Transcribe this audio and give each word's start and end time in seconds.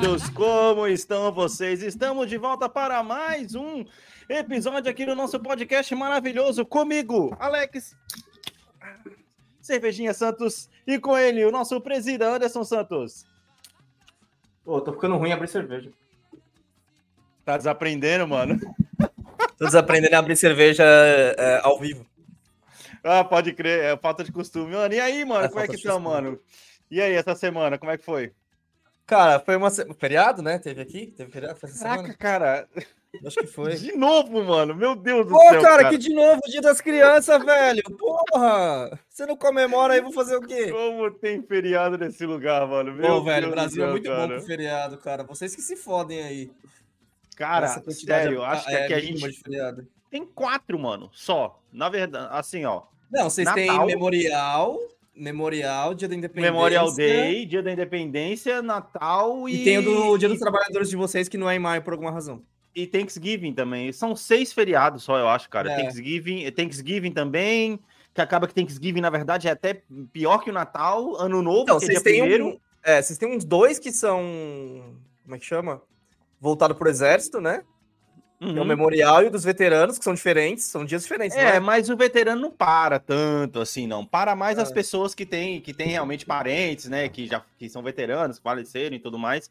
Queridos, 0.00 0.30
como 0.30 0.86
estão 0.86 1.30
vocês? 1.30 1.82
Estamos 1.82 2.26
de 2.26 2.38
volta 2.38 2.70
para 2.70 3.02
mais 3.02 3.54
um 3.54 3.84
episódio 4.30 4.90
aqui 4.90 5.04
no 5.04 5.14
nosso 5.14 5.38
podcast 5.38 5.94
maravilhoso 5.94 6.64
comigo, 6.64 7.36
Alex. 7.38 7.94
Cervejinha 9.60 10.14
Santos 10.14 10.70
e 10.86 10.98
com 10.98 11.18
ele, 11.18 11.44
o 11.44 11.50
nosso 11.50 11.78
presidente 11.82 12.24
Anderson 12.24 12.64
Santos. 12.64 13.26
Pô, 14.64 14.80
tô 14.80 14.94
ficando 14.94 15.18
ruim 15.18 15.30
em 15.30 15.32
abrir 15.34 15.48
cerveja. 15.48 15.90
Tá 17.44 17.58
desaprendendo, 17.58 18.26
mano? 18.26 18.58
Tô 19.58 19.66
desaprendendo 19.66 20.16
a 20.16 20.18
abrir 20.18 20.36
cerveja 20.36 20.82
é, 20.82 21.60
ao 21.62 21.78
vivo. 21.78 22.06
Ah, 23.04 23.22
pode 23.22 23.52
crer, 23.52 23.84
é 23.84 23.96
falta 23.98 24.24
de 24.24 24.32
costume. 24.32 24.72
Mano, 24.72 24.94
e 24.94 25.00
aí, 25.00 25.26
mano, 25.26 25.44
É 25.44 25.48
como 25.48 25.60
é 25.60 25.66
que 25.68 25.76
tá, 25.76 25.92
costume. 25.92 26.04
mano? 26.04 26.40
E 26.90 27.02
aí, 27.02 27.12
essa 27.12 27.34
semana, 27.34 27.76
como 27.76 27.92
é 27.92 27.98
que 27.98 28.04
foi? 28.04 28.32
Cara, 29.10 29.40
foi 29.40 29.56
uma 29.56 29.68
feriado, 29.98 30.40
né? 30.40 30.56
Teve 30.56 30.80
aqui? 30.82 31.08
Teve 31.08 31.32
feriado? 31.32 31.58
Foi 31.58 31.68
essa 31.68 31.82
Caraca, 31.82 32.02
semana? 32.02 32.16
cara, 32.16 32.68
Acho 33.26 33.40
que 33.40 33.46
foi. 33.48 33.74
de 33.74 33.96
novo, 33.96 34.44
mano, 34.44 34.72
meu 34.72 34.94
Deus 34.94 35.26
do 35.26 35.32
Pô, 35.32 35.48
céu, 35.48 35.60
cara, 35.60 35.88
que 35.90 35.98
de 35.98 36.14
novo, 36.14 36.40
dia 36.46 36.60
das 36.60 36.80
crianças, 36.80 37.44
velho. 37.44 37.82
Porra! 37.98 38.96
Você 39.08 39.26
não 39.26 39.36
comemora 39.36 39.94
aí, 39.94 40.00
vou 40.00 40.12
fazer 40.12 40.36
o 40.36 40.40
quê? 40.40 40.70
Como 40.70 41.10
tem 41.10 41.42
feriado 41.42 41.98
nesse 41.98 42.24
lugar, 42.24 42.64
mano? 42.68 42.94
Meu 42.94 43.16
Pô, 43.16 43.22
velho, 43.24 43.48
o 43.48 43.50
Deus 43.50 43.54
Brasil 43.54 43.82
é 43.82 43.86
céu, 43.86 43.90
muito 43.90 44.08
cara. 44.08 44.28
bom 44.28 44.34
com 44.40 44.46
feriado, 44.46 44.98
cara. 44.98 45.24
Vocês 45.24 45.56
que 45.56 45.60
se 45.60 45.74
fodem 45.74 46.22
aí. 46.22 46.50
Cara, 47.36 47.66
sério, 47.66 48.42
é- 48.42 48.46
acho 48.46 48.66
que 48.66 48.74
é 48.76 48.84
aqui 48.84 48.94
a 48.94 49.00
gente 49.00 49.42
tem 50.08 50.24
quatro, 50.24 50.78
mano, 50.78 51.10
só. 51.12 51.60
Na 51.72 51.88
verdade, 51.88 52.28
assim, 52.30 52.64
ó. 52.64 52.82
Não, 53.10 53.24
vocês 53.30 53.50
têm 53.54 53.66
Natal. 53.66 53.86
memorial, 53.86 54.78
memorial, 55.20 55.94
dia 55.94 56.08
da 56.08 56.14
independência. 56.14 56.50
Memorial 56.52 56.94
Day, 56.94 57.46
Dia 57.46 57.62
da 57.62 57.70
Independência, 57.70 58.62
Natal 58.62 59.48
e... 59.48 59.60
E 59.60 59.64
tem 59.64 59.78
o 59.78 59.82
do 59.82 60.18
Dia 60.18 60.28
dos 60.28 60.38
Trabalhadores 60.38 60.88
de 60.88 60.96
vocês, 60.96 61.28
que 61.28 61.36
não 61.36 61.48
é 61.48 61.56
em 61.56 61.58
maio 61.58 61.82
por 61.82 61.92
alguma 61.92 62.10
razão. 62.10 62.42
E 62.74 62.86
Thanksgiving 62.86 63.52
também. 63.52 63.92
São 63.92 64.16
seis 64.16 64.52
feriados 64.52 65.02
só, 65.02 65.18
eu 65.18 65.28
acho, 65.28 65.48
cara. 65.50 65.70
É. 65.70 65.76
Thanksgiving, 65.76 66.50
Thanksgiving 66.52 67.12
também, 67.12 67.78
que 68.14 68.20
acaba 68.20 68.46
que 68.46 68.54
Thanksgiving, 68.54 69.00
na 69.00 69.10
verdade, 69.10 69.48
é 69.48 69.50
até 69.50 69.82
pior 70.12 70.38
que 70.38 70.50
o 70.50 70.52
Natal, 70.52 71.16
Ano 71.16 71.42
Novo, 71.42 71.62
Então, 71.62 71.76
é 71.76 71.80
vocês 71.80 72.02
têm, 72.02 72.20
primeiro. 72.20 72.46
um, 72.48 72.58
é, 72.82 73.02
vocês 73.02 73.18
têm 73.18 73.28
uns 73.36 73.44
dois 73.44 73.78
que 73.78 73.92
são. 73.92 74.22
Como 75.24 75.34
é 75.34 75.38
que 75.38 75.44
chama? 75.44 75.82
Voltado 76.40 76.74
pro 76.74 76.88
exército, 76.88 77.40
né? 77.40 77.62
Que 78.40 78.46
é 78.46 78.48
o 78.52 78.56
Uhum. 78.60 78.64
memorial 78.64 79.22
e 79.22 79.26
o 79.26 79.30
dos 79.30 79.44
veteranos, 79.44 79.98
que 79.98 80.04
são 80.04 80.14
diferentes, 80.14 80.64
são 80.64 80.82
dias 80.82 81.02
diferentes, 81.02 81.36
É, 81.36 81.52
né? 81.52 81.60
mas 81.60 81.90
o 81.90 81.96
veterano 81.96 82.40
não 82.40 82.50
para 82.50 82.98
tanto 82.98 83.60
assim, 83.60 83.86
não. 83.86 84.02
Para 84.06 84.34
mais 84.34 84.58
as 84.58 84.70
É. 84.70 84.74
pessoas 84.74 85.14
que 85.14 85.26
têm, 85.26 85.60
que 85.60 85.74
têm 85.74 85.88
realmente 85.88 86.24
parentes, 86.24 86.86
né? 86.86 87.06
Que 87.10 87.26
já 87.26 87.44
que 87.58 87.68
são 87.68 87.82
veteranos, 87.82 88.38
que 88.38 88.42
faleceram 88.42 88.96
e 88.96 88.98
tudo 88.98 89.18
mais. 89.18 89.50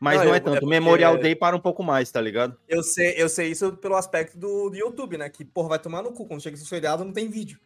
Mas 0.00 0.16
Não, 0.16 0.24
não, 0.24 0.30
eu- 0.30 0.34
é 0.34 0.36
é 0.38 0.40
tanto. 0.40 0.56
O 0.56 0.60
porque- 0.60 0.66
Memorial 0.70 1.18
Day 1.18 1.34
para 1.36 1.54
um 1.54 1.60
pouco 1.60 1.82
mais, 1.84 2.10
tá 2.10 2.18
ligado? 2.18 2.56
Eu, 2.66 2.82
sei, 2.82 3.12
eu 3.18 3.28
sei 3.28 3.48
isso 3.50 3.72
pelo 3.74 3.94
aspecto 3.96 4.38
do, 4.38 4.70
do 4.70 4.76
YouTube, 4.76 5.18
né? 5.18 5.28
Que, 5.28 5.44
porra, 5.44 5.68
vai 5.68 5.78
tomar 5.78 6.02
no 6.02 6.10
cu. 6.10 6.24
Quando 6.26 6.40
chega 6.42 6.56
esse 6.56 6.66
feriado, 6.66 7.04
não 7.04 7.12
tem 7.12 7.28
vídeo. 7.28 7.58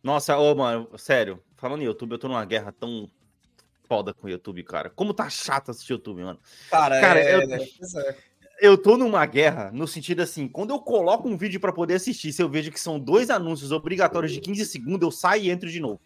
Nossa, 0.00 0.38
ô, 0.38 0.54
mano, 0.54 0.88
sério. 0.96 1.42
Falando 1.56 1.82
em 1.82 1.86
YouTube, 1.86 2.12
eu 2.12 2.18
tô 2.18 2.28
numa 2.28 2.44
guerra 2.44 2.70
tão 2.78 3.10
foda 3.88 4.14
com 4.14 4.28
o 4.28 4.30
YouTube, 4.30 4.62
cara. 4.62 4.88
Como 4.90 5.12
tá 5.12 5.28
chato 5.28 5.72
assistir 5.72 5.94
YouTube, 5.94 6.22
mano. 6.22 6.38
Cara, 6.70 7.00
Cara, 7.00 7.18
é, 7.20 7.34
eu- 7.34 7.48
pois 7.48 7.94
é. 7.96 8.16
Eu 8.60 8.76
tô 8.76 8.96
numa 8.96 9.24
guerra 9.24 9.70
no 9.72 9.88
sentido 9.88 10.20
assim, 10.20 10.46
quando 10.46 10.70
eu 10.70 10.78
coloco 10.78 11.26
um 11.26 11.36
vídeo 11.36 11.58
pra 11.58 11.72
poder 11.72 11.94
assistir, 11.94 12.32
se 12.32 12.42
eu 12.42 12.48
vejo 12.48 12.70
que 12.70 12.78
são 12.78 13.00
dois 13.00 13.30
anúncios 13.30 13.72
obrigatórios 13.72 14.32
de 14.32 14.40
15 14.40 14.66
segundos, 14.66 15.00
eu 15.02 15.10
saio 15.10 15.44
e 15.44 15.50
entro 15.50 15.70
de 15.70 15.80
novo. 15.80 16.00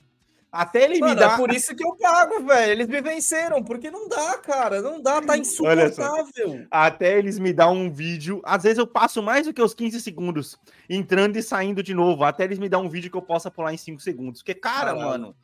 Até 0.54 0.84
ele 0.84 0.94
me 0.94 1.00
Mano, 1.00 1.16
dá 1.16 1.32
é 1.32 1.36
por 1.36 1.52
isso 1.52 1.74
que 1.74 1.84
eu 1.84 1.96
pago, 1.96 2.44
velho. 2.44 2.70
Eles 2.70 2.86
me 2.86 3.00
venceram, 3.00 3.60
porque 3.60 3.90
não 3.90 4.08
dá, 4.08 4.38
cara. 4.38 4.80
Não 4.80 5.02
dá, 5.02 5.20
tá 5.20 5.36
insuportável. 5.36 6.64
até 6.70 7.18
eles 7.18 7.40
me 7.40 7.52
dão 7.52 7.74
um 7.74 7.90
vídeo. 7.90 8.40
Às 8.44 8.62
vezes 8.62 8.78
eu 8.78 8.86
passo 8.86 9.20
mais 9.20 9.46
do 9.46 9.52
que 9.52 9.60
os 9.60 9.74
15 9.74 10.00
segundos 10.00 10.56
entrando 10.88 11.36
e 11.36 11.42
saindo 11.42 11.82
de 11.82 11.92
novo, 11.92 12.22
até 12.22 12.44
eles 12.44 12.60
me 12.60 12.68
dão 12.68 12.84
um 12.84 12.88
vídeo 12.88 13.10
que 13.10 13.16
eu 13.16 13.22
possa 13.22 13.50
pular 13.50 13.74
em 13.74 13.76
5 13.76 14.00
segundos. 14.00 14.42
Porque, 14.42 14.54
cara, 14.54 14.92
Caralho. 14.92 15.00
mano. 15.00 15.36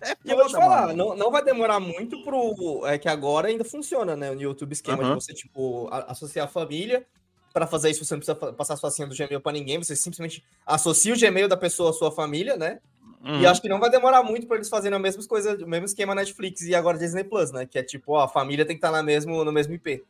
É 0.00 0.12
E 0.24 0.30
eu 0.30 0.36
vou 0.36 0.46
te 0.46 0.52
falar, 0.52 0.94
não, 0.94 1.16
não 1.16 1.30
vai 1.30 1.42
demorar 1.44 1.80
muito 1.80 2.22
pro. 2.22 2.86
É 2.86 2.96
que 2.98 3.08
agora 3.08 3.48
ainda 3.48 3.64
funciona, 3.64 4.16
né? 4.16 4.30
No 4.32 4.40
YouTube 4.40 4.72
esquema 4.72 5.02
Aham. 5.02 5.16
de 5.16 5.24
você, 5.24 5.34
tipo, 5.34 5.88
a- 5.90 6.12
associar 6.12 6.46
a 6.46 6.48
família. 6.50 7.04
Pra 7.52 7.66
fazer 7.66 7.90
isso, 7.90 8.04
você 8.04 8.14
não 8.14 8.20
precisa 8.20 8.52
passar 8.52 8.76
sua 8.76 8.90
senha 8.90 9.08
do 9.08 9.16
Gmail 9.16 9.40
pra 9.40 9.50
ninguém. 9.52 9.78
Você 9.78 9.96
simplesmente 9.96 10.44
associa 10.66 11.12
o 11.14 11.18
Gmail 11.18 11.48
da 11.48 11.56
pessoa 11.56 11.90
à 11.90 11.92
sua 11.92 12.12
família, 12.12 12.56
né? 12.56 12.78
Uhum. 13.24 13.40
E 13.40 13.46
acho 13.46 13.60
que 13.60 13.68
não 13.68 13.80
vai 13.80 13.90
demorar 13.90 14.22
muito 14.22 14.46
pra 14.46 14.56
eles 14.56 14.68
fazerem 14.68 14.94
a 14.96 15.00
mesma 15.00 15.24
coisa, 15.26 15.56
o 15.56 15.66
mesmo 15.68 15.86
esquema 15.86 16.14
Netflix 16.14 16.60
e 16.62 16.74
agora 16.74 16.96
Disney 16.98 17.24
Plus, 17.24 17.50
né? 17.50 17.66
Que 17.66 17.78
é 17.78 17.82
tipo, 17.82 18.12
ó, 18.12 18.20
a 18.20 18.28
família 18.28 18.64
tem 18.64 18.76
que 18.76 18.78
estar 18.84 18.92
na 18.92 19.02
mesmo, 19.02 19.44
no 19.44 19.50
mesmo 19.50 19.74
IP. 19.74 20.04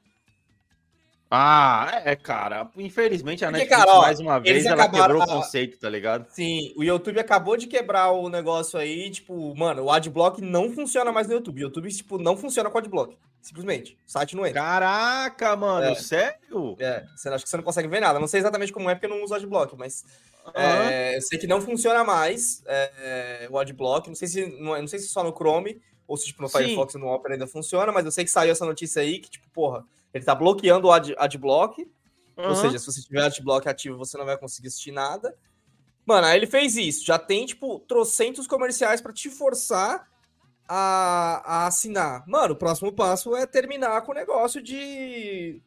Ah, 1.30 2.00
é, 2.04 2.16
cara. 2.16 2.70
Infelizmente 2.76 3.44
a 3.44 3.48
Porque, 3.48 3.64
Netflix, 3.64 3.84
cara, 3.84 3.98
ó, 3.98 4.02
mais 4.02 4.18
uma 4.18 4.38
vez, 4.38 4.64
ela 4.64 4.84
acabaram 4.84 5.18
quebrou 5.20 5.36
o 5.36 5.40
conceito, 5.42 5.78
tá 5.78 5.88
ligado? 5.90 6.26
Sim, 6.30 6.72
o 6.76 6.82
YouTube 6.82 7.20
acabou 7.20 7.56
de 7.56 7.66
quebrar 7.66 8.10
o 8.12 8.28
negócio 8.30 8.78
aí, 8.78 9.10
tipo, 9.10 9.54
mano, 9.54 9.84
o 9.84 9.90
Adblock 9.90 10.40
não 10.40 10.70
funciona 10.72 11.12
mais 11.12 11.26
no 11.28 11.34
YouTube. 11.34 11.58
O 11.60 11.64
YouTube, 11.66 11.90
tipo, 11.92 12.16
não 12.18 12.36
funciona 12.36 12.70
com 12.70 12.78
Adblock. 12.78 13.16
Simplesmente. 13.42 13.96
O 14.06 14.10
site 14.10 14.34
não 14.34 14.46
entra. 14.46 14.60
Caraca, 14.62 15.54
mano, 15.54 15.86
É. 15.90 15.94
sério? 15.94 16.76
É, 16.80 17.04
você 17.14 17.28
acha 17.28 17.44
que 17.44 17.48
você 17.50 17.56
não 17.58 17.64
consegue 17.64 17.88
ver 17.88 18.00
nada. 18.00 18.18
Não 18.18 18.26
sei 18.26 18.40
exatamente 18.40 18.72
como 18.72 18.88
é, 18.88 18.94
porque 18.94 19.06
eu 19.06 19.10
não 19.10 19.22
uso 19.22 19.34
Adblock, 19.34 19.76
mas 19.76 20.04
Aham. 20.56 20.90
é, 20.90 21.16
eu 21.16 21.22
sei 21.22 21.38
que 21.38 21.46
não 21.46 21.60
funciona 21.60 22.02
mais 22.04 22.62
é, 22.66 23.46
o 23.50 23.58
Adblock. 23.58 24.08
Não 24.08 24.14
sei 24.16 24.28
se 24.28 24.46
não, 24.60 24.74
é- 24.74 24.80
não 24.80 24.88
sei 24.88 24.98
se 24.98 25.08
só 25.08 25.22
no 25.22 25.32
Chrome 25.32 25.80
ou 26.06 26.16
se 26.16 26.26
tipo, 26.26 26.40
no. 26.42 26.48
Firefox 26.48 26.94
e 26.94 26.98
no 26.98 27.06
Opera 27.06 27.34
ainda 27.34 27.46
funciona, 27.46 27.92
mas 27.92 28.04
eu 28.06 28.10
sei 28.10 28.24
que 28.24 28.30
saiu 28.30 28.50
essa 28.52 28.64
notícia 28.64 29.02
aí 29.02 29.18
que, 29.18 29.28
tipo, 29.30 29.46
porra, 29.50 29.84
ele 30.18 30.24
tá 30.24 30.34
bloqueando 30.34 30.88
o 30.88 30.92
Ad, 30.92 31.14
Adblock. 31.18 31.90
Ou 32.36 32.44
Aham. 32.44 32.54
seja, 32.54 32.78
se 32.78 32.86
você 32.86 33.02
tiver 33.02 33.22
Adblock 33.22 33.68
ativo, 33.68 33.96
você 33.96 34.16
não 34.16 34.24
vai 34.24 34.38
conseguir 34.38 34.68
assistir 34.68 34.92
nada. 34.92 35.34
Mano, 36.06 36.26
aí 36.26 36.38
ele 36.38 36.46
fez 36.46 36.76
isso. 36.76 37.04
Já 37.04 37.18
tem, 37.18 37.44
tipo, 37.44 37.80
trocentos 37.80 38.46
comerciais 38.46 39.00
pra 39.00 39.12
te 39.12 39.28
forçar 39.28 40.08
a, 40.68 41.42
a 41.44 41.66
assinar. 41.66 42.24
Mano, 42.26 42.54
o 42.54 42.56
próximo 42.56 42.92
passo 42.92 43.34
é 43.34 43.46
terminar 43.46 44.02
com 44.02 44.12
o 44.12 44.14
negócio 44.14 44.62
de, 44.62 45.60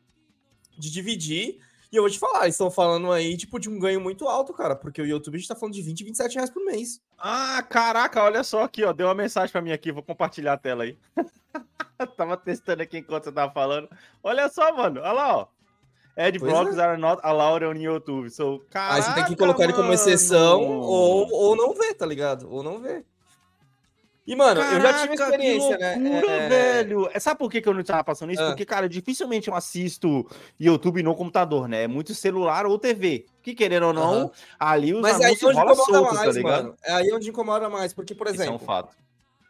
de 0.78 0.92
dividir. 0.92 1.60
E 1.92 1.98
eu 1.98 2.04
vou 2.04 2.10
te 2.10 2.18
falar, 2.18 2.48
estão 2.48 2.72
falando 2.72 3.12
aí, 3.12 3.36
tipo, 3.36 3.60
de 3.60 3.70
um 3.70 3.78
ganho 3.78 4.00
muito 4.00 4.26
alto, 4.26 4.54
cara. 4.54 4.76
Porque 4.78 5.02
o 5.02 5.06
YouTube 5.06 5.36
a 5.36 5.38
gente 5.38 5.48
tá 5.48 5.56
falando 5.56 5.74
de 5.74 5.82
20, 5.82 6.06
27 6.06 6.36
reais 6.36 6.50
por 6.50 6.64
mês. 6.64 7.02
Ah, 7.18 7.62
caraca, 7.70 8.24
olha 8.24 8.44
só 8.44 8.64
aqui, 8.64 8.84
ó. 8.86 8.94
Deu 8.94 9.08
uma 9.08 9.14
mensagem 9.14 9.52
pra 9.52 9.62
mim 9.62 9.74
aqui, 9.74 9.92
vou 9.92 10.02
compartilhar 10.02 10.54
a 10.54 10.58
tela 10.58 10.86
aí. 10.86 10.98
tava 12.16 12.38
testando 12.38 12.82
aqui 12.82 13.00
enquanto 13.00 13.26
você 13.26 13.32
tava 13.34 13.52
falando. 13.52 13.90
Olha 14.24 14.48
só, 14.48 14.74
mano. 14.74 15.02
Olha 15.02 15.12
lá, 15.12 15.38
ó. 15.38 15.48
Adblocks 16.16 16.78
are 16.78 16.98
not 16.98 17.20
allowed 17.24 17.66
on 17.66 17.76
YouTube. 17.76 18.30
So, 18.30 18.64
caraca, 18.70 18.96
aí 18.96 19.02
você 19.02 19.14
tem 19.14 19.26
que 19.26 19.36
colocar 19.36 19.64
ele 19.66 19.74
como 19.74 19.92
exceção 19.92 20.62
mano. 20.62 20.82
ou, 20.82 21.32
ou 21.32 21.56
não 21.56 21.74
ver, 21.74 21.94
tá 21.94 22.06
ligado? 22.06 22.50
Ou 22.50 22.64
não 22.64 22.80
ver. 22.80 23.06
E, 24.26 24.36
mano, 24.36 24.62
eu 24.62 24.80
já 24.82 24.94
tive 25.02 25.18
Caraca, 25.18 25.36
experiência, 25.36 25.78
que 25.78 25.84
né? 25.84 25.96
loucura, 26.12 26.32
É, 26.34 26.50
velho. 26.50 27.10
É, 27.12 27.20
Sabe 27.20 27.40
por 27.40 27.50
que, 27.52 27.62
eu 27.68 27.74
não 27.74 27.84
tava 27.84 28.04
passando 28.04 28.32
isso? 28.32 28.42
Ah. 28.44 28.48
Porque, 28.50 28.66
cara, 28.66 28.88
dificilmente 28.88 29.48
eu 29.50 29.56
assisto 29.56 30.28
YouTube 30.60 31.02
no 31.02 31.16
computador, 31.16 31.68
né? 31.68 31.84
É 31.84 31.88
muito 31.88 32.14
celular 32.14 32.66
ou 32.68 32.78
TV. 32.78 33.26
Que 33.42 33.56
querendo 33.56 33.88
ou 33.88 33.94
não, 33.94 34.14
Aham. 34.26 34.32
ali 34.60 34.94
os 34.94 35.02
Mas 35.02 35.20
aí 35.20 35.26
anúncios 35.26 35.50
onde 35.50 35.58
rolam 35.58 35.74
incomoda 35.74 35.94
soltos, 36.00 36.18
tá 36.20 36.24
mais, 36.26 36.36
ligado? 36.36 36.64
mano. 36.66 36.78
É 36.84 36.92
aí 36.94 37.12
onde 37.12 37.30
incomoda 37.30 37.70
mais. 37.70 37.94
Porque, 37.94 38.14
por 38.14 38.28
Isso 38.28 38.36
é 38.36 38.40
um 38.42 38.44
exemplo, 38.50 38.66
fato. 38.66 38.96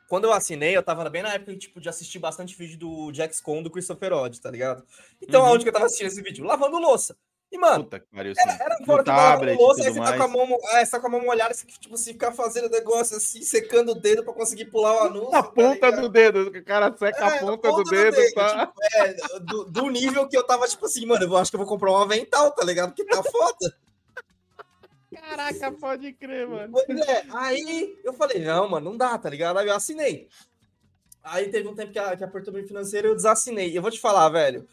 quando 0.07 0.23
eu 0.23 0.31
assinei, 0.31 0.75
eu 0.75 0.81
tava 0.83 1.09
bem 1.09 1.21
na 1.21 1.33
época 1.33 1.53
tipo, 1.57 1.81
de 1.81 1.89
assistir 1.89 2.19
bastante 2.19 2.55
vídeo 2.57 2.77
do 2.79 3.13
Jax 3.13 3.41
Con 3.41 3.61
do 3.61 3.69
Christopher 3.69 4.13
Odd, 4.13 4.39
tá 4.39 4.49
ligado? 4.49 4.83
Então, 5.21 5.41
Uhum. 5.41 5.47
aonde 5.49 5.63
que 5.63 5.69
eu 5.69 5.73
tava 5.73 5.85
assistindo 5.85 6.07
esse 6.07 6.21
vídeo? 6.21 6.45
Lavando 6.45 6.77
louça. 6.79 7.17
E, 7.51 7.57
mano, 7.57 7.83
Puta 7.83 8.01
pariu, 8.15 8.33
era, 8.37 8.51
sim. 8.51 8.57
era 8.61 8.77
fora 8.85 9.03
lavando 9.05 9.29
tablet 9.31 9.57
louça, 9.57 9.83
aí 9.83 9.91
você 9.91 9.99
tá, 9.99 10.17
com 10.17 10.23
a 10.23 10.27
mão, 10.29 10.57
é, 10.69 10.85
você 10.85 10.91
tá 10.91 10.99
com 11.01 11.07
a 11.07 11.09
mão 11.09 11.21
molhada, 11.21 11.53
você, 11.53 11.65
tipo, 11.65 11.97
se 11.97 12.13
ficar 12.13 12.31
fazendo 12.31 12.69
negócio 12.69 13.17
assim, 13.17 13.41
secando 13.41 13.91
o 13.91 13.95
dedo 13.95 14.23
pra 14.23 14.31
conseguir 14.31 14.65
pular 14.65 14.93
o 14.93 14.99
anúncio. 15.07 15.35
A 15.35 15.43
tá 15.43 15.49
ponta 15.49 15.87
ligado? 15.87 16.01
do 16.01 16.09
dedo, 16.09 16.41
o 16.47 16.63
cara 16.63 16.95
seca 16.97 17.25
É, 17.25 17.37
a 17.37 17.39
ponta, 17.41 17.69
do 17.69 17.83
dedo, 17.83 18.15
tá? 18.33 18.67
tipo, 18.67 18.79
é, 18.95 19.13
do, 19.41 19.65
do 19.65 19.89
nível 19.89 20.25
que 20.29 20.37
eu 20.37 20.43
tava, 20.43 20.65
tipo 20.65 20.85
assim, 20.85 21.05
mano, 21.05 21.25
eu 21.25 21.35
acho 21.35 21.51
que 21.51 21.57
eu 21.57 21.59
vou 21.59 21.67
comprar 21.67 21.91
um 21.91 21.97
avental, 21.97 22.51
tá 22.51 22.63
ligado? 22.63 22.93
Porque 22.95 23.03
tá 23.03 23.21
foda. 23.21 23.75
Caraca, 25.13 25.73
pode 25.73 26.13
crer, 26.13 26.47
mano. 26.47 26.71
Pois 26.71 27.07
é, 27.07 27.25
aí 27.33 27.97
eu 28.01 28.13
falei, 28.13 28.39
não, 28.39 28.69
mano, 28.69 28.91
não 28.91 28.97
dá, 28.97 29.17
tá 29.17 29.29
ligado? 29.29 29.59
Aí 29.59 29.67
eu 29.67 29.75
assinei. 29.75 30.29
Aí 31.21 31.49
teve 31.49 31.67
um 31.67 31.75
tempo 31.75 31.91
que, 31.91 31.99
a, 31.99 32.15
que 32.15 32.23
apertou 32.23 32.53
bem 32.53 32.65
financeiro 32.65 33.09
e 33.09 33.11
eu 33.11 33.15
desassinei. 33.15 33.77
Eu 33.77 33.81
vou 33.81 33.91
te 33.91 33.99
falar, 33.99 34.29
velho, 34.29 34.65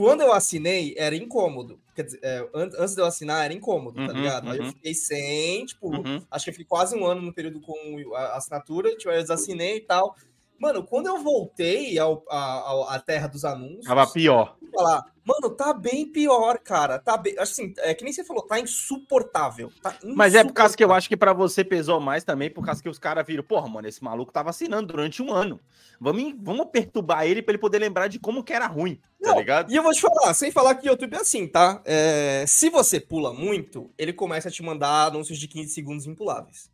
quando 0.00 0.22
eu 0.22 0.32
assinei, 0.32 0.94
era 0.96 1.14
incômodo. 1.14 1.82
Quer 1.94 2.04
dizer, 2.04 2.20
é, 2.22 2.38
an- 2.54 2.70
antes 2.78 2.94
de 2.94 3.02
eu 3.02 3.06
assinar, 3.06 3.44
era 3.44 3.52
incômodo, 3.54 4.00
tá 4.02 4.12
Uhum, 4.12 4.14
ligado? 4.14 4.48
Aí 4.50 4.58
eu 4.58 4.64
uhum. 4.64 4.72
fiquei 4.72 4.94
sem, 4.94 5.66
tipo, 5.66 6.06
Uhum. 6.06 6.26
acho 6.30 6.44
que 6.44 6.50
eu 6.50 6.54
fiquei 6.54 6.66
quase 6.66 6.96
um 6.96 7.04
ano 7.06 7.20
no 7.22 7.34
período 7.34 7.60
com 7.60 7.74
a 8.16 8.36
assinatura, 8.36 8.96
tipo, 8.96 9.10
eu 9.10 9.20
desassinei 9.20 9.76
e 9.76 9.80
tal. 9.80 10.16
Mano, 10.60 10.84
quando 10.84 11.06
eu 11.06 11.18
voltei 11.22 11.98
ao, 11.98 12.22
ao- 12.28 12.88
à 12.90 12.98
terra 13.00 13.26
dos 13.26 13.44
anúncios, 13.46 13.86
Tava 13.86 14.06
pior. 14.06 14.56
falar, 14.74 15.04
mano, 15.24 15.54
tá 15.56 15.72
bem 15.72 16.06
pior, 16.06 16.58
cara. 16.58 16.98
Tá 16.98 17.16
bem, 17.16 17.34
assim, 17.38 17.72
é 17.78 17.94
que 17.94 18.04
nem 18.04 18.12
você 18.12 18.22
falou, 18.22 18.42
tá 18.46 18.60
insuportável. 18.60 19.72
Tá 19.82 19.96
Mas 20.04 20.34
é 20.34 20.44
por 20.44 20.52
causa 20.52 20.76
que 20.76 20.82
eu 20.82 20.86
insuportável. 20.86 20.96
acho 20.98 21.08
que 21.08 21.16
pra 21.16 21.32
você 21.32 21.64
pesou 21.64 21.98
mais 21.98 22.24
também, 22.24 22.50
por 22.50 22.64
causa 22.64 22.82
que 22.82 22.88
os 22.90 22.98
caras 22.98 23.26
viram, 23.26 23.42
porra, 23.42 23.68
mano, 23.68 23.88
esse 23.88 24.04
maluco 24.04 24.30
tava 24.32 24.50
assinando 24.50 24.88
durante 24.88 25.22
um 25.22 25.32
ano. 25.32 25.58
Vamos, 25.98 26.34
vamos 26.38 26.66
perturbar 26.70 27.24
ele 27.26 27.40
pra 27.42 27.52
ele 27.52 27.58
poder 27.58 27.78
lembrar 27.78 28.08
de 28.08 28.18
como 28.18 28.44
que 28.44 28.52
era 28.52 28.66
ruim, 28.66 28.96
tá 29.22 29.30
Não, 29.30 29.38
ligado? 29.38 29.72
E 29.72 29.76
eu 29.76 29.82
vou 29.82 29.92
te 29.92 30.00
falar, 30.02 30.34
sem 30.34 30.50
falar 30.50 30.74
que 30.74 30.86
o 30.86 30.90
YouTube 30.92 31.14
é 31.14 31.20
assim, 31.20 31.46
tá? 31.46 31.80
É, 31.86 32.44
se 32.46 32.68
você 32.68 33.00
pula 33.00 33.32
muito, 33.32 33.90
ele 33.96 34.12
começa 34.12 34.48
a 34.48 34.52
te 34.52 34.62
mandar 34.62 35.06
anúncios 35.06 35.38
de 35.38 35.48
15 35.48 35.70
segundos 35.72 36.06
impuláveis. 36.06 36.70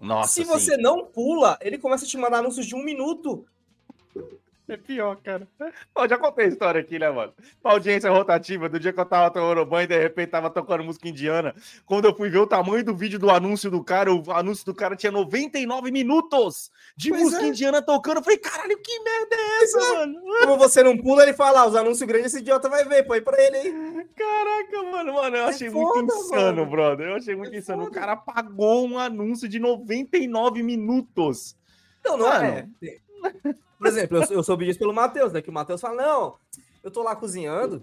Nossa, 0.00 0.32
se 0.32 0.44
sim. 0.44 0.50
você 0.50 0.76
não 0.78 1.04
pula, 1.04 1.58
ele 1.60 1.76
começa 1.76 2.04
a 2.04 2.08
te 2.08 2.16
mandar 2.16 2.38
anúncios 2.38 2.66
de 2.66 2.74
um 2.74 2.82
minuto. 2.82 3.44
É 4.72 4.76
pior, 4.76 5.16
cara. 5.16 5.48
Ó, 5.94 6.06
já 6.06 6.16
contei 6.16 6.44
a 6.44 6.48
história 6.48 6.80
aqui, 6.80 6.96
né, 6.98 7.10
mano? 7.10 7.32
Pra 7.60 7.72
audiência 7.72 8.08
rotativa, 8.10 8.68
do 8.68 8.78
dia 8.78 8.92
que 8.92 9.00
eu 9.00 9.04
tava 9.04 9.28
tomando 9.32 9.66
banho 9.66 9.84
e 9.84 9.88
de 9.88 9.98
repente 9.98 10.28
tava 10.30 10.48
tocando 10.48 10.84
música 10.84 11.08
indiana. 11.08 11.52
Quando 11.84 12.04
eu 12.04 12.14
fui 12.14 12.30
ver 12.30 12.38
o 12.38 12.46
tamanho 12.46 12.84
do 12.84 12.94
vídeo 12.94 13.18
do 13.18 13.30
anúncio 13.30 13.68
do 13.70 13.82
cara, 13.82 14.12
o 14.14 14.30
anúncio 14.30 14.64
do 14.64 14.72
cara 14.74 14.94
tinha 14.94 15.10
99 15.10 15.90
minutos 15.90 16.70
de 16.96 17.10
Pois 17.10 17.22
música 17.22 17.42
é. 17.44 17.48
indiana 17.48 17.82
tocando. 17.82 18.18
Eu 18.18 18.22
falei, 18.22 18.38
caralho, 18.38 18.78
que 18.80 19.00
merda 19.00 19.34
é 19.36 19.62
essa, 19.64 19.80
mano? 19.94 20.20
Como 20.40 20.56
você 20.56 20.82
não 20.84 20.96
pula, 20.96 21.24
ele 21.24 21.32
fala, 21.34 21.62
ah, 21.62 21.66
os 21.66 21.74
anúncios 21.74 22.06
grandes 22.06 22.26
esse 22.32 22.38
idiota 22.38 22.68
vai 22.68 22.84
ver, 22.84 23.02
põe 23.02 23.20
pra 23.20 23.42
ele 23.42 23.56
aí. 23.56 24.06
Caraca, 24.14 24.82
mano, 24.90 25.14
mano, 25.14 25.36
eu 25.36 25.44
É 25.44 25.48
achei 25.48 25.68
muito 25.68 25.92
foda, 25.94 26.14
insano, 26.14 26.56
mano. 26.58 26.66
brother. 26.66 27.08
Eu 27.08 27.14
achei 27.16 27.34
muito 27.34 27.54
É 27.54 27.58
insano. 27.58 27.82
O 27.82 27.86
foda. 27.86 27.98
cara 27.98 28.16
pagou 28.16 28.86
um 28.86 28.98
anúncio 28.98 29.48
de 29.48 29.58
99 29.58 30.62
minutos. 30.62 31.56
Não, 32.04 32.16
não 32.16 32.26
Mano. 32.28 32.44
é. 32.44 32.68
Por 33.80 33.86
exemplo, 33.86 34.18
eu, 34.18 34.24
eu 34.30 34.42
soube 34.42 34.66
disso 34.66 34.78
pelo 34.78 34.92
Matheus, 34.92 35.32
né? 35.32 35.40
Que 35.40 35.48
o 35.48 35.52
Matheus 35.52 35.80
fala, 35.80 35.96
não, 36.02 36.36
eu 36.84 36.90
tô 36.90 37.02
lá 37.02 37.16
cozinhando, 37.16 37.82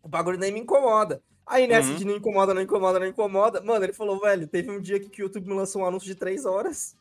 o 0.00 0.08
bagulho 0.08 0.38
nem 0.38 0.52
me 0.52 0.60
incomoda. 0.60 1.20
Aí 1.44 1.66
nessa 1.66 1.90
Uhum. 1.90 1.96
de 1.96 2.04
não 2.04 2.16
incomoda, 2.16 2.54
não 2.54 2.62
incomoda, 2.62 3.00
não 3.00 3.06
incomoda, 3.06 3.60
mano, 3.60 3.84
ele 3.84 3.92
falou, 3.92 4.20
velho, 4.20 4.46
teve 4.46 4.70
um 4.70 4.80
dia 4.80 5.00
que 5.00 5.20
o 5.20 5.24
YouTube 5.24 5.48
me 5.48 5.54
lançou 5.54 5.82
um 5.82 5.86
anúncio 5.86 6.06
de 6.06 6.14
três 6.14 6.44
horas. 6.44 6.94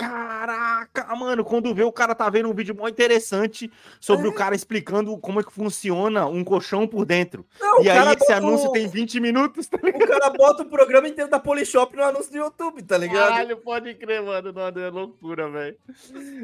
Caraca, 0.00 1.14
mano, 1.16 1.44
quando 1.44 1.74
vê 1.74 1.82
o 1.82 1.92
cara 1.92 2.14
tá 2.14 2.28
vendo 2.30 2.48
um 2.48 2.54
vídeo 2.54 2.74
mó 2.74 2.88
interessante 2.88 3.70
sobre 4.00 4.26
É. 4.26 4.30
o 4.30 4.34
cara 4.34 4.54
explicando 4.54 5.16
como 5.18 5.40
é 5.40 5.42
que 5.44 5.52
funciona 5.52 6.26
um 6.26 6.42
colchão 6.42 6.86
por 6.86 7.04
dentro. 7.04 7.46
Não, 7.60 7.82
e 7.82 7.90
aí 7.90 8.14
esse 8.14 8.32
anúncio 8.32 8.68
o- 8.68 8.72
tem 8.72 8.88
20 8.88 9.20
minutos, 9.20 9.66
tá 9.66 9.78
ligado? 9.82 10.02
O 10.02 10.06
cara 10.06 10.30
bota 10.30 10.62
o 10.62 10.66
programa 10.66 11.08
inteiro 11.08 11.30
da 11.30 11.38
Polishop 11.38 11.94
no 11.96 12.02
anúncio 12.02 12.30
do 12.32 12.38
YouTube, 12.38 12.82
tá 12.82 12.96
ligado? 12.98 13.28
Caralho, 13.28 13.56
pode 13.58 13.94
crer, 13.94 14.22
mano. 14.22 14.52
Não, 14.52 14.66
é 14.68 14.90
loucura, 14.90 15.48
velho. 15.50 15.76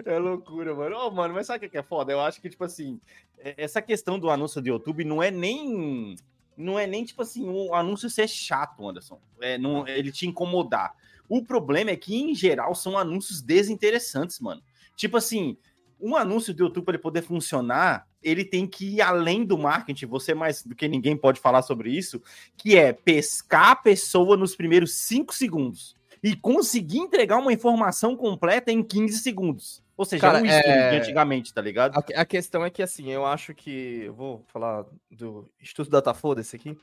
É 0.04 0.18
loucura, 0.18 0.74
mano. 0.74 0.96
Ô, 0.96 1.10
mano, 1.10 1.34
mas 1.34 1.46
sabe 1.46 1.66
o 1.66 1.70
que 1.70 1.78
é 1.78 1.82
foda? 1.82 2.12
Eu 2.12 2.20
acho 2.20 2.40
que, 2.40 2.48
tipo 2.50 2.64
assim, 2.64 3.00
é- 3.38 3.54
essa 3.56 3.80
questão 3.82 4.18
do 4.18 4.30
anúncio 4.30 4.60
do 4.60 4.68
YouTube 4.68 5.04
não 5.04 5.22
é 5.22 5.30
nem. 5.30 6.16
Não 6.56 6.78
é 6.78 6.86
nem, 6.86 7.04
tipo 7.04 7.20
assim, 7.20 7.46
o 7.48 7.74
anúncio 7.74 8.08
ser 8.08 8.26
chato, 8.28 8.88
Anderson. 8.88 9.18
É, 9.40 9.58
não, 9.58 9.86
ele 9.86 10.10
te 10.10 10.26
incomodar. 10.26 10.94
O 11.28 11.42
problema 11.44 11.90
é 11.90 11.96
que, 11.96 12.14
em 12.16 12.34
geral, 12.34 12.74
são 12.74 12.96
anúncios 12.96 13.40
desinteressantes, 13.42 14.40
mano. 14.40 14.62
Tipo 14.96 15.16
assim, 15.16 15.56
um 16.00 16.16
anúncio 16.16 16.52
do 16.52 16.64
YouTube, 16.64 16.84
para 16.84 16.94
ele 16.94 17.02
poder 17.02 17.22
funcionar, 17.22 18.06
ele 18.22 18.44
tem 18.44 18.66
que 18.66 18.96
ir 18.96 19.00
além 19.00 19.44
do 19.44 19.56
marketing. 19.56 20.06
Você 20.06 20.34
mais 20.34 20.62
do 20.62 20.74
que 20.74 20.88
ninguém 20.88 21.16
pode 21.16 21.40
falar 21.40 21.62
sobre 21.62 21.90
isso, 21.90 22.22
que 22.56 22.76
é 22.76 22.92
pescar 22.92 23.70
a 23.70 23.76
pessoa 23.76 24.36
nos 24.36 24.54
primeiros 24.54 24.94
5 24.94 25.34
segundos 25.34 25.94
e 26.22 26.34
conseguir 26.34 26.98
entregar 26.98 27.38
uma 27.38 27.52
informação 27.52 28.16
completa 28.16 28.72
em 28.72 28.82
15 28.82 29.18
segundos. 29.18 29.82
Ou 29.96 30.04
seja, 30.04 30.20
Cara, 30.20 30.40
é 30.40 30.42
um 30.42 30.46
é- 30.46 30.90
de 30.90 30.96
antigamente, 30.96 31.54
tá 31.54 31.62
ligado? 31.62 31.96
A, 31.96 32.20
a 32.20 32.24
questão 32.24 32.64
é 32.64 32.70
que, 32.70 32.82
assim, 32.82 33.10
eu 33.10 33.24
acho 33.24 33.54
que. 33.54 34.02
Eu 34.04 34.12
vou 34.12 34.44
falar 34.48 34.84
do 35.10 35.48
Instituto 35.60 35.90
Datafoda, 35.90 36.42
esse 36.42 36.54
aqui. 36.54 36.76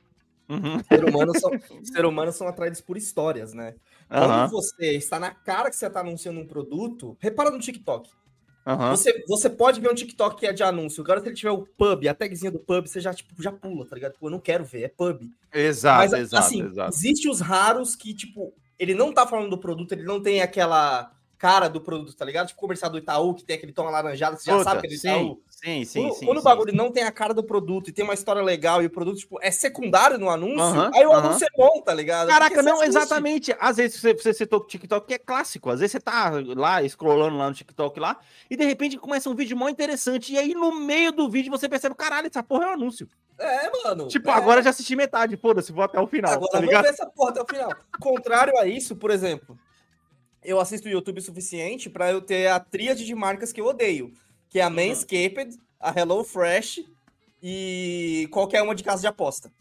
Uhum. 0.49 0.83
Ser 0.83 1.05
humanos 1.05 1.39
são, 1.39 1.51
ser 1.83 2.05
humanos 2.05 2.35
são 2.35 2.47
atraídos 2.47 2.81
por 2.81 2.97
histórias, 2.97 3.53
né? 3.53 3.75
Quando 4.19 4.51
você 4.51 4.91
está 4.95 5.19
na 5.19 5.31
cara 5.31 5.69
que 5.69 5.75
você 5.75 5.87
está 5.87 5.99
anunciando 6.01 6.39
um 6.39 6.47
produto, 6.47 7.17
repara 7.19 7.49
no 7.49 7.59
TikTok. 7.59 8.09
aham. 8.65 8.91
Você, 8.91 9.23
você 9.27 9.49
pode 9.49 9.81
ver 9.81 9.89
um 9.91 9.95
TikTok 9.95 10.35
que 10.37 10.45
é 10.47 10.53
de 10.53 10.63
anúncio. 10.63 11.03
Agora, 11.03 11.19
se 11.21 11.27
ele 11.27 11.35
tiver 11.35 11.51
o 11.51 11.65
pub, 11.65 12.07
a 12.07 12.13
tagzinha 12.13 12.51
do 12.51 12.59
pub, 12.59 12.87
você 12.87 12.99
já, 13.01 13.13
tipo, 13.13 13.41
já 13.41 13.51
pula, 13.51 13.85
tá 13.85 13.95
ligado? 13.95 14.13
Pô, 14.19 14.27
eu 14.27 14.31
não 14.31 14.39
quero 14.39 14.63
ver, 14.63 14.83
é 14.83 14.87
pub. 14.89 15.21
Exato, 15.53 16.11
Mas, 16.11 16.13
exato, 16.13 16.45
assim, 16.45 16.61
exato. 16.63 16.95
existe 16.95 17.27
os 17.29 17.39
raros 17.41 17.95
que, 17.95 18.13
tipo, 18.13 18.53
ele 18.79 18.93
não 18.93 19.13
tá 19.13 19.25
falando 19.27 19.49
do 19.49 19.57
produto, 19.57 19.91
ele 19.93 20.03
não 20.03 20.21
tem 20.21 20.41
aquela 20.41 21.11
cara 21.43 21.67
do 21.67 21.81
produto, 21.81 22.15
tá 22.15 22.23
ligado? 22.23 22.47
Tipo, 22.47 22.61
comercial 22.61 22.89
do 22.89 22.97
Itaú, 22.97 23.33
que 23.33 23.43
tem 23.43 23.57
aquele 23.57 23.73
tom 23.73 23.85
alaranjado, 23.85 24.37
você 24.37 24.49
já 24.49 24.57
Puta, 24.57 24.63
sabe 24.63 24.79
que 24.79 24.87
é 24.87 24.89
do 24.91 24.95
sim, 24.95 25.07
Itaú. 25.09 25.41
sim, 25.49 25.83
sim, 25.83 26.01
quando 26.01 26.13
sim, 26.13 26.25
quando 26.25 26.37
sim. 26.37 26.41
o 26.41 26.43
bagulho 26.43 26.73
não 26.73 26.89
tem 26.89 27.03
a 27.03 27.11
cara 27.11 27.33
do 27.33 27.43
produto 27.43 27.89
e 27.89 27.91
tem 27.91 28.05
uma 28.05 28.13
história 28.13 28.41
legal 28.41 28.81
e 28.81 28.85
o 28.85 28.89
produto, 28.89 29.17
tipo, 29.17 29.37
é 29.41 29.51
secundário 29.51 30.17
no 30.17 30.29
anúncio, 30.29 30.61
Aham, 30.61 30.91
aí 30.93 31.05
o 31.05 31.11
aham. 31.11 31.27
anúncio 31.27 31.45
é 31.45 31.49
bom, 31.57 31.81
tá 31.81 31.93
ligado? 31.93 32.29
Caraca, 32.29 32.55
Porque 32.55 32.61
não, 32.65 32.81
exatamente. 32.81 33.53
Às 33.59 33.75
vezes 33.75 33.99
você, 33.99 34.13
você 34.13 34.33
citou 34.33 34.61
o 34.61 34.65
TikTok, 34.65 35.05
que 35.05 35.15
é 35.15 35.17
clássico. 35.17 35.69
Às 35.69 35.81
vezes 35.81 35.91
você 35.91 35.99
tá 35.99 36.31
lá, 36.55 36.81
scrollando 36.87 37.35
lá 37.35 37.49
no 37.49 37.55
TikTok 37.55 37.99
lá, 37.99 38.17
e 38.49 38.55
de 38.55 38.63
repente 38.63 38.97
começa 38.97 39.29
um 39.29 39.35
vídeo 39.35 39.57
mó 39.57 39.67
interessante, 39.67 40.31
e 40.31 40.37
aí 40.37 40.53
no 40.53 40.73
meio 40.73 41.11
do 41.11 41.29
vídeo 41.29 41.51
você 41.51 41.67
percebe, 41.67 41.93
caralho, 41.93 42.27
essa 42.27 42.41
porra 42.41 42.67
é 42.67 42.67
um 42.69 42.73
anúncio. 42.73 43.05
É, 43.37 43.69
mano. 43.83 44.07
Tipo, 44.07 44.29
é. 44.29 44.33
agora 44.33 44.63
já 44.63 44.69
assisti 44.69 44.95
metade, 44.95 45.35
foda-se, 45.35 45.73
vou 45.73 45.83
até 45.83 45.99
o 45.99 46.07
final, 46.07 46.31
Agora 46.31 46.51
tá 46.53 46.59
ligado? 46.61 46.83
ver 46.83 46.89
essa 46.91 47.05
porra 47.05 47.31
até 47.31 47.41
o 47.41 47.45
final. 47.45 47.69
Contrário 47.99 48.57
a 48.57 48.65
isso, 48.65 48.95
por 48.95 49.11
exemplo, 49.11 49.57
eu 50.45 50.59
assisto 50.59 50.87
o 50.87 50.91
YouTube 50.91 51.19
o 51.19 51.21
suficiente 51.21 51.89
pra 51.89 52.11
eu 52.11 52.21
ter 52.21 52.47
a 52.47 52.59
tríade 52.59 53.05
de 53.05 53.15
marcas 53.15 53.51
que 53.51 53.59
eu 53.61 53.65
odeio, 53.65 54.11
que 54.49 54.59
é 54.59 54.63
a 54.63 54.69
Manscaped, 54.69 55.57
a 55.79 55.97
HelloFresh 55.99 56.83
e 57.41 58.27
qualquer 58.31 58.61
uma 58.61 58.75
de 58.75 58.83
casa 58.83 59.01
de 59.01 59.07
aposta. 59.07 59.51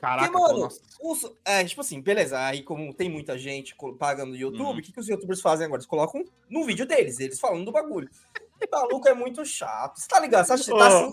Caraca, 0.00 0.30
Porque, 0.30 0.52
mano, 0.54 0.68
os- 1.02 1.32
é, 1.44 1.64
tipo 1.64 1.80
assim, 1.80 2.00
beleza, 2.00 2.38
aí 2.40 2.62
como 2.62 2.94
tem 2.94 3.08
muita 3.10 3.36
gente 3.36 3.74
pagando 3.98 4.30
no 4.30 4.36
YouTube, 4.36 4.60
Uhum. 4.62 4.78
o 4.78 4.82
que, 4.82 4.92
que 4.92 5.00
os 5.00 5.08
youtubers 5.08 5.40
fazem 5.40 5.66
agora? 5.66 5.80
Eles 5.80 5.88
colocam 5.88 6.24
no 6.48 6.64
vídeo 6.64 6.86
deles, 6.86 7.18
eles 7.18 7.40
falando 7.40 7.64
do 7.64 7.72
bagulho. 7.72 8.08
E 8.60 8.68
maluco 8.70 9.08
é 9.08 9.14
muito 9.14 9.44
chato. 9.46 9.98
Você 10.00 10.08
tá 10.08 10.18
ligado? 10.18 10.44
Você 10.46 10.70
tá, 10.70 10.74
Ô, 10.74 10.78
tá, 10.78 10.98
ô, 11.06 11.12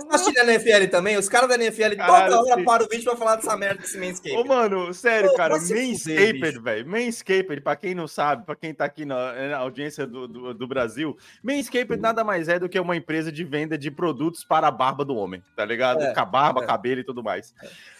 você 0.00 0.06
tá 0.08 0.14
assistindo 0.14 0.38
a 0.38 0.44
NFL 0.54 0.86
também? 0.90 1.16
Os 1.18 1.28
caras 1.28 1.48
da 1.48 1.54
NFL 1.56 1.94
Caralho, 1.96 2.30
toda 2.36 2.50
hora 2.50 2.58
sim. 2.60 2.64
param 2.64 2.86
o 2.86 2.88
vídeo 2.88 3.04
pra 3.04 3.16
falar 3.16 3.36
dessa 3.36 3.54
merda 3.56 3.82
desse 3.82 3.98
Manscaped. 3.98 4.36
Ô, 4.38 4.44
mano, 4.44 4.94
sério, 4.94 5.30
Ô, 5.30 5.34
cara, 5.34 5.54
Manscaped, 5.58 6.58
velho. 6.60 6.88
Manscaped, 6.88 7.60
pra 7.60 7.76
quem 7.76 7.94
não 7.94 8.08
sabe, 8.08 8.46
pra 8.46 8.56
quem 8.56 8.72
tá 8.72 8.86
aqui 8.86 9.04
na, 9.04 9.32
na 9.48 9.58
audiência 9.58 10.06
do, 10.06 10.26
do, 10.26 10.54
do 10.54 10.66
Brasil, 10.66 11.16
Manscaped 11.42 12.00
nada 12.00 12.24
mais 12.24 12.48
é 12.48 12.58
do 12.58 12.68
que 12.68 12.80
uma 12.80 12.96
empresa 12.96 13.30
de 13.30 13.44
venda 13.44 13.76
de 13.76 13.90
produtos 13.90 14.42
para 14.42 14.66
a 14.68 14.70
barba 14.70 15.04
do 15.04 15.14
homem, 15.16 15.42
tá 15.54 15.64
ligado? 15.66 16.02
É, 16.02 16.14
Com 16.14 16.20
a 16.20 16.24
barba, 16.24 16.62
é. 16.62 16.66
cabelo 16.66 17.00
e 17.00 17.04
tudo 17.04 17.22
mais. 17.22 17.54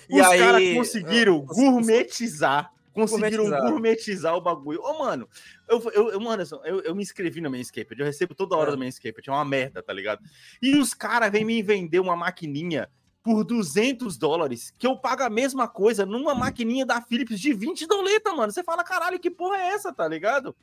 E 0.08 0.20
Os 0.20 0.26
aí, 0.26 0.38
caras 0.38 0.62
conseguiram 0.74 1.42
os- 1.44 1.50
os- 1.50 1.56
gourmetizar. 1.56 2.70
Conseguiram 2.96 3.44
Gourmetizar. 3.44 3.70
gourmetizar 3.70 4.34
o 4.36 4.40
bagulho. 4.40 4.80
Ô, 4.82 4.98
mano, 4.98 5.28
eu, 5.68 5.80
eu, 5.92 6.10
eu, 6.12 6.20
mano, 6.20 6.42
eu, 6.64 6.80
eu 6.80 6.94
me 6.94 7.02
inscrevi 7.02 7.40
no 7.40 7.50
Manscaped. 7.50 8.00
Eu 8.00 8.06
recebo 8.06 8.34
toda 8.34 8.56
hora 8.56 8.70
É. 8.70 8.72
do 8.72 8.78
Manscaped. 8.78 9.28
É 9.28 9.32
uma 9.32 9.44
merda, 9.44 9.82
tá 9.82 9.92
ligado? 9.92 10.20
E 10.62 10.76
os 10.76 10.94
caras 10.94 11.30
vêm 11.30 11.44
me 11.44 11.62
vender 11.62 12.00
uma 12.00 12.16
maquininha 12.16 12.90
por 13.22 13.44
200 13.44 14.16
dólares, 14.16 14.72
que 14.78 14.86
eu 14.86 14.96
pago 14.96 15.24
a 15.24 15.28
mesma 15.28 15.66
coisa 15.66 16.06
numa 16.06 16.32
maquininha 16.34 16.86
da 16.86 17.00
Philips 17.02 17.40
de 17.40 17.52
20 17.52 17.84
doleta, 17.86 18.32
mano. 18.32 18.52
Você 18.52 18.62
fala, 18.62 18.84
caralho, 18.84 19.18
que 19.18 19.30
porra 19.30 19.56
é 19.56 19.66
essa, 19.74 19.92
tá 19.92 20.06
ligado? 20.06 20.54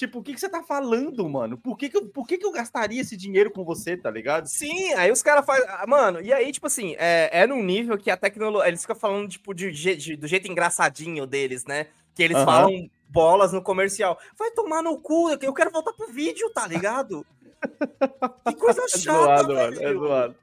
Tipo, 0.00 0.20
o 0.20 0.22
que, 0.22 0.32
que 0.32 0.40
você 0.40 0.48
tá 0.48 0.62
falando, 0.62 1.28
mano? 1.28 1.58
Por 1.58 1.76
que 1.76 1.90
que, 1.90 1.96
eu, 1.98 2.06
por 2.08 2.26
que 2.26 2.38
que 2.38 2.46
eu 2.46 2.50
gastaria 2.50 3.02
esse 3.02 3.18
dinheiro 3.18 3.50
com 3.50 3.62
você, 3.66 3.98
tá 3.98 4.10
ligado? 4.10 4.46
Sim, 4.46 4.94
aí 4.94 5.10
os 5.12 5.22
caras 5.22 5.44
fazem. 5.44 5.66
ah, 5.68 5.84
Mano, 5.86 6.22
e 6.22 6.32
aí, 6.32 6.50
tipo 6.50 6.66
assim, 6.66 6.96
é, 6.98 7.28
é 7.42 7.46
num 7.46 7.62
nível 7.62 7.98
que 7.98 8.10
a 8.10 8.16
tecnologia. 8.16 8.66
Eles 8.66 8.80
ficam 8.80 8.96
falando, 8.96 9.28
tipo, 9.28 9.52
de, 9.52 9.70
de- 9.70 10.16
do 10.16 10.26
jeito 10.26 10.50
engraçadinho 10.50 11.26
deles, 11.26 11.66
né? 11.66 11.88
Que 12.14 12.22
eles 12.22 12.38
Aham. 12.38 12.46
falam 12.46 12.90
bolas 13.10 13.52
no 13.52 13.60
comercial. 13.62 14.18
Vai 14.38 14.50
tomar 14.52 14.82
no 14.82 14.98
cu, 14.98 15.36
eu 15.38 15.52
quero 15.52 15.70
voltar 15.70 15.92
pro 15.92 16.06
vídeo, 16.10 16.48
tá 16.54 16.66
ligado? 16.66 17.26
que 18.48 18.54
coisa 18.54 18.80
É 18.82 18.88
chata, 18.88 19.42
zoado, 19.42 19.54
mano. 19.54 19.82
É 19.82 19.92
zoado. 19.92 20.34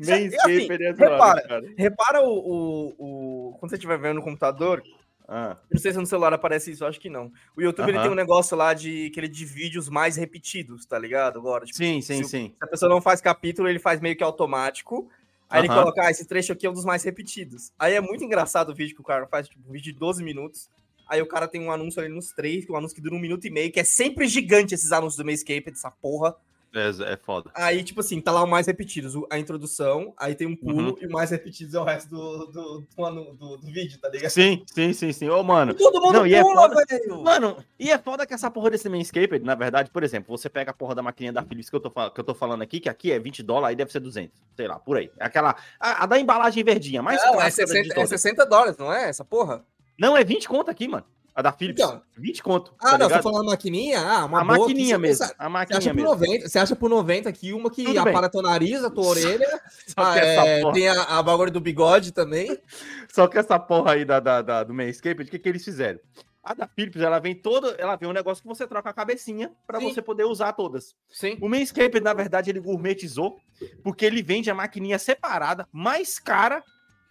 Assim, 0.00 0.12
é 0.12 0.92
zoado, 0.94 0.96
repara, 0.96 1.42
cara. 1.42 1.72
Repara 1.76 2.22
o, 2.22 2.32
o, 2.32 2.94
o- 2.98 3.56
Quando 3.58 3.68
você 3.68 3.76
estiver 3.76 3.98
vendo 3.98 4.14
no 4.16 4.22
computador, 4.22 4.82
Ah, 5.26 5.56
não 5.70 5.80
sei 5.80 5.92
se 5.92 5.98
no 5.98 6.06
celular 6.06 6.32
aparece 6.34 6.70
isso, 6.70 6.84
acho 6.84 7.00
que 7.00 7.08
não. 7.08 7.32
O 7.56 7.62
YouTube 7.62 7.88
ele 7.88 7.96
Aham. 7.96 8.02
tem 8.02 8.12
um 8.12 8.16
negócio 8.16 8.56
lá 8.56 8.74
de 8.74 9.08
que 9.10 9.18
ele 9.18 9.28
divide 9.28 9.78
os 9.78 9.88
mais 9.88 10.16
repetidos, 10.16 10.84
tá 10.84 10.98
ligado? 10.98 11.38
Agora, 11.38 11.64
tipo, 11.64 11.76
sim, 11.78 12.00
sim, 12.02 12.22
se- 12.24 12.28
sim. 12.28 12.48
se 12.50 12.56
a 12.64 12.66
pessoa 12.66 12.90
não 12.90 13.00
faz 13.00 13.20
capítulo, 13.20 13.68
ele 13.68 13.78
faz 13.78 14.00
meio 14.00 14.14
que 14.16 14.22
automático. 14.22 15.08
Aí 15.48 15.60
ele 15.62 15.68
Aham. 15.68 15.80
coloca, 15.82 16.02
ah, 16.06 16.10
esse 16.10 16.26
trecho 16.26 16.52
aqui 16.52 16.66
é 16.66 16.70
um 16.70 16.74
dos 16.74 16.84
mais 16.84 17.02
repetidos. 17.04 17.72
Aí 17.78 17.94
é 17.94 18.00
muito 18.00 18.22
engraçado 18.24 18.70
o 18.70 18.74
vídeo 18.74 18.94
que 18.94 19.00
o 19.00 19.04
cara 19.04 19.26
faz, 19.26 19.48
tipo, 19.48 19.62
um 19.68 19.72
vídeo 19.72 19.92
de 19.92 19.98
12 19.98 20.22
minutos. 20.22 20.68
Aí 21.08 21.20
o 21.22 21.26
cara 21.26 21.46
tem 21.48 21.60
um 21.60 21.70
anúncio 21.70 22.00
ali 22.02 22.12
nos 22.12 22.32
três, 22.32 22.64
que 22.64 22.70
é 22.70 22.74
um 22.74 22.78
anúncio 22.78 22.94
que 22.94 23.02
dura 23.02 23.14
um 23.14 23.18
minuto 23.20 23.46
e 23.46 23.50
meio, 23.50 23.70
que 23.72 23.80
é 23.80 23.84
sempre 23.84 24.26
gigante 24.26 24.74
esses 24.74 24.90
anúncios 24.92 25.16
do 25.16 25.24
Mayscape, 25.24 25.70
dessa 25.70 25.90
porra. 25.90 26.34
É, 26.74 27.12
é 27.12 27.16
foda. 27.16 27.50
Aí, 27.54 27.82
tipo 27.84 28.00
assim, 28.00 28.20
tá 28.20 28.32
lá 28.32 28.42
o 28.42 28.48
mais 28.48 28.66
repetidos, 28.66 29.14
a 29.30 29.38
introdução, 29.38 30.12
aí 30.18 30.34
tem 30.34 30.46
um 30.46 30.56
pulo, 30.56 30.90
Uhum. 30.90 30.96
e 31.00 31.06
o 31.06 31.10
mais 31.12 31.30
repetidos 31.30 31.72
é 31.74 31.78
o 31.80 31.84
resto 31.84 32.10
do, 32.10 32.46
do, 32.46 32.84
do, 32.96 33.32
do- 33.34 33.56
do 33.58 33.66
vídeo, 33.66 33.98
tá 34.00 34.08
ligado? 34.08 34.30
Sim, 34.30 34.62
sim, 34.66 34.92
sim, 34.92 35.12
sim. 35.12 35.28
Ô, 35.28 35.42
mano. 35.42 35.72
E 35.72 35.74
todo 35.76 36.00
mundo 36.00 36.12
Não, 36.12 36.26
e 36.26 36.34
é 36.34 36.42
pula, 36.42 36.62
foda- 36.68 36.84
velho! 36.88 37.22
Mano, 37.22 37.56
e 37.78 37.90
é 37.90 37.98
foda 37.98 38.26
que 38.26 38.34
essa 38.34 38.50
porra 38.50 38.70
desse 38.70 38.88
Manscaped, 38.88 39.44
na 39.44 39.54
verdade, 39.54 39.90
por 39.90 40.02
exemplo, 40.02 40.36
você 40.36 40.48
pega 40.50 40.72
a 40.72 40.74
porra 40.74 40.94
da 40.94 41.02
maquininha 41.02 41.32
da 41.32 41.42
Philips 41.42 41.70
que 41.70 41.76
eu 41.76 41.80
tô, 41.80 41.90
que 42.10 42.20
eu 42.20 42.24
tô 42.24 42.34
falando 42.34 42.62
aqui, 42.62 42.80
que 42.80 42.88
aqui 42.88 43.12
é 43.12 43.18
20 43.18 43.42
dólares, 43.42 43.68
aí 43.70 43.76
deve 43.76 43.92
ser 43.92 44.00
200, 44.00 44.36
sei 44.56 44.66
lá, 44.66 44.78
por 44.78 44.96
aí. 44.96 45.10
É 45.18 45.24
Aquela, 45.26 45.54
a, 45.78 46.02
a 46.04 46.06
da 46.06 46.18
embalagem 46.18 46.64
verdinha, 46.64 47.02
mais 47.02 47.20
Não, 47.22 47.34
é 47.34 47.36
clássica 47.36 47.64
de 47.66 47.70
60, 47.72 47.92
é 47.92 47.94
todas. 47.94 48.08
60 48.10 48.46
dólares, 48.46 48.76
não 48.78 48.92
é? 48.92 49.08
Essa 49.08 49.24
porra? 49.24 49.64
Não, 49.98 50.16
é 50.16 50.24
20 50.24 50.48
conto 50.48 50.70
aqui, 50.70 50.88
mano. 50.88 51.04
A 51.34 51.42
da 51.42 51.50
Philips, 51.50 51.82
Então. 51.82 52.00
20 52.16 52.42
conto, 52.44 52.72
Ah, 52.78 52.90
tá 52.92 52.98
não, 52.98 52.98
você 52.98 53.04
ligado? 53.14 53.22
falando 53.24 53.46
maquininha? 53.46 53.98
Ah, 54.00 54.24
uma 54.24 54.40
a 54.40 54.44
boa 54.44 54.58
maquininha 54.60 54.94
aqui, 54.96 55.06
você- 55.06 55.08
mesmo, 55.08 55.26
Você 55.26 55.32
a 55.36 55.36
acha, 55.42 55.48
maquininha 55.50 55.80
por 55.90 55.94
mesmo. 55.96 56.08
90, 56.10 56.48
você 56.48 56.58
acha 56.60 56.76
por 56.76 56.88
90 56.90 57.28
aqui 57.28 57.52
uma 57.52 57.70
que 57.70 57.82
Tudo 57.84 58.02
bem. 58.04 58.12
apara 58.12 58.28
teu 58.30 58.40
nariz, 58.42 58.84
a 58.84 58.90
tua 58.90 59.04
orelha, 59.48 59.60
ah, 59.96 60.16
essa 60.18 60.46
é, 60.46 60.72
tem 60.72 60.88
a, 60.88 61.02
a 61.02 61.22
bagulho 61.22 61.50
do 61.50 61.60
bigode 61.60 62.12
também. 62.12 62.56
Só 63.12 63.26
que 63.26 63.36
essa 63.36 63.58
porra 63.58 63.92
aí 63.94 64.04
da, 64.04 64.20
da, 64.20 64.42
da- 64.42 64.62
do 64.64 64.72
Manscaped, 64.72 65.26
o 65.26 65.30
que, 65.30 65.38
que 65.40 65.48
eles 65.48 65.64
fizeram? 65.64 65.98
A 66.40 66.54
da 66.54 66.68
Philips, 66.68 67.00
ela 67.02 67.18
vem 67.18 67.34
toda, 67.34 67.74
ela 67.78 67.96
vem 67.96 68.08
um 68.08 68.12
negócio 68.12 68.42
que 68.42 68.48
você 68.48 68.66
troca 68.66 68.90
a 68.90 68.92
cabecinha 68.92 69.50
pra 69.66 69.80
Sim. 69.80 69.88
você 69.92 70.02
poder 70.02 70.24
usar 70.24 70.52
todas. 70.52 70.94
Sim. 71.08 71.36
O 71.40 71.48
Manscaped, 71.48 72.00
na 72.00 72.12
verdade, 72.12 72.50
ele 72.50 72.60
gourmetizou, 72.60 73.40
porque 73.82 74.04
ele 74.04 74.22
vende 74.22 74.50
a 74.50 74.54
maquininha 74.54 74.98
separada, 74.98 75.66
mais 75.72 76.18
cara, 76.18 76.62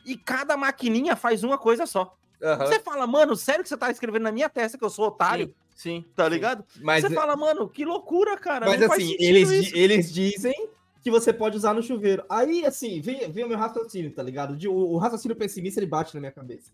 e 0.06 0.16
cada 0.16 0.56
maquininha 0.56 1.16
faz 1.16 1.44
uma 1.44 1.58
coisa 1.58 1.86
só. 1.88 2.16
Você 2.60 2.80
fala, 2.80 3.08
mano, 3.08 3.36
sério 3.36 3.64
que 3.64 3.70
você 3.70 3.78
tá 3.78 3.90
escrevendo 3.90 4.24
na 4.24 4.32
minha 4.32 4.50
testa 4.50 4.78
que 4.78 4.84
eu 4.84 4.90
sou 4.90 5.08
otário? 5.08 5.54
Sim. 5.76 6.06
Tá 6.16 6.26
sim. 6.26 6.30
ligado? 6.32 6.64
Mas, 6.82 7.02
você 7.04 7.10
fala, 7.14 7.36
mano, 7.36 7.68
que 7.70 7.84
loucura, 7.86 8.38
cara. 8.38 8.66
mas 8.66 8.82
assim, 8.82 9.16
eles, 9.20 9.50
isso. 9.50 9.76
eles 9.76 10.14
dizem 10.14 10.70
que 11.02 11.10
você 11.10 11.34
pode 11.34 11.58
usar 11.58 11.74
no 11.74 11.82
chuveiro. 11.82 12.24
Aí, 12.30 12.66
assim, 12.66 13.02
vem, 13.02 13.30
vem 13.32 13.44
o 13.44 13.48
meu 13.50 13.58
raciocínio, 13.58 14.14
tá 14.14 14.22
ligado? 14.24 14.56
De- 14.56 14.68
O, 14.68 14.74
o 14.74 14.98
raciocínio 14.98 15.36
pessimista, 15.36 15.80
ele 15.80 15.88
bate 15.88 16.14
na 16.14 16.20
minha 16.20 16.32
cabeça. 16.32 16.72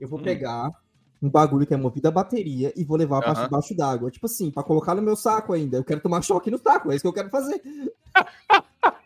Eu 0.00 0.08
vou 0.08 0.18
Hum. 0.18 0.22
pegar 0.22 0.70
um 1.22 1.30
bagulho 1.30 1.66
que 1.66 1.72
é 1.74 1.76
movido 1.76 2.08
a 2.08 2.10
bateria 2.10 2.72
e 2.76 2.84
vou 2.84 2.96
levar 2.96 3.22
pra 3.22 3.32
Aham. 3.32 3.44
debaixo 3.44 3.76
d'água. 3.76 4.10
Tipo 4.10 4.26
assim, 4.26 4.50
pra 4.50 4.62
colocar 4.62 4.94
no 4.94 5.02
meu 5.02 5.14
saco 5.16 5.52
ainda. 5.52 5.76
Eu 5.78 5.84
quero 5.84 6.00
tomar 6.00 6.20
choque 6.22 6.50
no 6.50 6.58
saco, 6.58 6.90
é 6.90 6.96
isso 6.96 7.02
que 7.02 7.08
eu 7.08 7.12
quero 7.12 7.30
fazer. 7.30 7.60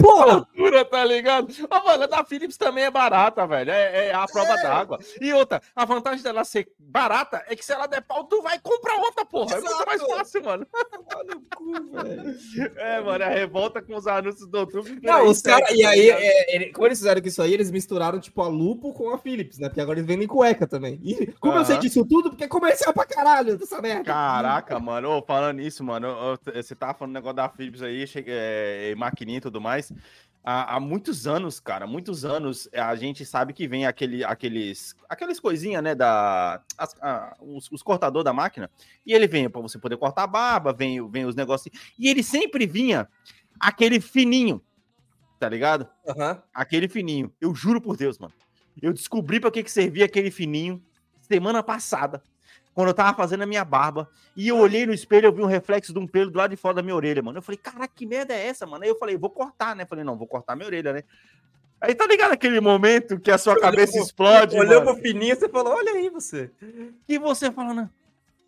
Porra! 0.00 0.26
loucura, 0.34 0.84
tá 0.84 1.04
ligado? 1.04 1.48
Ô, 1.70 1.84
mano, 1.86 2.04
a 2.04 2.06
da 2.06 2.24
Philips 2.24 2.56
também 2.56 2.84
é 2.84 2.90
barata, 2.90 3.46
velho. 3.46 3.70
É, 3.70 4.08
é 4.08 4.14
a 4.14 4.26
prova 4.26 4.54
d'água. 4.56 4.98
E 5.20 5.32
outra, 5.32 5.60
a 5.74 5.84
vantagem 5.84 6.22
dela 6.22 6.44
ser 6.44 6.68
barata 6.78 7.44
é 7.48 7.54
que 7.56 7.64
se 7.64 7.72
ela 7.72 7.86
der 7.86 8.00
pau, 8.02 8.24
tu 8.24 8.42
vai 8.42 8.58
comprar 8.58 8.96
outra, 8.96 9.24
porra. 9.24 9.56
É 9.56 9.60
muito 9.60 9.72
Exato. 9.72 9.86
mais 9.86 10.02
fácil, 10.02 10.44
mano. 10.44 10.66
É, 12.76 13.00
mano, 13.00 13.24
a 13.24 13.28
revolta 13.28 13.82
com 13.82 13.94
os 13.96 14.06
anúncios 14.06 14.46
do 14.48 14.58
YouTube. 14.58 14.98
Não, 15.02 15.26
os 15.28 15.42
caras. 15.42 15.70
E 15.70 15.82
tá 15.82 15.88
aí, 15.90 16.10
é, 16.10 16.54
ele- 16.56 16.72
como 16.72 16.86
eles 16.86 16.98
fizeram 16.98 17.20
com 17.20 17.28
isso 17.28 17.42
aí, 17.42 17.52
eles 17.54 17.70
misturaram, 17.70 18.18
tipo, 18.20 18.40
a 18.42 18.48
Lupo 18.48 18.92
com 18.92 19.10
a 19.12 19.18
Philips, 19.18 19.58
né? 19.58 19.68
Porque 19.68 19.80
agora 19.80 19.98
eles 19.98 20.06
vendem 20.06 20.26
cueca 20.28 20.66
também. 20.66 21.00
E 21.02 21.26
como 21.40 21.58
eu 21.58 21.64
sei 21.64 21.78
disso 21.78 22.04
tudo, 22.06 22.30
porque 22.30 22.44
é 22.44 22.48
comercial 22.48 22.92
pra 22.92 23.04
caralho 23.04 23.56
dessa 23.58 23.80
merda. 23.80 24.04
Caraca, 24.04 24.78
mano, 24.78 25.06
Ô, 25.18 25.22
falando 25.22 25.58
nisso, 25.58 25.84
mano, 25.84 26.06
eu- 26.08 26.38
eu- 26.54 26.62
você 26.62 26.74
tava 26.74 26.94
falando 26.94 27.12
do 27.12 27.14
negócio 27.16 27.36
da 27.36 27.48
Philips 27.48 27.82
aí, 27.82 28.06
cheguei, 28.06 28.34
é, 28.36 28.94
maquininha 28.96 29.38
e 29.38 29.40
tudo 29.40 29.60
mais. 29.60 29.75
Há, 30.48 30.76
há 30.76 30.80
muitos 30.80 31.26
anos, 31.26 31.58
cara, 31.58 31.88
muitos 31.88 32.24
anos, 32.24 32.68
a 32.72 32.94
gente 32.94 33.24
sabe 33.26 33.52
que 33.52 33.66
vem 33.66 33.84
aquele, 33.84 34.22
aqueles, 34.22 34.94
aqueles 35.08 35.40
coisinha, 35.40 35.82
né, 35.82 35.92
da, 35.92 36.62
as- 36.78 36.94
a- 37.02 37.36
os, 37.40 37.68
os 37.72 37.82
cortador 37.82 38.22
da 38.22 38.32
máquina, 38.32 38.70
e 39.04 39.12
ele 39.12 39.26
vem 39.26 39.50
pra 39.50 39.60
você 39.60 39.76
poder 39.76 39.96
cortar 39.96 40.22
a 40.22 40.26
barba, 40.28 40.72
vem, 40.72 41.04
vem 41.10 41.24
os 41.24 41.34
negócios, 41.34 41.74
e 41.98 42.08
ele 42.08 42.22
sempre 42.22 42.64
vinha 42.64 43.08
aquele 43.58 44.00
fininho, 44.00 44.62
tá 45.40 45.48
ligado? 45.48 45.88
Aham. 46.06 46.40
Aquele 46.54 46.86
fininho. 46.86 47.32
Eu 47.40 47.52
juro 47.52 47.80
por 47.80 47.96
Deus, 47.96 48.16
mano. 48.16 48.32
Eu 48.80 48.92
descobri 48.92 49.40
pra 49.40 49.50
que, 49.50 49.64
que 49.64 49.70
servia 49.70 50.04
aquele 50.04 50.30
fininho 50.30 50.80
semana 51.22 51.60
passada, 51.60 52.22
quando 52.76 52.88
eu 52.88 52.94
tava 52.94 53.16
fazendo 53.16 53.40
a 53.42 53.46
minha 53.46 53.64
barba. 53.64 54.06
E 54.36 54.48
eu 54.48 54.58
olhei 54.58 54.84
no 54.84 54.92
espelho, 54.92 55.28
eu 55.28 55.32
vi 55.32 55.40
um 55.40 55.46
reflexo 55.46 55.94
de 55.94 55.98
um 55.98 56.06
pelo 56.06 56.30
do 56.30 56.36
lado 56.36 56.50
de 56.50 56.58
fora 56.58 56.74
da 56.74 56.82
minha 56.82 56.94
orelha, 56.94 57.22
mano. 57.22 57.38
Eu 57.38 57.42
falei, 57.42 57.56
caraca, 57.56 57.88
que 57.96 58.04
merda 58.04 58.34
é 58.34 58.46
essa, 58.48 58.66
mano? 58.66 58.84
Aí 58.84 58.90
eu 58.90 58.98
falei, 58.98 59.16
vou 59.16 59.30
cortar, 59.30 59.74
né? 59.74 59.86
Falei, 59.86 60.04
não, 60.04 60.14
vou 60.14 60.26
cortar 60.26 60.54
minha 60.54 60.66
orelha, 60.66 60.92
né? 60.92 61.02
Aí 61.80 61.94
tá 61.94 62.06
ligado 62.06 62.32
aquele 62.32 62.60
momento 62.60 63.18
que 63.18 63.30
a 63.30 63.38
sua 63.38 63.56
cabeça 63.60 63.92
pro- 63.94 64.02
explode, 64.02 64.58
Olhou 64.58 64.84
mano, 64.84 64.92
pro 64.92 65.02
fininho 65.02 65.32
e 65.32 65.36
você 65.36 65.48
falou: 65.48 65.72
olha 65.74 65.92
aí 65.92 66.10
você. 66.10 66.50
e 67.08 67.18
você 67.18 67.50
falando, 67.50 67.88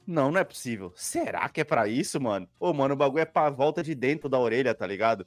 não, 0.09 0.33
não 0.33 0.41
é 0.41 0.45
possível. 0.45 0.91
Será 0.97 1.47
que 1.51 1.61
é 1.61 1.65
pra 1.65 1.87
isso, 1.87 2.19
mano? 2.19 2.49
Ô, 2.59 2.73
mano, 2.73 2.95
o 2.95 2.97
bagulho 2.97 3.21
é 3.21 3.27
pra 3.27 3.51
volta 3.51 3.83
de 3.83 3.95
dentro 3.95 4.27
da 4.27 4.39
orelha, 4.39 4.75
tá 4.75 4.87
ligado? 4.87 5.27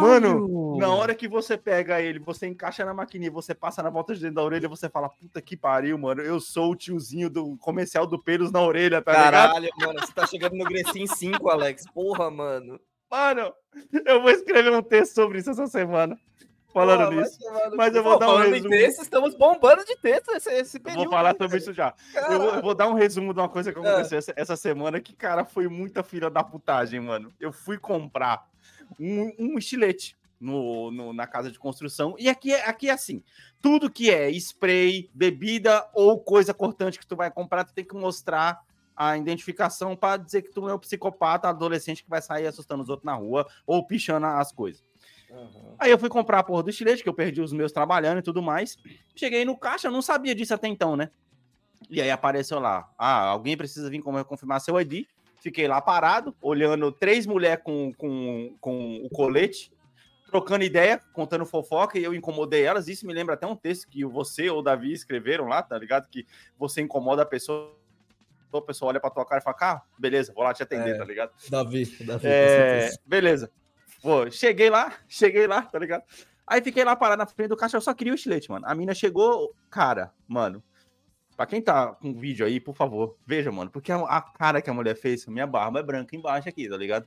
Mano, 0.00 0.78
Na 0.78 0.88
hora 0.88 1.14
que 1.14 1.28
você 1.28 1.58
pega 1.58 2.00
ele, 2.00 2.18
você 2.18 2.46
encaixa 2.46 2.86
na 2.86 2.94
maquininha, 2.94 3.30
você 3.30 3.54
passa 3.54 3.82
na 3.82 3.90
volta 3.90 4.14
de 4.14 4.20
dentro 4.20 4.36
da 4.36 4.42
orelha, 4.42 4.66
você 4.66 4.88
fala, 4.88 5.10
puta 5.10 5.42
que 5.42 5.58
pariu, 5.58 5.98
mano, 5.98 6.22
eu 6.22 6.40
sou 6.40 6.72
o 6.72 6.74
tiozinho 6.74 7.28
do 7.28 7.54
comercial 7.58 8.06
do 8.06 8.18
pelos 8.18 8.50
na 8.50 8.62
orelha, 8.62 9.02
tá 9.02 9.12
ligado? 9.12 9.32
Caralho, 9.32 9.68
mano, 9.78 10.00
você 10.00 10.12
tá 10.14 10.26
chegando 10.26 10.56
no 10.56 10.64
Grecin 10.64 11.06
5, 11.06 11.50
Alex. 11.50 11.84
Porra, 11.92 12.30
mano. 12.30 12.80
Mano, 13.10 13.52
eu 14.06 14.22
vou 14.22 14.30
escrever 14.30 14.72
um 14.72 14.82
texto 14.82 15.14
sobre 15.14 15.38
isso 15.38 15.50
essa 15.50 15.66
semana, 15.66 16.18
falando 16.72 17.06
vai 17.14 17.16
nisso. 17.24 17.38
Mas 17.76 17.94
eu 17.94 18.02
vou 18.02 18.14
Pô, 18.14 18.18
dar 18.18 18.34
um 18.34 18.38
resumo. 18.50 18.70
texto, 18.70 19.02
estamos 19.02 19.34
bombando 19.34 19.84
de 19.84 19.96
texto 19.96 20.30
esse, 20.32 20.50
esse 20.50 20.76
Eu 20.78 20.82
período. 20.82 21.04
vou 21.04 21.12
falar 21.12 21.36
sobre 21.36 21.58
isso 21.58 21.72
já. 21.72 21.94
Eu 22.30 22.38
vou, 22.38 22.54
eu 22.54 22.62
vou 22.62 22.74
dar 22.74 22.88
um 22.88 22.94
resumo 22.94 23.32
de 23.34 23.40
uma 23.40 23.48
coisa 23.48 23.72
que 23.72 23.78
Ah. 23.78 23.82
aconteceu 23.82 24.18
essa, 24.18 24.32
essa 24.36 24.56
semana 24.56 25.00
que, 25.00 25.12
cara, 25.14 25.44
foi 25.44 25.68
muita 25.68 26.02
filha 26.02 26.28
da 26.30 26.42
putagem, 26.42 27.00
mano. 27.00 27.32
Eu 27.40 27.52
fui 27.52 27.78
comprar 27.78 28.48
um, 28.98 29.32
um 29.38 29.58
estilete 29.58 30.16
no, 30.40 30.90
no- 30.90 31.12
na 31.12 31.26
casa 31.26 31.50
de 31.50 31.58
construção. 31.58 32.14
E 32.18 32.28
aqui 32.28 32.52
é, 32.52 32.68
aqui 32.68 32.88
é 32.88 32.92
assim: 32.92 33.22
tudo 33.60 33.90
que 33.90 34.10
é 34.10 34.28
spray, 34.30 35.08
bebida 35.14 35.88
ou 35.94 36.18
coisa 36.18 36.52
cortante 36.52 36.98
que 36.98 37.06
tu 37.06 37.14
vai 37.16 37.30
comprar, 37.30 37.64
tu 37.64 37.72
tem 37.72 37.84
que 37.84 37.94
mostrar 37.94 38.60
a 38.94 39.16
identificação 39.16 39.96
para 39.96 40.18
dizer 40.18 40.42
que 40.42 40.50
tu 40.50 40.68
é 40.68 40.74
um 40.74 40.78
psicopata 40.78 41.48
adolescente 41.48 42.04
que 42.04 42.10
vai 42.10 42.20
sair 42.20 42.46
assustando 42.46 42.82
os 42.82 42.90
outros 42.90 43.06
na 43.06 43.14
rua 43.14 43.46
ou 43.66 43.86
pichando 43.86 44.26
as 44.26 44.52
coisas. 44.52 44.82
Aí 45.78 45.90
eu 45.90 45.98
fui 45.98 46.08
comprar 46.08 46.40
a 46.40 46.42
porra 46.42 46.62
do 46.62 46.70
estilete, 46.70 47.02
que 47.02 47.08
eu 47.08 47.14
perdi 47.14 47.40
os 47.40 47.52
meus 47.52 47.72
trabalhando 47.72 48.18
e 48.18 48.22
tudo 48.22 48.42
mais. 48.42 48.76
Cheguei 49.16 49.44
no 49.44 49.56
caixa, 49.56 49.88
eu 49.88 49.92
não 49.92 50.02
sabia 50.02 50.34
disso 50.34 50.54
até 50.54 50.68
então, 50.68 50.96
né? 50.96 51.10
E 51.90 52.00
aí 52.00 52.10
apareceu 52.10 52.60
lá, 52.60 52.88
ah, 52.96 53.24
alguém 53.26 53.56
precisa 53.56 53.90
vir 53.90 54.02
confirmar 54.02 54.60
seu 54.60 54.80
ID. 54.80 55.06
Fiquei 55.40 55.66
lá 55.66 55.80
parado, 55.80 56.34
olhando 56.40 56.92
três 56.92 57.26
mulheres 57.26 57.64
com, 57.64 57.92
com, 57.94 58.56
com 58.60 58.96
o 59.04 59.10
colete, 59.10 59.72
trocando 60.30 60.62
ideia, 60.64 61.00
contando 61.12 61.44
fofoca, 61.44 61.98
e 61.98 62.04
eu 62.04 62.14
incomodei 62.14 62.62
elas. 62.62 62.86
Isso 62.86 63.04
me 63.06 63.12
lembra 63.12 63.34
até 63.34 63.46
um 63.46 63.56
texto 63.56 63.88
que 63.88 64.04
você 64.04 64.48
ou 64.48 64.60
o 64.60 64.62
Davi 64.62 64.92
escreveram 64.92 65.46
lá, 65.48 65.60
tá 65.62 65.76
ligado? 65.76 66.08
Que 66.08 66.24
você 66.56 66.80
incomoda 66.80 67.22
a 67.22 67.26
pessoa, 67.26 67.76
a 68.54 68.60
pessoa 68.60 68.90
olha 68.90 69.00
pra 69.00 69.10
tua 69.10 69.26
cara 69.26 69.40
e 69.40 69.44
fala, 69.44 69.56
ah, 69.60 69.82
beleza, 69.98 70.32
vou 70.32 70.44
lá 70.44 70.54
te 70.54 70.62
atender, 70.62 70.94
É. 70.94 70.98
tá 70.98 71.04
ligado? 71.04 71.32
Davi, 71.50 71.86
Davi. 72.06 72.26
É, 72.28 72.90
beleza. 73.04 73.50
Pô, 74.02 74.30
cheguei 74.30 74.68
lá, 74.68 74.92
cheguei 75.08 75.46
lá, 75.46 75.62
tá 75.62 75.78
ligado? 75.78 76.02
Aí 76.46 76.60
fiquei 76.60 76.84
lá 76.84 76.96
parado 76.96 77.20
na 77.20 77.26
frente 77.26 77.48
do 77.48 77.56
caixa, 77.56 77.76
eu 77.76 77.80
só 77.80 77.94
queria 77.94 78.12
o 78.12 78.16
estilete, 78.16 78.50
mano. 78.50 78.66
A 78.66 78.74
mina 78.74 78.92
chegou, 78.94 79.54
cara, 79.70 80.12
mano. 80.26 80.62
Pra 81.36 81.46
quem 81.46 81.62
tá 81.62 81.94
com 81.94 82.12
vídeo 82.12 82.44
aí, 82.44 82.60
por 82.60 82.74
favor, 82.74 83.16
veja, 83.26 83.50
mano. 83.50 83.70
Porque 83.70 83.90
a, 83.90 83.96
a 83.96 84.20
cara 84.20 84.60
que 84.60 84.68
a 84.68 84.74
mulher 84.74 84.96
fez, 84.96 85.24
minha 85.26 85.46
barba 85.46 85.78
é 85.78 85.82
branca 85.82 86.14
embaixo 86.14 86.48
aqui, 86.48 86.68
tá 86.68 86.76
ligado? 86.76 87.06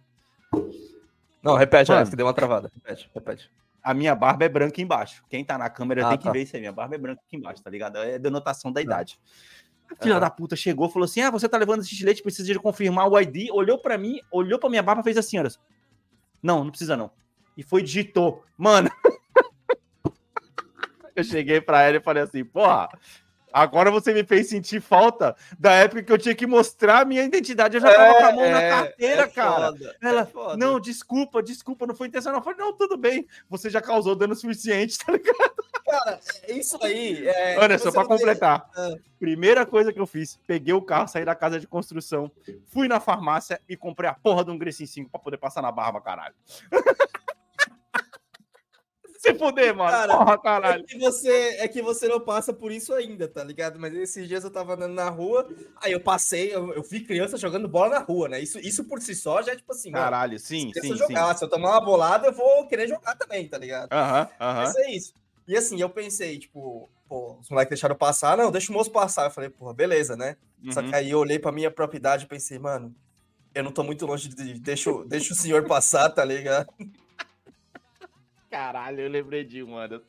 Não, 1.44 1.56
repete, 1.56 1.92
Mano. 1.92 2.10
Que 2.10 2.16
deu 2.16 2.26
uma 2.26 2.34
travada. 2.34 2.72
Repete, 2.74 3.10
repete. 3.14 3.52
A 3.84 3.94
minha 3.94 4.16
barba 4.16 4.46
é 4.46 4.50
branca 4.50 4.82
embaixo. 4.82 5.24
Quem 5.30 5.46
tá 5.46 5.60
na 5.60 5.70
câmera 5.70 6.08
Ah, 6.08 6.10
tem 6.10 6.18
que 6.18 6.24
tá. 6.24 6.32
ver 6.32 6.42
isso 6.42 6.56
aí. 6.56 6.60
Minha 6.60 6.72
barba 6.72 6.96
é 6.96 6.98
branca 6.98 7.22
aqui 7.24 7.38
embaixo, 7.38 7.62
tá 7.62 7.70
ligado? 7.70 8.00
É 8.00 8.18
denotação 8.18 8.72
da 8.72 8.82
idade. 8.82 9.20
A 9.92 10.04
filha 10.04 10.20
da 10.20 10.30
puta 10.32 10.56
chegou, 10.56 10.90
falou 10.90 11.06
assim: 11.06 11.22
Ah, 11.22 11.30
você 11.30 11.48
tá 11.48 11.56
levando 11.56 11.82
esse 11.82 11.92
estilete, 11.92 12.24
precisa 12.24 12.52
de 12.52 12.60
confirmar 12.60 13.08
o 13.08 13.20
ID. 13.20 13.52
Olhou 13.52 13.78
pra 13.78 13.96
mim, 13.96 14.20
olhou 14.32 14.58
pra 14.58 14.70
minha 14.72 14.82
barba, 14.82 15.04
fez 15.04 15.18
assim, 15.18 15.38
olha. 15.38 15.52
Não, 16.46 16.64
não 16.64 16.70
precisa 16.70 16.96
não. 16.96 17.10
E 17.58 17.64
foi 17.64 17.82
digitou. 17.82 18.44
Mano. 18.56 18.88
eu 21.16 21.24
cheguei 21.24 21.60
pra 21.60 21.82
ela 21.82 21.98
e 21.98 22.02
falei 22.02 22.22
assim: 22.22 22.46
Porra, 22.46 22.88
agora 23.52 23.90
você 23.90 24.14
me 24.14 24.24
fez 24.24 24.48
sentir 24.48 24.80
falta 24.80 25.36
da 25.58 25.72
época 25.72 26.04
que 26.04 26.12
eu 26.12 26.20
tinha 26.20 26.36
que 26.36 26.46
mostrar 26.46 27.00
a 27.00 27.06
minha 27.06 27.24
identidade. 27.24 27.78
Eu 27.78 27.82
já 27.82 27.92
tava 27.92 28.20
com 28.20 28.26
a 28.26 28.32
mão 28.32 28.52
na 28.52 28.62
carteira, 28.62 29.24
é 29.24 29.28
cara. 29.28 29.72
foda, 29.72 29.96
Ela, 30.00 30.32
é. 30.54 30.58
Não, 30.58 30.80
desculpa, 30.80 31.42
desculpa, 31.42 31.88
não 31.88 31.96
foi 31.96 32.10
intencional. 32.10 32.42
Eu 32.42 32.44
falei, 32.44 32.60
não, 32.60 32.78
tudo 32.78 32.96
bem. 32.96 33.26
Você 33.50 33.68
já 33.68 33.82
causou 33.82 34.16
dano 34.16 34.36
suficiente, 34.36 34.98
tá 35.04 35.14
ligado? 35.14 35.66
Cara, 35.86 36.20
isso 36.48 36.78
aí. 36.84 37.28
É, 37.28 37.56
pra 37.56 37.68
não 37.68 37.78
tem- 37.92 38.06
completar. 38.08 38.70
Ah. 38.76 38.96
Primeira 39.20 39.66
coisa 39.66 39.94
que 39.94 40.00
eu 40.00 40.08
fiz, 40.08 40.38
peguei 40.48 40.74
o 40.74 40.82
carro, 40.82 41.08
saí 41.08 41.24
da 41.24 41.36
casa 41.36 41.60
de 41.60 41.68
construção, 41.68 42.32
fui 42.68 42.88
na 42.88 43.00
farmácia 43.00 43.62
e 43.70 43.78
comprei 43.78 44.10
a 44.10 44.14
porra 44.14 44.44
de 44.44 44.52
um 44.52 44.58
Grecin 44.58 44.86
5 44.86 45.10
pra 45.12 45.20
poder 45.20 45.38
passar 45.38 45.62
na 45.62 45.72
barba, 45.72 46.02
caralho. 46.02 46.36
Se 49.20 49.34
fuder, 49.34 49.76
mano. 49.76 49.90
Cara, 49.90 50.18
porra, 50.18 50.34
É 50.34 50.38
caralho. 50.38 50.84
que, 50.86 51.00
você, 51.00 51.58
é 51.60 51.68
que 51.68 51.82
você 51.82 52.08
não 52.08 52.20
passa 52.20 52.54
por 52.54 52.72
isso 52.72 52.94
ainda, 52.94 53.28
tá 53.28 53.44
ligado? 53.44 53.80
Mas 53.80 53.92
esses 53.96 54.28
dias 54.28 54.44
eu 54.44 54.52
tava 54.52 54.74
andando 54.76 54.94
na 54.94 55.10
rua, 55.10 55.50
aí 55.78 55.94
eu 55.94 56.00
passei, 56.00 56.54
eu, 56.54 56.72
eu 56.74 56.84
vi 56.84 57.00
criança 57.02 57.36
jogando 57.36 57.68
bola 57.68 57.90
na 57.90 58.00
rua, 58.06 58.30
né? 58.30 58.40
Isso, 58.40 58.60
isso 58.60 58.84
por 58.84 59.02
si 59.02 59.16
só 59.16 59.42
já 59.42 59.54
é 59.54 59.56
tipo 59.56 59.72
assim, 59.72 59.90
mano, 59.90 60.04
Caralho, 60.04 60.38
sim, 60.38 60.72
se 60.74 60.82
sim, 60.82 60.90
eu 60.90 60.98
sim. 60.98 61.00
jogar, 61.08 61.36
se 61.36 61.44
eu 61.44 61.50
tomar 61.50 61.72
uma 61.72 61.82
bolada, 61.82 62.28
eu 62.28 62.34
vou 62.34 62.68
querer 62.68 62.88
jogar 62.88 63.16
também, 63.16 63.48
tá 63.48 63.58
ligado? 63.58 63.92
Aham, 63.92 64.30
aham. 64.40 64.64
Mas 64.64 64.76
é 64.76 64.92
isso. 64.92 65.14
E 65.48 65.56
assim, 65.56 65.80
eu 65.80 65.90
pensei, 65.90 66.40
tipo, 66.40 66.90
pô, 67.08 67.38
os 67.40 67.50
moleques 67.50 67.70
deixaram 67.70 67.96
passar, 67.96 68.36
não, 68.38 68.52
deixa 68.52 68.72
o 68.72 68.74
moço 68.76 68.92
passar. 68.92 69.26
Eu 69.26 69.32
falei, 69.32 69.50
porra, 69.50 69.74
beleza, 69.74 70.16
né? 70.16 70.36
Só 70.72 70.80
Uhum. 70.82 70.90
que 70.90 70.96
aí 70.96 71.12
eu 71.12 71.20
olhei 71.20 71.38
pra 71.38 71.52
minha 71.52 71.70
propriedade 71.70 72.26
e 72.26 72.28
pensei, 72.28 72.58
mano, 72.58 72.96
eu 73.54 73.64
não 73.64 73.72
tô 73.72 73.84
muito 73.84 74.06
longe 74.06 74.28
de. 74.28 74.60
Deixa, 74.60 74.90
o- 74.92 75.06
deixa 75.06 75.34
o 75.34 75.36
senhor 75.36 75.64
passar, 75.66 76.10
tá 76.10 76.26
ligado? 76.26 76.68
Caralho, 78.50 79.02
eu 79.02 79.10
lembrei 79.10 79.44
de 79.44 79.62
um, 79.62 79.72
mano. 79.72 80.02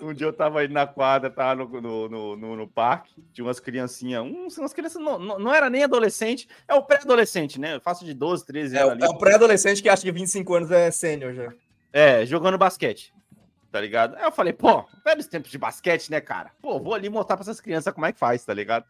Um 0.00 0.14
dia 0.14 0.26
eu 0.26 0.32
tava 0.32 0.64
indo 0.64 0.72
na 0.72 0.86
quadra, 0.86 1.28
tava 1.30 1.64
no, 1.64 1.80
no, 1.80 2.08
no, 2.08 2.36
no- 2.36 2.56
no 2.56 2.68
parque, 2.68 3.12
tinha 3.32 3.44
umas 3.44 3.60
criancinhas, 3.60 4.22
uns, 4.24 4.56
umas 4.56 4.72
crianças, 4.72 5.02
não, 5.02 5.18
não, 5.18 5.38
não 5.38 5.54
era 5.54 5.68
nem 5.68 5.84
adolescente, 5.84 6.48
é 6.66 6.74
o 6.74 6.82
pré-adolescente, 6.82 7.60
né? 7.60 7.74
Eu 7.76 7.80
faço 7.80 8.04
de 8.04 8.14
12, 8.14 8.46
13 8.46 8.74
É, 8.76 8.80
anos 8.80 8.88
o- 8.90 8.92
ali. 8.92 9.02
é 9.04 9.08
o 9.08 9.18
pré-adolescente 9.18 9.82
que 9.82 9.88
acha 9.88 10.02
que 10.02 10.10
25 10.12 10.54
anos 10.54 10.70
é 10.70 10.90
sênior 10.90 11.34
já. 11.34 11.52
É, 11.92 12.24
jogando 12.24 12.56
basquete. 12.56 13.12
Tá 13.74 13.80
ligado? 13.80 14.14
Aí 14.14 14.22
eu 14.22 14.30
falei, 14.30 14.52
pô, 14.52 14.84
velhos 15.04 15.26
tempos 15.26 15.50
de 15.50 15.58
basquete, 15.58 16.08
né, 16.08 16.20
cara? 16.20 16.52
Pô, 16.62 16.78
vou 16.78 16.94
ali 16.94 17.08
mostrar 17.08 17.36
pra 17.36 17.42
essas 17.42 17.60
crianças 17.60 17.92
como 17.92 18.06
é 18.06 18.12
que 18.12 18.18
faz, 18.20 18.44
tá 18.44 18.54
ligado? 18.54 18.86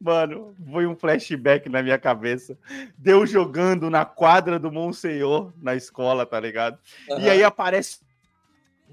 Mano, 0.00 0.54
foi 0.70 0.86
um 0.86 0.94
flashback 0.94 1.68
na 1.68 1.82
minha 1.82 1.98
cabeça. 1.98 2.56
Deu 2.96 3.26
jogando 3.26 3.90
na 3.90 4.04
quadra 4.04 4.60
do 4.60 4.70
Monsenhor 4.70 5.52
na 5.60 5.74
escola, 5.74 6.24
tá 6.24 6.38
ligado? 6.38 6.78
E 7.18 7.28
aí 7.28 7.42
aparece 7.42 7.98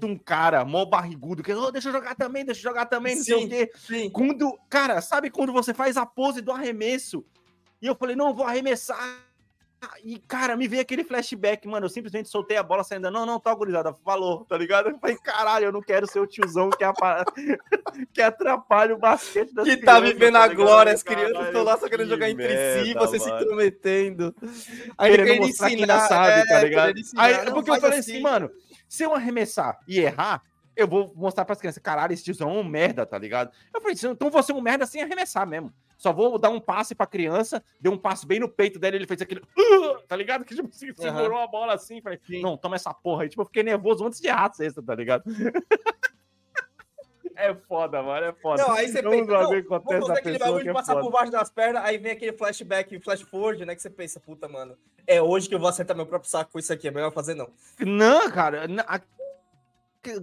um 0.02 0.18
cara, 0.18 0.64
mó 0.64 0.84
barrigudo, 0.84 1.40
que, 1.40 1.52
"Ô, 1.52 1.70
deixa 1.70 1.88
eu 1.88 1.92
jogar 1.92 2.16
também, 2.16 2.44
deixa 2.44 2.58
eu 2.58 2.72
jogar 2.72 2.86
também, 2.86 3.14
não 3.14 3.22
sei 3.22 3.38
Sim. 3.38 3.44
o 3.44 3.48
quê. 3.48 3.72
Sim. 3.76 4.10
Quando, 4.10 4.58
cara, 4.68 5.00
sabe 5.00 5.30
quando 5.30 5.52
você 5.52 5.72
faz 5.72 5.96
a 5.96 6.04
pose 6.04 6.40
do 6.40 6.50
arremesso? 6.50 7.24
E 7.80 7.86
eu 7.86 7.94
falei, 7.94 8.16
não, 8.16 8.34
vou 8.34 8.44
arremessar. 8.44 8.98
E, 10.04 10.18
cara, 10.20 10.56
me 10.56 10.68
veio 10.68 10.82
aquele 10.82 11.02
flashback, 11.04 11.66
mano. 11.66 11.86
Eu 11.86 11.90
simplesmente 11.90 12.28
soltei 12.28 12.56
a 12.56 12.62
bola 12.62 12.84
saindo. 12.84 13.10
Não, 13.10 13.26
não, 13.26 13.40
tá 13.40 13.52
gurizada. 13.54 13.92
Falou, 14.04 14.44
tá 14.44 14.56
ligado? 14.56 14.90
Eu 14.90 14.98
falei, 14.98 15.16
caralho, 15.16 15.66
eu 15.66 15.72
não 15.72 15.80
quero 15.82 16.06
ser 16.06 16.20
o 16.20 16.26
tiozão 16.26 16.70
que, 16.70 16.84
apa- 16.84 17.24
que 18.14 18.22
atrapalha 18.22 18.94
o 18.94 18.98
basquete 18.98 19.52
das 19.52 19.64
Que 19.66 19.76
tá 19.76 19.96
crianças, 19.96 20.12
vivendo 20.18 20.34
tá 20.34 20.44
a 20.44 20.48
glória, 20.48 20.92
as 20.92 21.02
crianças 21.02 21.46
estão 21.46 21.62
lá 21.64 21.76
só 21.76 21.88
querendo 21.88 22.06
que 22.06 22.14
jogar 22.14 22.30
entre 22.30 22.48
si, 22.48 22.84
merda, 22.84 23.00
você 23.00 23.18
se 23.18 23.28
mano. 23.28 23.42
intrometendo. 23.42 24.34
Querendo 24.98 25.36
mostrar 25.46 25.68
que 25.68 25.74
ainda 25.76 25.98
sabe, 26.08 26.40
é, 26.40 26.46
tá 26.46 26.62
ligado? 26.62 26.98
ensinar, 26.98 27.22
Aí, 27.22 27.50
porque 27.50 27.70
eu 27.70 27.80
falei 27.80 27.98
assim, 27.98 28.20
mano, 28.20 28.50
se 28.88 29.02
eu 29.02 29.14
arremessar 29.14 29.78
e 29.88 29.98
errar, 29.98 30.42
eu 30.76 30.86
vou 30.88 31.12
mostrar 31.14 31.44
pras 31.44 31.58
crianças, 31.58 31.82
caralho, 31.82 32.12
esse 32.12 32.24
tiozão 32.24 32.50
é 32.50 32.52
um 32.54 32.64
merda, 32.64 33.04
tá 33.06 33.18
ligado? 33.18 33.50
Eu 33.74 33.80
falei, 33.80 33.96
então 34.02 34.30
você 34.30 34.52
é 34.52 34.54
um 34.54 34.60
merda 34.60 34.86
sem 34.86 35.02
arremessar 35.02 35.46
mesmo. 35.46 35.72
Só 35.98 36.12
vou 36.12 36.36
dar 36.38 36.50
um 36.50 36.58
passe 36.58 36.94
pra 36.96 37.06
criança, 37.06 37.62
deu 37.80 37.92
um 37.92 37.98
passe 37.98 38.26
bem 38.26 38.40
no 38.40 38.48
peito 38.48 38.78
dele, 38.78 38.96
ele 38.96 39.06
fez 39.06 39.22
aquele, 39.22 39.40
"Uh", 39.40 39.98
tá 40.08 40.16
ligado? 40.16 40.44
Que 40.44 40.54
tipo, 40.54 40.68
se- 40.74 40.92
segurou 40.94 41.38
a 41.38 41.46
bola 41.46 41.74
assim, 41.74 42.00
falei, 42.00 42.18
não, 42.40 42.56
toma 42.56 42.74
essa 42.74 42.92
porra 42.92 43.22
aí. 43.22 43.28
Tipo, 43.28 43.42
eu 43.42 43.46
fiquei 43.46 43.62
nervoso 43.62 44.04
antes 44.04 44.20
de 44.20 44.26
errar 44.26 44.50
a 44.50 44.52
cesta, 44.52 44.82
tá 44.82 44.94
ligado? 44.96 45.22
é 47.36 47.54
foda, 47.54 48.02
mano, 48.02 48.26
é 48.26 48.32
foda. 48.32 48.62
Não, 48.62 48.72
aí 48.72 48.88
você 48.88 49.02
pensa, 49.02 49.12
não 49.32 49.80
vamos 49.80 50.06
fazer 50.08 50.18
aquele 50.20 50.38
bagulho 50.38 50.58
que 50.58 50.64
de 50.64 50.70
é 50.70 50.72
passar 50.72 50.92
foda. 50.94 51.04
por 51.04 51.12
baixo 51.12 51.32
das 51.32 51.50
pernas, 51.50 51.84
aí 51.84 51.98
vem 51.98 52.12
aquele 52.12 52.32
flashback, 52.32 52.98
flash 53.00 53.22
forward, 53.22 53.64
né, 53.64 53.74
que 53.74 53.82
você 53.82 53.90
pensa, 53.90 54.20
puta, 54.20 54.48
mano, 54.48 54.76
é 55.06 55.20
hoje 55.22 55.48
que 55.48 55.54
eu 55.54 55.58
vou 55.58 55.68
acertar 55.68 55.96
meu 55.96 56.06
próprio 56.06 56.30
saco 56.30 56.52
com 56.52 56.58
isso 56.58 56.72
aqui, 56.72 56.88
é 56.88 56.90
melhor 56.90 57.12
fazer 57.12 57.34
não. 57.34 57.50
Não, 57.80 58.30
cara. 58.30 58.66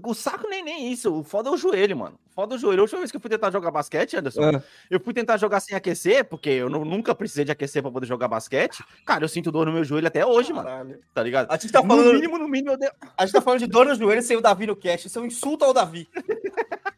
O 0.03 0.13
saco 0.13 0.47
nem, 0.49 0.61
nem 0.61 0.91
isso. 0.91 1.13
O 1.19 1.23
foda 1.23 1.47
é 1.49 1.51
o 1.53 1.57
joelho, 1.57 1.95
mano. 1.95 2.19
O 2.31 2.33
foda 2.33 2.55
é 2.55 2.57
o 2.57 2.59
joelho. 2.59 2.79
A 2.79 2.83
última 2.83 2.99
vez 2.99 3.11
que 3.11 3.15
eu 3.17 3.21
fui 3.21 3.29
tentar 3.29 3.49
jogar 3.49 3.71
basquete, 3.71 4.17
Anderson, 4.17 4.57
Ah. 4.57 4.63
eu 4.91 4.99
fui 4.99 5.13
tentar 5.13 5.37
jogar 5.37 5.59
sem 5.61 5.75
aquecer, 5.75 6.25
porque 6.25 6.49
eu 6.49 6.69
nu- 6.69 6.83
nunca 6.83 7.15
precisei 7.15 7.45
de 7.45 7.51
aquecer 7.51 7.81
pra 7.81 7.89
poder 7.91 8.05
jogar 8.05 8.27
basquete. 8.27 8.83
Cara, 9.05 9.23
eu 9.23 9.29
sinto 9.29 9.51
dor 9.51 9.65
no 9.65 9.71
meu 9.71 9.83
joelho 9.85 10.07
até 10.07 10.25
hoje, 10.25 10.51
mano. 10.51 10.67
Caralho. 10.67 10.99
Tá 11.13 11.23
ligado? 11.23 11.49
A 11.49 11.55
gente 11.57 11.71
tá 11.71 11.81
No 11.81 11.87
falando, 11.87 12.13
mínimo, 12.13 12.37
no 12.37 12.47
mínimo, 12.49 12.71
eu 12.73 12.91
a 13.17 13.25
gente 13.25 13.33
tá 13.33 13.41
falando 13.41 13.59
de 13.59 13.67
dor 13.67 13.85
no 13.85 13.95
joelho 13.95 14.21
sem 14.21 14.35
o 14.35 14.41
Davi 14.41 14.67
no 14.67 14.75
cast, 14.75 15.07
isso 15.07 15.17
é 15.17 15.21
um 15.21 15.25
insulto 15.25 15.63
ao 15.63 15.73
Davi. 15.73 16.09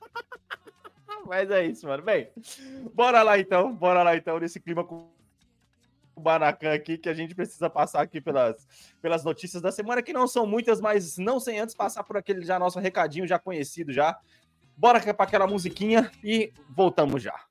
Mas 1.28 1.50
é 1.52 1.66
isso, 1.66 1.88
mano. 1.88 2.04
Bem, 2.04 2.30
bora 2.94 3.22
lá 3.24 3.38
então. 3.40 3.74
Bora 3.74 4.04
lá 4.04 4.16
então, 4.16 4.40
nesse 4.40 4.60
clima 4.60 4.84
com 4.84 5.08
o 6.22 6.24
Baracan 6.24 6.74
aqui, 6.74 6.98
que 6.98 7.10
a 7.10 7.14
gente 7.14 7.36
precisa 7.36 7.70
passar 7.70 8.02
aqui 8.02 8.22
pelas, 8.22 8.68
pelas 9.02 9.24
notícias 9.24 9.62
da 9.62 9.72
semana, 9.72 10.02
que 10.02 10.14
não 10.14 10.28
são 10.28 10.46
muitas, 10.46 10.80
mas 10.80 11.18
não 11.18 11.40
sem 11.40 11.60
antes 11.60 11.76
passar 11.76 12.04
por 12.04 12.16
aquele 12.16 12.46
já 12.46 12.58
nosso 12.60 12.80
recadinho 12.80 13.28
já 13.28 13.40
conhecido 13.40 13.92
já. 13.92 14.18
Bora 14.78 15.02
para 15.14 15.26
aquela 15.26 15.48
musiquinha 15.48 16.12
e 16.24 16.54
voltamos 16.70 17.22
já. 17.22 17.51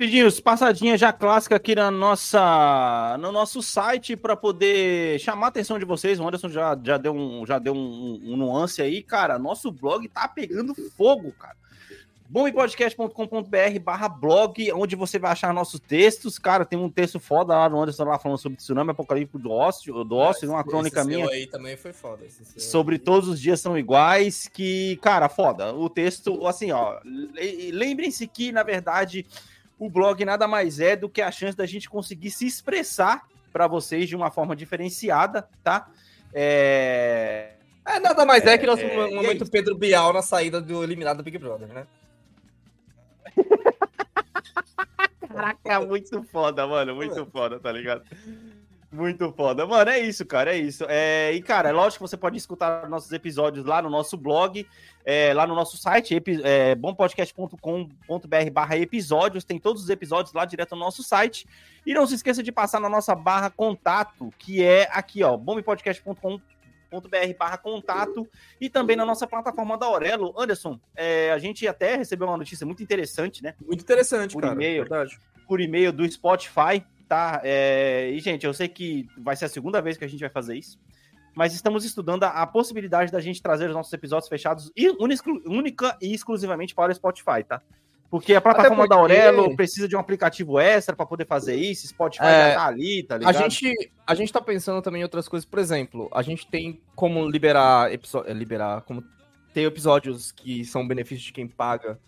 Pedinhos, 0.00 0.40
passadinha 0.40 0.96
já 0.96 1.12
clássica 1.12 1.56
aqui 1.56 1.74
na 1.74 1.90
nossa, 1.90 3.18
no 3.20 3.30
nosso 3.30 3.62
site 3.62 4.16
para 4.16 4.34
poder 4.34 5.20
chamar 5.20 5.46
a 5.46 5.48
atenção 5.50 5.78
de 5.78 5.84
vocês. 5.84 6.18
O 6.18 6.26
Anderson 6.26 6.48
já, 6.48 6.74
já 6.82 6.96
deu, 6.96 7.12
um, 7.12 7.44
já 7.44 7.58
deu 7.58 7.74
um, 7.74 8.18
um 8.24 8.34
nuance 8.34 8.80
aí, 8.80 9.02
cara. 9.02 9.38
Nosso 9.38 9.70
blog 9.70 10.08
tá 10.08 10.26
pegando 10.26 10.74
fogo, 10.96 11.30
cara. 11.38 11.54
bombepodcast.com.br 12.30 13.78
barra 13.82 14.08
blog, 14.08 14.72
onde 14.72 14.94
você 14.94 15.18
vai 15.18 15.32
achar 15.32 15.52
nossos 15.52 15.80
textos. 15.80 16.38
Cara, 16.38 16.64
tem 16.64 16.78
um 16.78 16.88
texto 16.88 17.18
foda 17.18 17.54
lá 17.56 17.68
no 17.68 17.80
Anderson 17.82 18.04
lá 18.04 18.18
falando 18.18 18.38
sobre 18.38 18.56
tsunami 18.56 18.92
apocalíptico 18.92 19.38
do 19.38 19.50
ócio, 19.50 20.04
do 20.04 20.16
ócio, 20.16 20.48
uma 20.48 20.62
crônica 20.62 21.00
Esse 21.00 21.08
minha 21.08 21.24
seu 21.26 21.34
aí 21.34 21.46
também 21.46 21.76
foi 21.76 21.92
foda. 21.92 22.24
esse 22.24 22.44
seu. 22.44 22.60
sobre 22.60 22.98
todos 22.98 23.28
os 23.28 23.40
dias 23.40 23.60
são 23.60 23.76
iguais, 23.76 24.48
que, 24.48 24.96
cara, 25.02 25.28
foda. 25.28 25.74
O 25.74 25.90
texto, 25.90 26.46
assim, 26.46 26.70
ó, 26.70 27.00
le- 27.04 27.72
lembrem-se 27.72 28.26
que, 28.26 28.52
na 28.52 28.62
verdade, 28.62 29.26
o 29.78 29.90
blog 29.90 30.24
nada 30.24 30.46
mais 30.46 30.78
é 30.78 30.94
do 30.94 31.08
que 31.08 31.20
a 31.20 31.32
chance 31.32 31.56
da 31.56 31.66
gente 31.66 31.90
conseguir 31.90 32.30
se 32.30 32.46
expressar 32.46 33.26
para 33.52 33.66
vocês 33.66 34.08
de 34.08 34.14
uma 34.14 34.30
forma 34.30 34.54
diferenciada, 34.54 35.48
tá? 35.64 35.88
É... 36.32 37.54
É, 37.84 37.98
nada 37.98 38.24
mais 38.24 38.44
é, 38.44 38.56
que 38.56 38.66
nosso 38.66 38.82
é, 38.82 38.86
é 38.94 39.14
momento 39.14 39.42
isso. 39.42 39.50
Pedro 39.50 39.74
Bial 39.76 40.12
na 40.12 40.22
saída 40.22 40.60
do 40.60 40.84
eliminado 40.84 41.16
do 41.16 41.22
Big 41.24 41.38
Brother, 41.38 41.66
né? 41.66 41.86
Caraca, 45.32 45.80
muito 45.80 46.22
foda, 46.24 46.66
mano, 46.66 46.94
muito 46.94 47.24
foda, 47.26 47.60
tá 47.60 47.70
ligado? 47.70 48.02
Muito 48.92 49.32
foda. 49.32 49.64
Mano, 49.64 49.88
é 49.88 50.00
isso, 50.00 50.26
cara, 50.26 50.52
é 50.52 50.58
isso. 50.58 50.84
É, 50.88 51.32
e, 51.32 51.40
cara, 51.40 51.68
é 51.68 51.72
lógico 51.72 52.02
que 52.02 52.10
você 52.10 52.16
pode 52.16 52.36
escutar 52.36 52.88
nossos 52.88 53.12
episódios 53.12 53.64
lá 53.64 53.80
no 53.80 53.88
nosso 53.88 54.16
blog, 54.16 54.66
é, 55.04 55.32
lá 55.32 55.46
no 55.46 55.54
nosso 55.54 55.76
site, 55.76 56.20
é, 56.42 56.74
bompodcast.com.br 56.74 58.50
barra 58.52 58.76
episódios, 58.76 59.44
tem 59.44 59.60
todos 59.60 59.84
os 59.84 59.90
episódios 59.90 60.34
lá 60.34 60.44
direto 60.44 60.74
no 60.74 60.80
nosso 60.80 61.04
site. 61.04 61.46
E 61.86 61.94
não 61.94 62.04
se 62.04 62.16
esqueça 62.16 62.42
de 62.42 62.50
passar 62.50 62.80
na 62.80 62.88
nossa 62.88 63.14
barra 63.14 63.48
contato, 63.48 64.34
que 64.36 64.64
é 64.64 64.88
aqui, 64.90 65.22
ó, 65.22 65.36
bompodcast.com.br 65.36 66.59
barra 67.38 67.58
contato 67.58 68.26
e 68.60 68.68
também 68.68 68.96
na 68.96 69.06
nossa 69.06 69.26
plataforma 69.26 69.78
da 69.78 69.86
Aurelo. 69.86 70.34
Anderson, 70.36 70.78
é, 70.94 71.30
a 71.32 71.38
gente 71.38 71.66
até 71.66 71.96
recebeu 71.96 72.26
uma 72.26 72.36
notícia 72.36 72.66
muito 72.66 72.82
interessante, 72.82 73.42
né? 73.42 73.54
Muito 73.64 73.82
interessante, 73.82 74.32
Por 74.32 74.42
cara. 74.42 74.54
e-mail. 74.54 74.82
Verdade. 74.82 75.18
por 75.46 75.60
e-mail 75.60 75.92
do 75.92 76.10
Spotify, 76.10 76.84
tá? 77.08 77.40
É, 77.42 78.10
E, 78.10 78.20
gente, 78.20 78.46
eu 78.46 78.54
sei 78.54 78.68
que 78.68 79.08
vai 79.18 79.34
ser 79.34 79.46
a 79.46 79.48
segunda 79.48 79.80
vez 79.82 79.96
que 79.96 80.04
a 80.04 80.08
gente 80.08 80.20
vai 80.20 80.30
fazer 80.30 80.56
isso, 80.56 80.78
mas 81.34 81.54
estamos 81.54 81.84
estudando 81.84 82.24
a, 82.24 82.28
a 82.28 82.46
possibilidade 82.46 83.10
da 83.10 83.20
gente 83.20 83.42
trazer 83.42 83.66
os 83.68 83.74
nossos 83.74 83.92
episódios 83.92 84.28
fechados 84.28 84.70
e 84.76 84.88
única 84.90 85.96
e 86.00 86.12
exclusivamente 86.12 86.74
para 86.74 86.92
o 86.92 86.94
Spotify, 86.94 87.44
tá? 87.46 87.62
Porque 88.10 88.34
a 88.34 88.40
plataforma 88.40 88.88
da 88.88 88.96
porque- 88.96 89.14
Aurelo 89.16 89.54
precisa 89.54 89.86
de 89.86 89.94
um 89.94 90.00
aplicativo 90.00 90.58
extra 90.58 90.96
para 90.96 91.06
poder 91.06 91.26
fazer 91.26 91.54
isso, 91.54 91.86
Spotify 91.86 92.24
É, 92.24 92.48
já 92.50 92.54
tá 92.56 92.66
ali, 92.66 93.02
tá 93.04 93.14
A 93.14 93.18
ligado? 93.18 93.38
gente, 93.50 93.92
a 94.04 94.14
gente 94.16 94.32
tá 94.32 94.40
pensando 94.40 94.82
também 94.82 95.00
em 95.00 95.04
outras 95.04 95.28
coisas. 95.28 95.44
Por 95.48 95.60
exemplo, 95.60 96.08
a 96.12 96.20
gente 96.20 96.44
tem 96.48 96.80
como 96.96 97.28
liberar 97.28 97.92
episódios. 97.92 98.36
Liberar. 98.36 98.80
Como 98.82 99.04
ter 99.54 99.62
episódios 99.62 100.32
que 100.32 100.64
são 100.64 100.86
benefícios 100.86 101.26
de 101.26 101.32
quem 101.32 101.46
paga 101.46 102.00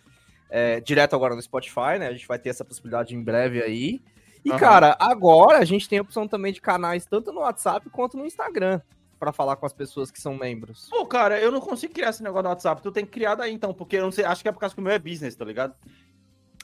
é, 0.50 0.80
direto 0.80 1.14
agora 1.14 1.34
no 1.36 1.40
Spotify, 1.42 1.98
né? 2.00 2.08
A 2.08 2.12
gente 2.12 2.26
vai 2.26 2.38
ter 2.38 2.50
essa 2.50 2.64
possibilidade 2.64 3.14
em 3.14 3.22
breve 3.22 3.62
aí. 3.62 4.00
E, 4.44 4.50
Aham. 4.50 4.58
cara, 4.58 4.96
agora 4.98 5.58
a 5.58 5.64
gente 5.64 5.88
tem 5.88 6.00
a 6.00 6.02
opção 6.02 6.26
também 6.26 6.52
de 6.52 6.60
canais 6.60 7.06
tanto 7.06 7.32
no 7.32 7.40
WhatsApp 7.42 7.88
quanto 7.90 8.16
no 8.16 8.26
Instagram. 8.26 8.80
Pra 9.22 9.30
falar 9.30 9.54
com 9.54 9.64
as 9.64 9.72
pessoas 9.72 10.10
que 10.10 10.20
são 10.20 10.34
membros. 10.34 10.88
Pô, 10.90 11.06
cara, 11.06 11.38
eu 11.38 11.52
não 11.52 11.60
consigo 11.60 11.94
criar 11.94 12.10
esse 12.10 12.24
negócio 12.24 12.42
no 12.42 12.48
WhatsApp. 12.48 12.82
Tu 12.82 12.90
tem 12.90 13.04
que 13.04 13.12
criar 13.12 13.36
daí, 13.36 13.52
então, 13.54 13.72
porque 13.72 13.94
eu 13.94 14.02
não 14.02 14.10
sei, 14.10 14.24
acho 14.24 14.42
que 14.42 14.48
é 14.48 14.52
por 14.52 14.58
causa 14.58 14.74
que 14.74 14.80
o 14.80 14.84
meu 14.84 14.92
é 14.92 14.98
business, 14.98 15.36
tá 15.36 15.44
ligado? 15.44 15.76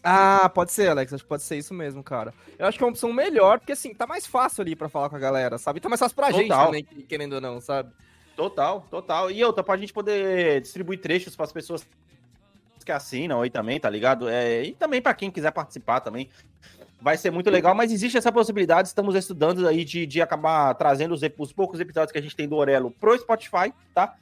Ah, 0.03 0.51
pode 0.53 0.73
ser, 0.73 0.89
Alex. 0.89 1.13
Acho 1.13 1.23
que 1.23 1.29
pode 1.29 1.45
ser 1.45 1.57
isso 1.57 1.73
mesmo, 1.73 2.03
cara. 2.03 2.35
Eu 2.59 2.67
acho 2.67 2.77
que 2.77 2.83
é 2.83 2.87
uma 2.89 2.91
opção 2.91 3.13
melhor, 3.13 3.61
porque 3.61 3.71
assim, 3.71 3.95
tá 3.95 4.09
mais 4.09 4.27
fácil 4.27 4.63
ali 4.63 4.75
pra 4.75 4.89
falar 4.89 5.09
com 5.09 5.15
a 5.15 5.21
galera, 5.21 5.57
sabe? 5.57 5.79
Tá 5.79 5.89
mais 5.89 6.01
fácil 6.01 6.17
pra 6.17 6.33
gente 6.33 6.49
Total. 6.49 6.67
também, 6.67 6.83
querendo 6.83 7.35
ou 7.35 7.41
não, 7.41 7.61
sabe? 7.61 7.93
Total, 8.35 8.85
total. 8.91 9.31
E 9.31 9.45
outra, 9.45 9.63
pra 9.63 9.77
gente 9.77 9.93
poder 9.93 10.61
distribuir 10.61 11.01
trechos 11.01 11.37
pras 11.37 11.53
pessoas 11.53 11.87
que 12.85 12.91
assinam 12.91 13.41
aí 13.41 13.51
também, 13.51 13.79
tá 13.79 13.89
ligado? 13.89 14.29
É, 14.29 14.65
e 14.65 14.73
também 14.73 15.01
pra 15.01 15.15
quem 15.15 15.31
quiser 15.31 15.53
participar 15.53 16.01
também. 16.01 16.29
Vai 17.01 17.17
ser 17.17 17.31
muito 17.31 17.49
legal, 17.49 17.75
mas 17.75 17.93
existe 17.93 18.19
essa 18.19 18.33
possibilidade. 18.33 18.89
Estamos 18.89 19.15
estudando 19.15 19.67
aí 19.69 19.85
de, 19.85 20.05
de 20.05 20.21
acabar 20.21 20.75
trazendo 20.75 21.15
os, 21.15 21.21
os 21.39 21.53
poucos 21.53 21.79
episódios 21.79 22.11
que 22.11 22.19
a 22.19 22.23
gente 22.23 22.35
tem 22.35 22.49
do 22.49 22.57
Orelo 22.57 22.91
pro 22.91 23.17
Spotify, 23.17 23.73
tá? 23.95 24.17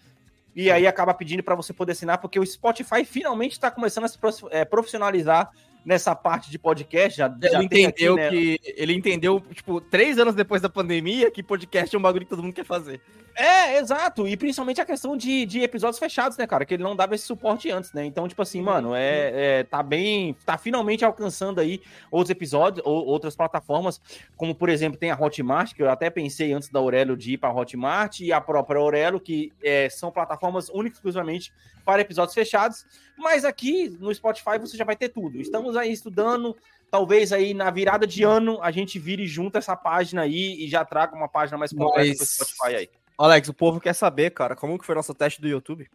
E 0.55 0.71
aí 0.71 0.87
acaba 0.87 1.15
pedindo 1.15 1.43
pra 1.43 1.55
você 1.55 1.73
poder 1.73 1.93
assinar, 1.93 2.19
porque 2.19 2.39
o 2.39 2.47
Spotify 2.47 3.05
finalmente 3.05 3.59
tá 3.59 3.71
começando 3.71 4.05
a 4.05 4.09
se 4.09 4.19
é, 4.51 4.65
profissionalizar 4.65 5.51
nessa 5.87 6.16
parte 6.16 6.51
de 6.51 6.59
podcast. 6.59 7.16
Já, 7.16 7.29
já 7.29 7.49
Ele 7.49 7.57
aqui, 7.57 7.64
entendeu 7.64 8.16
né? 8.16 8.29
que. 8.29 8.61
Ele 8.77 8.92
entendeu, 8.92 9.40
tipo, 9.55 9.81
três 9.81 10.18
anos 10.18 10.35
depois 10.35 10.61
da 10.61 10.68
pandemia, 10.68 11.31
que 11.31 11.44
podcast 11.44 11.94
é 11.94 11.99
um 11.99 12.03
bagulho 12.03 12.25
que 12.25 12.31
todo 12.31 12.42
mundo 12.42 12.53
quer 12.53 12.64
fazer. 12.64 13.01
É, 13.37 13.77
exato. 13.79 14.27
E 14.27 14.35
principalmente 14.35 14.81
a 14.81 14.85
questão 14.85 15.14
de, 15.14 15.44
de 15.44 15.61
episódios 15.61 15.99
fechados, 15.99 16.38
né, 16.38 16.46
cara? 16.46 16.64
Que 16.64 16.75
ele 16.75 16.83
não 16.83 16.96
dava 16.96 17.14
esse 17.14 17.25
suporte 17.25 17.70
antes, 17.70 17.92
né? 17.92 18.05
Então, 18.05 18.27
tipo 18.27 18.40
assim, 18.40 18.62
mano, 18.62 18.94
é, 18.94 19.59
é, 19.59 19.64
tá 19.64 19.83
bem. 19.83 20.35
Tá 20.44 20.59
finalmente 20.59 21.05
alcançando 21.05 21.61
aí 21.61 21.81
outros 22.11 22.31
episódios, 22.31 22.85
ou 22.85 23.05
outras 23.05 23.37
plataformas, 23.37 24.01
como 24.37 24.55
por 24.55 24.68
exemplo, 24.70 24.99
tem 24.99 25.11
a 25.11 25.20
Hotmart, 25.20 25.75
que 25.75 25.83
eu 25.83 25.90
até 25.90 26.11
pensei 26.11 26.53
antes 26.53 26.70
da 26.70 26.81
Aurelo 26.81 27.16
de 27.16 27.35
ir 27.35 27.38
pra 27.38 27.53
Hotmart, 27.53 28.20
e 28.20 28.33
a 28.33 28.40
própria 28.40 28.81
Aurelo, 28.81 29.20
que 29.20 29.53
é, 29.62 29.88
são 29.90 30.11
plataformas 30.11 30.70
únicas 30.70 30.96
exclusivamente 30.96 31.53
para 31.85 32.01
episódios 32.03 32.35
fechados. 32.35 32.87
Mas 33.17 33.45
aqui 33.45 33.89
no 34.01 34.15
Spotify 34.15 34.59
você 34.59 34.77
já 34.77 34.85
vai 34.85 34.97
ter 34.97 35.09
tudo. 35.09 35.41
Estamos 35.41 35.77
aí 35.77 35.93
estudando. 35.93 36.57
Talvez 36.91 37.33
aí 37.33 37.53
na 37.53 37.71
virada 37.71 38.07
de 38.07 38.23
ano 38.23 38.63
a 38.63 38.71
gente 38.71 38.99
vire 38.99 39.27
junto 39.27 39.59
essa 39.59 39.77
página 39.77 40.23
aí 40.23 40.65
e 40.65 40.69
já 40.69 40.85
traga 40.85 41.17
uma 41.17 41.29
página 41.29 41.59
mais 41.59 41.73
completa 41.73 42.09
Mas- 42.09 42.19
pro 42.19 42.47
Spotify 42.47 42.77
aí. 42.77 42.91
Alex, 43.19 43.49
o 43.49 43.55
povo 43.55 43.81
quer 43.81 43.95
saber, 43.95 44.31
cara, 44.31 44.55
como 44.55 44.79
que 44.79 44.85
foi 44.85 44.95
nosso 44.95 45.15
teste 45.15 45.41
do 45.41 45.49
YouTube? 45.49 45.89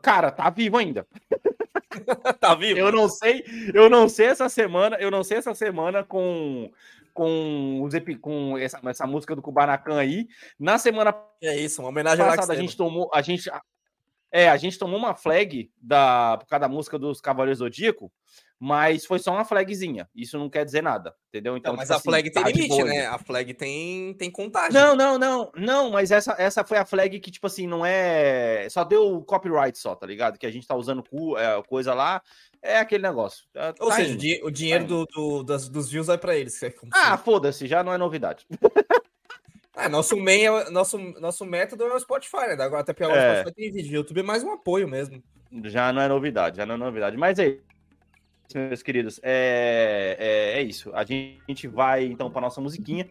Cara, 0.00 0.30
tá 0.30 0.48
vivo 0.50 0.76
ainda. 0.76 1.06
tá 2.38 2.54
vivo? 2.54 2.78
Eu 2.78 2.92
não 2.92 3.08
sei, 3.08 3.44
eu 3.72 3.90
não 3.90 4.08
sei 4.08 4.26
essa 4.26 4.48
semana, 4.48 4.96
eu 5.00 5.10
não 5.10 5.24
sei 5.24 5.38
essa 5.38 5.54
semana 5.54 6.04
com 6.04 6.70
com, 7.12 7.80
os 7.82 7.94
com 8.20 8.58
essa, 8.58 8.80
essa 8.86 9.06
música 9.06 9.36
do 9.36 9.40
Kubanacan 9.40 9.98
aí. 9.98 10.28
Na 10.58 10.78
semana 10.78 11.14
É 11.40 11.56
isso, 11.56 11.80
uma 11.80 11.88
homenagem 11.88 12.24
passada 12.24 12.52
a 12.52 12.56
Alex 12.56 12.60
gente 12.60 12.76
tomou, 12.76 13.08
a 13.14 13.22
gente 13.22 13.48
é, 14.36 14.48
a 14.48 14.56
gente 14.56 14.76
tomou 14.76 14.98
uma 14.98 15.14
flag 15.14 15.70
da 15.80 16.36
por 16.40 16.46
causa 16.48 16.62
da 16.62 16.68
música 16.68 16.98
dos 16.98 17.20
Cavaleiros 17.20 17.60
Zodíaco, 17.60 18.10
mas 18.58 19.06
foi 19.06 19.18
só 19.20 19.30
uma 19.32 19.44
flagzinha. 19.44 20.08
Isso 20.14 20.36
não 20.38 20.50
quer 20.50 20.64
dizer 20.64 20.82
nada, 20.82 21.14
entendeu? 21.28 21.56
Então, 21.56 21.72
Não, 21.72 21.76
mas 21.76 21.86
tipo 21.86 21.94
a 21.94 21.96
assim, 21.98 22.08
flag 22.10 22.30
tem 22.32 22.42
tá 22.42 22.48
limite, 22.48 22.68
boa 22.68 22.84
né? 22.84 23.06
A 23.06 23.16
flag 23.18 23.54
tem, 23.54 24.12
tem 24.14 24.30
contagem. 24.32 24.72
Não, 24.72 24.96
não, 24.96 25.16
não, 25.18 25.52
não, 25.56 25.90
mas 25.90 26.10
essa, 26.10 26.34
essa 26.36 26.64
foi 26.64 26.78
a 26.78 26.84
flag 26.84 27.20
que, 27.20 27.30
tipo 27.30 27.46
assim, 27.46 27.66
não 27.68 27.86
é. 27.86 28.66
Só 28.70 28.82
deu 28.82 29.22
copyright 29.22 29.78
só, 29.78 29.94
tá 29.94 30.04
ligado? 30.06 30.36
Que 30.38 30.46
a 30.46 30.50
gente 30.50 30.66
tá 30.66 30.74
usando 30.74 31.02
cu- 31.02 31.36
é, 31.38 31.62
coisa 31.64 31.94
lá, 31.94 32.20
é 32.60 32.78
aquele 32.78 33.02
negócio. 33.02 33.44
Tá- 33.52 33.72
Ou 33.80 33.88
tá 33.90 33.96
seja, 33.96 34.10
o, 34.12 34.14
indo. 34.14 34.46
o 34.46 34.50
dinheiro 34.50 34.84
do, 34.84 35.04
do- 35.06 35.42
das- 35.44 35.68
dos 35.68 35.88
views 35.90 36.06
vai 36.08 36.18
pra 36.18 36.34
eles. 36.36 36.60
é 36.62 36.74
Ah, 36.92 37.16
foda-se, 37.18 37.68
já 37.68 37.84
não 37.84 37.92
é 37.92 37.98
novidade. 37.98 38.46
Ah, 39.84 39.88
nosso, 39.88 40.16
main 40.16 40.42
é, 40.44 40.70
nosso, 40.70 40.98
nosso 41.20 41.44
método 41.44 41.84
é 41.84 41.94
o 41.94 42.00
Spotify, 42.00 42.48
né? 42.48 42.52
Agora 42.64 42.80
até 42.80 42.92
agora 43.04 43.20
É. 43.20 43.32
o 43.32 43.36
Spotify 43.40 43.54
tem 43.54 43.72
vídeo. 43.72 43.90
O 43.92 43.94
YouTube 43.96 44.20
é 44.20 44.22
mais 44.22 44.42
um 44.42 44.52
apoio 44.52 44.88
mesmo. 44.88 45.22
Já 45.64 45.92
não 45.92 46.00
é 46.02 46.08
novidade, 46.08 46.56
já 46.56 46.66
não 46.66 46.74
é 46.74 46.78
novidade. 46.78 47.16
Mas 47.16 47.38
é 47.38 47.48
isso, 47.48 47.60
meus 48.56 48.82
queridos. 48.82 49.20
É, 49.22 50.16
é, 50.54 50.60
é 50.60 50.62
isso. 50.62 50.90
A 50.94 51.04
gente 51.04 51.68
vai 51.68 52.04
então 52.04 52.30
para 52.30 52.40
nossa 52.40 52.60
musiquinha 52.60 53.08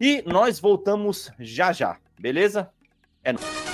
e 0.00 0.22
nós 0.26 0.58
voltamos 0.60 1.30
já 1.38 1.72
já, 1.72 1.98
beleza? 2.18 2.70
É 3.22 3.32
nóis. 3.32 3.73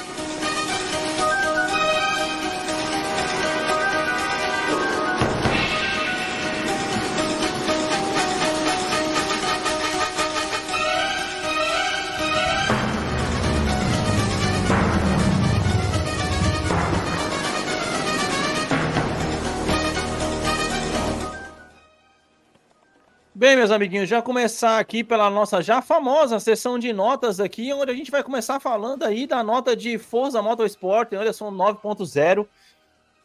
Bem, 23.40 23.56
meus 23.56 23.70
amiguinhos, 23.70 24.06
já 24.06 24.20
começar 24.20 24.78
aqui 24.78 25.02
pela 25.02 25.30
nossa 25.30 25.62
já 25.62 25.80
famosa 25.80 26.38
sessão 26.38 26.78
de 26.78 26.92
notas 26.92 27.40
aqui, 27.40 27.72
onde 27.72 27.90
a 27.90 27.94
gente 27.94 28.10
vai 28.10 28.22
começar 28.22 28.60
falando 28.60 29.02
aí 29.02 29.26
da 29.26 29.42
nota 29.42 29.74
de 29.74 29.96
Forza 29.96 30.42
Motorsport, 30.42 31.10
Anderson 31.14 31.50
9.0. 31.50 32.46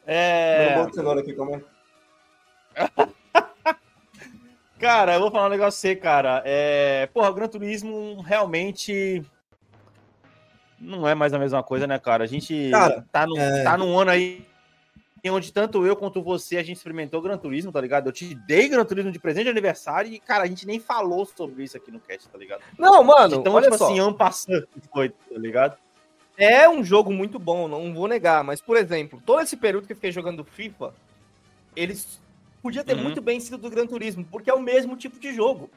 É... 0.08 0.69
Cara, 4.80 5.15
eu 5.15 5.19
vou 5.19 5.30
falar 5.30 5.47
um 5.47 5.49
negócio 5.49 5.82
você, 5.82 5.97
cara. 5.97 6.41
É... 6.45 7.10
Porra, 7.13 7.30
o 7.30 7.34
Gran 7.34 7.49
Turismo 7.49 8.21
realmente 8.21 9.21
não 10.80 11.06
é 11.06 11.13
mais 11.13 11.34
a 11.34 11.39
mesma 11.39 11.62
coisa, 11.62 11.86
né, 11.86 11.99
cara? 11.99 12.23
A 12.23 12.28
gente 12.28 12.71
Cara, 12.71 13.06
tá, 13.12 13.28
num, 13.28 13.38
é- 13.38 13.63
tá 13.65 13.78
num 13.78 13.99
ano 13.99 14.12
aí 14.12 14.47
onde 15.31 15.51
tanto 15.51 15.85
eu 15.85 15.95
quanto 15.95 16.21
você 16.21 16.57
a 16.57 16.63
gente 16.63 16.77
experimentou 16.77 17.21
Gran 17.21 17.38
Turismo, 17.38 17.71
tá 17.71 17.81
ligado? 17.81 18.07
Eu 18.07 18.11
te 18.11 18.35
dei 18.35 18.67
Gran 18.69 18.85
Turismo 18.85 19.11
de 19.11 19.19
presente 19.19 19.45
de 19.45 19.49
aniversário 19.49 20.11
e, 20.11 20.19
cara, 20.19 20.43
a 20.43 20.47
gente 20.47 20.65
nem 20.67 20.79
falou 20.79 21.25
sobre 21.25 21.63
isso 21.63 21.75
aqui 21.77 21.91
no 21.91 21.99
cast, 21.99 22.27
tá 22.29 22.38
ligado? 22.38 22.61
Não, 22.77 23.03
mano, 23.03 23.35
então, 23.38 23.53
olha 23.53 23.65
tipo 23.65 23.77
só. 23.77 23.85
assim, 23.85 23.99
ano 23.99 24.13
passado 24.15 24.67
foi, 24.93 25.09
tá 25.09 25.38
ligado? 25.38 25.77
É 26.38 26.67
um 26.69 26.83
jogo 26.83 27.13
muito 27.13 27.39
bom, 27.39 27.67
não 27.67 27.93
vou 27.93 28.07
negar, 28.07 28.43
mas, 28.43 28.59
por 28.61 28.75
exemplo, 28.75 29.21
todo 29.25 29.41
esse 29.41 29.55
período 29.55 29.88
que 29.88 29.93
eu 29.93 29.97
fiquei 29.97 30.11
jogando 30.11 30.43
FIFA, 30.43 30.93
eles 31.75 32.19
podia 32.61 32.83
ter 32.83 32.95
Uhum. 32.95 33.03
muito 33.03 33.21
bem 33.21 33.39
sido 33.39 33.57
do 33.57 33.69
Gran 33.69 33.85
Turismo, 33.88 34.25
porque 34.29 34.49
é 34.49 34.53
o 34.53 34.61
mesmo 34.61 34.97
tipo 34.97 35.19
de 35.19 35.33
jogo. 35.33 35.69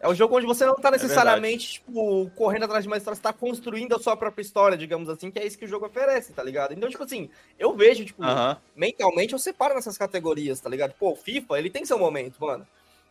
É 0.00 0.08
um 0.08 0.14
jogo 0.14 0.36
onde 0.36 0.46
você 0.46 0.66
não 0.66 0.74
tá 0.74 0.90
necessariamente, 0.90 1.74
tipo, 1.74 2.30
correndo 2.30 2.64
atrás 2.64 2.84
de 2.84 2.88
uma 2.88 2.96
história, 2.96 3.16
você 3.16 3.22
tá 3.22 3.32
construindo 3.32 3.94
a 3.94 3.98
sua 3.98 4.16
própria 4.16 4.42
história, 4.42 4.76
digamos 4.76 5.08
assim, 5.08 5.30
que 5.30 5.38
é 5.38 5.46
isso 5.46 5.58
que 5.58 5.64
o 5.64 5.68
jogo 5.68 5.86
oferece, 5.86 6.34
tá 6.34 6.42
ligado? 6.42 6.72
Então, 6.74 6.88
tipo 6.88 7.02
assim, 7.02 7.30
eu 7.58 7.74
vejo, 7.74 8.04
tipo, 8.04 8.22
Aham. 8.22 8.58
mentalmente 8.74 9.32
eu 9.32 9.38
separo 9.38 9.74
nessas 9.74 9.96
categorias, 9.96 10.60
tá 10.60 10.68
ligado? 10.68 10.94
Pô, 10.98 11.12
o 11.12 11.16
FIFA, 11.16 11.58
ele 11.58 11.70
tem 11.70 11.84
seu 11.86 11.98
momento, 11.98 12.36
mano. 12.40 12.66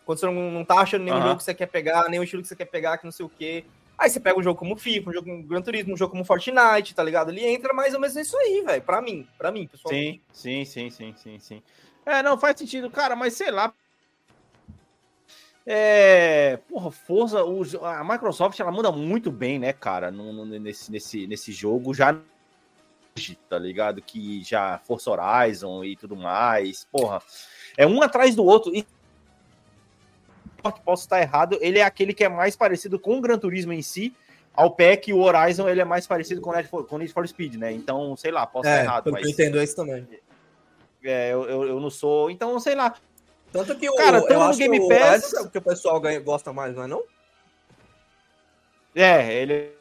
Quando 0.06 0.20
você 0.20 0.26
não, 0.28 0.52
não 0.52 0.64
tá 0.64 0.76
achando 0.76 1.04
nenhum 1.04 1.18
Aham. 1.18 1.26
jogo 1.30 1.38
que 1.38 1.44
você 1.44 1.56
quer 1.56 1.66
pegar, 1.66 2.08
nenhum 2.08 2.24
estilo 2.24 2.44
que 2.44 2.48
você 2.48 2.56
quer 2.56 2.66
pegar, 2.66 3.00
que 3.00 3.06
não 3.06 3.12
sei 3.12 3.26
o 3.26 3.30
quê. 3.30 3.66
Aí 3.98 4.10
você 4.10 4.20
pega 4.20 4.38
um 4.38 4.44
jogo 4.44 4.60
como 4.60 4.78
FIFA, 4.78 5.10
um 5.10 5.14
jogo 5.14 5.26
como 5.26 5.48
Gran 5.48 5.62
Turismo, 5.62 5.94
um 5.94 5.98
jogo 5.98 6.12
como 6.12 6.26
Fortnite, 6.26 6.94
tá 6.94 7.02
ligado? 7.02 7.32
Ele 7.32 7.46
entra 7.46 7.74
mais 7.74 7.94
ou 7.94 8.00
menos 8.00 8.16
nisso 8.16 8.38
aí, 8.38 8.62
velho. 8.66 8.82
Pra 8.84 9.02
mim, 9.02 9.26
pra 9.38 9.52
mim, 9.52 9.68
pessoalmente. 9.68 10.22
Sim, 10.34 10.66
sim, 10.66 10.90
sim, 10.90 10.90
sim, 10.92 11.16
sim, 11.16 11.40
sim. 11.40 11.64
É, 12.06 12.22
não 12.22 12.38
faz 12.38 12.60
sentido, 12.60 12.92
cara, 12.92 13.16
mas 13.16 13.34
sei 13.34 13.50
lá. 13.50 13.74
É, 15.68 16.58
porra, 16.70 16.92
Forza, 16.92 17.44
o 17.44 17.64
a 17.84 18.04
Microsoft 18.04 18.60
ela 18.60 18.72
manda 18.72 18.92
muito 18.92 19.32
bem, 19.32 19.58
né, 19.58 19.74
cara, 19.74 20.12
no, 20.12 20.32
no- 20.32 20.46
nesse, 20.46 20.92
nesse, 20.92 21.26
nesse 21.26 21.52
jogo 21.52 21.94
já 21.94 22.16
tá 23.50 23.58
ligado? 23.58 24.02
Que 24.02 24.44
já 24.44 24.78
Forza 24.80 25.10
Horizon 25.10 25.84
e 25.84 25.96
tudo 25.96 26.16
mais, 26.16 26.86
porra, 26.92 27.22
é 27.78 27.88
um 27.88 28.02
atrás 28.04 28.36
do 28.36 28.44
outro 28.46 28.76
e 28.76 28.86
posso 30.84 31.04
estar 31.04 31.22
errado, 31.22 31.58
ele 31.62 31.80
é 31.80 31.84
aquele 31.84 32.14
que 32.14 32.24
é 32.24 32.30
mais 32.30 32.56
parecido 32.56 33.00
com 33.00 33.18
o 33.18 33.22
Gran 33.22 33.38
Turismo 33.38 33.72
em 33.72 33.82
si, 33.82 34.14
ao 34.54 34.72
pé 34.72 34.98
que 34.98 35.14
o 35.14 35.20
Horizon 35.20 35.68
ele 35.70 35.82
é 35.82 35.86
mais 35.86 36.06
parecido 36.08 36.42
com 36.42 36.50
o 36.50 36.56
Need 36.56 36.68
for, 36.68 36.86
com 36.86 36.98
Need 36.98 37.14
for 37.14 37.28
Speed, 37.28 37.56
né? 37.56 37.72
Então, 37.72 38.16
sei 38.16 38.32
lá, 38.32 38.46
posso 38.46 38.68
estar 38.68 38.84
errado, 38.84 39.04
que 39.04 39.10
eu 39.10 39.14
mas 39.14 39.28
entendo, 39.28 39.60
é 39.60 39.64
isso 39.64 39.76
também. 39.76 40.08
é, 41.04 41.32
eu, 41.34 41.44
eu, 41.46 41.64
eu 41.66 41.80
não 41.80 41.90
sou. 41.90 42.30
Então, 42.32 42.60
sei 42.60 42.76
lá. 42.76 42.96
Tanto 43.56 43.76
que 43.78 43.90
o, 43.90 43.96
Cara, 43.96 44.18
eu 44.18 44.28
tamo 44.28 44.42
no 44.42 44.50
acho 44.50 44.60
Game 44.60 44.78
que 44.78 44.86
o, 44.86 44.90
Pass. 44.90 45.34
é 45.34 45.42
o 45.42 45.50
que 45.50 45.58
o 45.58 45.62
pessoal 45.62 46.00
ganha- 46.02 46.20
gosta 46.20 46.52
mais, 46.52 46.76
não 46.76 46.84
é 46.84 46.88
não? 46.88 47.04
É, 48.94 49.34
ele 49.34 49.54
é. 49.54 49.72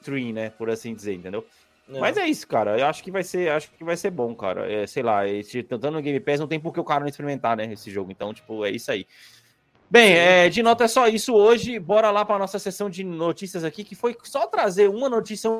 Stream, 0.00 0.32
né? 0.32 0.50
Por 0.50 0.68
assim 0.68 0.94
dizer, 0.94 1.14
entendeu? 1.14 1.46
Mas 1.88 2.16
é 2.16 2.26
isso, 2.26 2.46
cara. 2.48 2.78
Eu 2.78 2.86
acho 2.86 3.02
que 3.02 3.10
vai 3.10 3.22
ser, 3.22 3.50
acho 3.50 3.70
que 3.70 3.84
vai 3.84 3.96
ser 3.96 4.10
bom, 4.10 4.34
cara. 4.34 4.70
É, 4.70 4.86
sei 4.86 5.02
lá, 5.02 5.26
esse, 5.28 5.62
tentando 5.62 5.92
no 5.96 6.02
Game 6.02 6.18
Pass, 6.20 6.40
não 6.40 6.48
tem 6.48 6.58
por 6.58 6.72
que 6.72 6.80
o 6.80 6.84
cara 6.84 7.00
não 7.00 7.08
experimentar, 7.08 7.56
né? 7.56 7.70
Esse 7.72 7.90
jogo. 7.90 8.10
Então, 8.10 8.32
tipo, 8.34 8.64
é 8.64 8.70
isso 8.70 8.90
aí. 8.90 9.06
Bem, 9.90 10.12
é, 10.14 10.48
de 10.48 10.62
nota 10.62 10.84
é 10.84 10.88
só 10.88 11.06
isso 11.08 11.34
hoje. 11.34 11.78
Bora 11.78 12.10
lá 12.10 12.24
para 12.24 12.38
nossa 12.38 12.58
sessão 12.58 12.88
de 12.90 13.04
notícias 13.04 13.64
aqui, 13.64 13.84
que 13.84 13.94
foi 13.94 14.16
só 14.24 14.46
trazer 14.46 14.88
uma 14.88 15.08
notícia. 15.08 15.50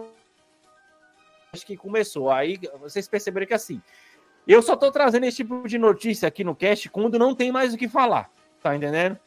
Acho 1.53 1.65
que 1.67 1.77
começou. 1.77 2.31
Aí 2.31 2.59
vocês 2.81 3.07
perceberam 3.07 3.47
que 3.47 3.55
assim. 3.55 3.81
Eu 4.47 4.61
só 4.61 4.77
tô 4.77 4.91
trazendo 4.91 5.25
esse 5.25 5.39
tipo 5.39 5.67
de 5.67 5.79
notícia 5.79 6.29
aqui 6.29 6.45
no 6.45 6.55
cast 6.55 6.91
quando 6.91 7.19
não 7.19 7.35
tem 7.35 7.51
mais 7.51 7.73
o 7.73 7.79
que 7.79 7.89
falar. 7.89 8.31
Tá 8.63 8.77
entendendo? 8.77 9.19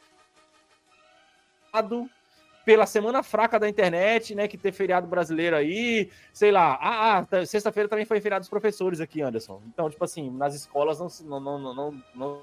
Pela 2.63 2.85
semana 2.85 3.23
fraca 3.23 3.59
da 3.59 3.69
internet, 3.69 4.35
né? 4.35 4.47
Que 4.47 4.57
ter 4.57 4.71
feriado 4.71 5.07
brasileiro 5.07 5.55
aí, 5.55 6.09
sei 6.33 6.51
lá. 6.51 6.77
Ah, 6.81 7.25
ah, 7.31 7.45
sexta-feira 7.45 7.89
também 7.89 8.05
foi 8.05 8.19
feriado 8.19 8.41
dos 8.41 8.49
professores 8.49 8.99
aqui, 8.99 9.21
Anderson. 9.21 9.61
Então, 9.67 9.89
tipo 9.89 10.03
assim, 10.03 10.29
nas 10.29 10.53
escolas 10.53 10.99
não, 10.99 11.39
não, 11.39 11.59
não, 11.59 11.73
não, 11.73 12.03
não, 12.13 12.41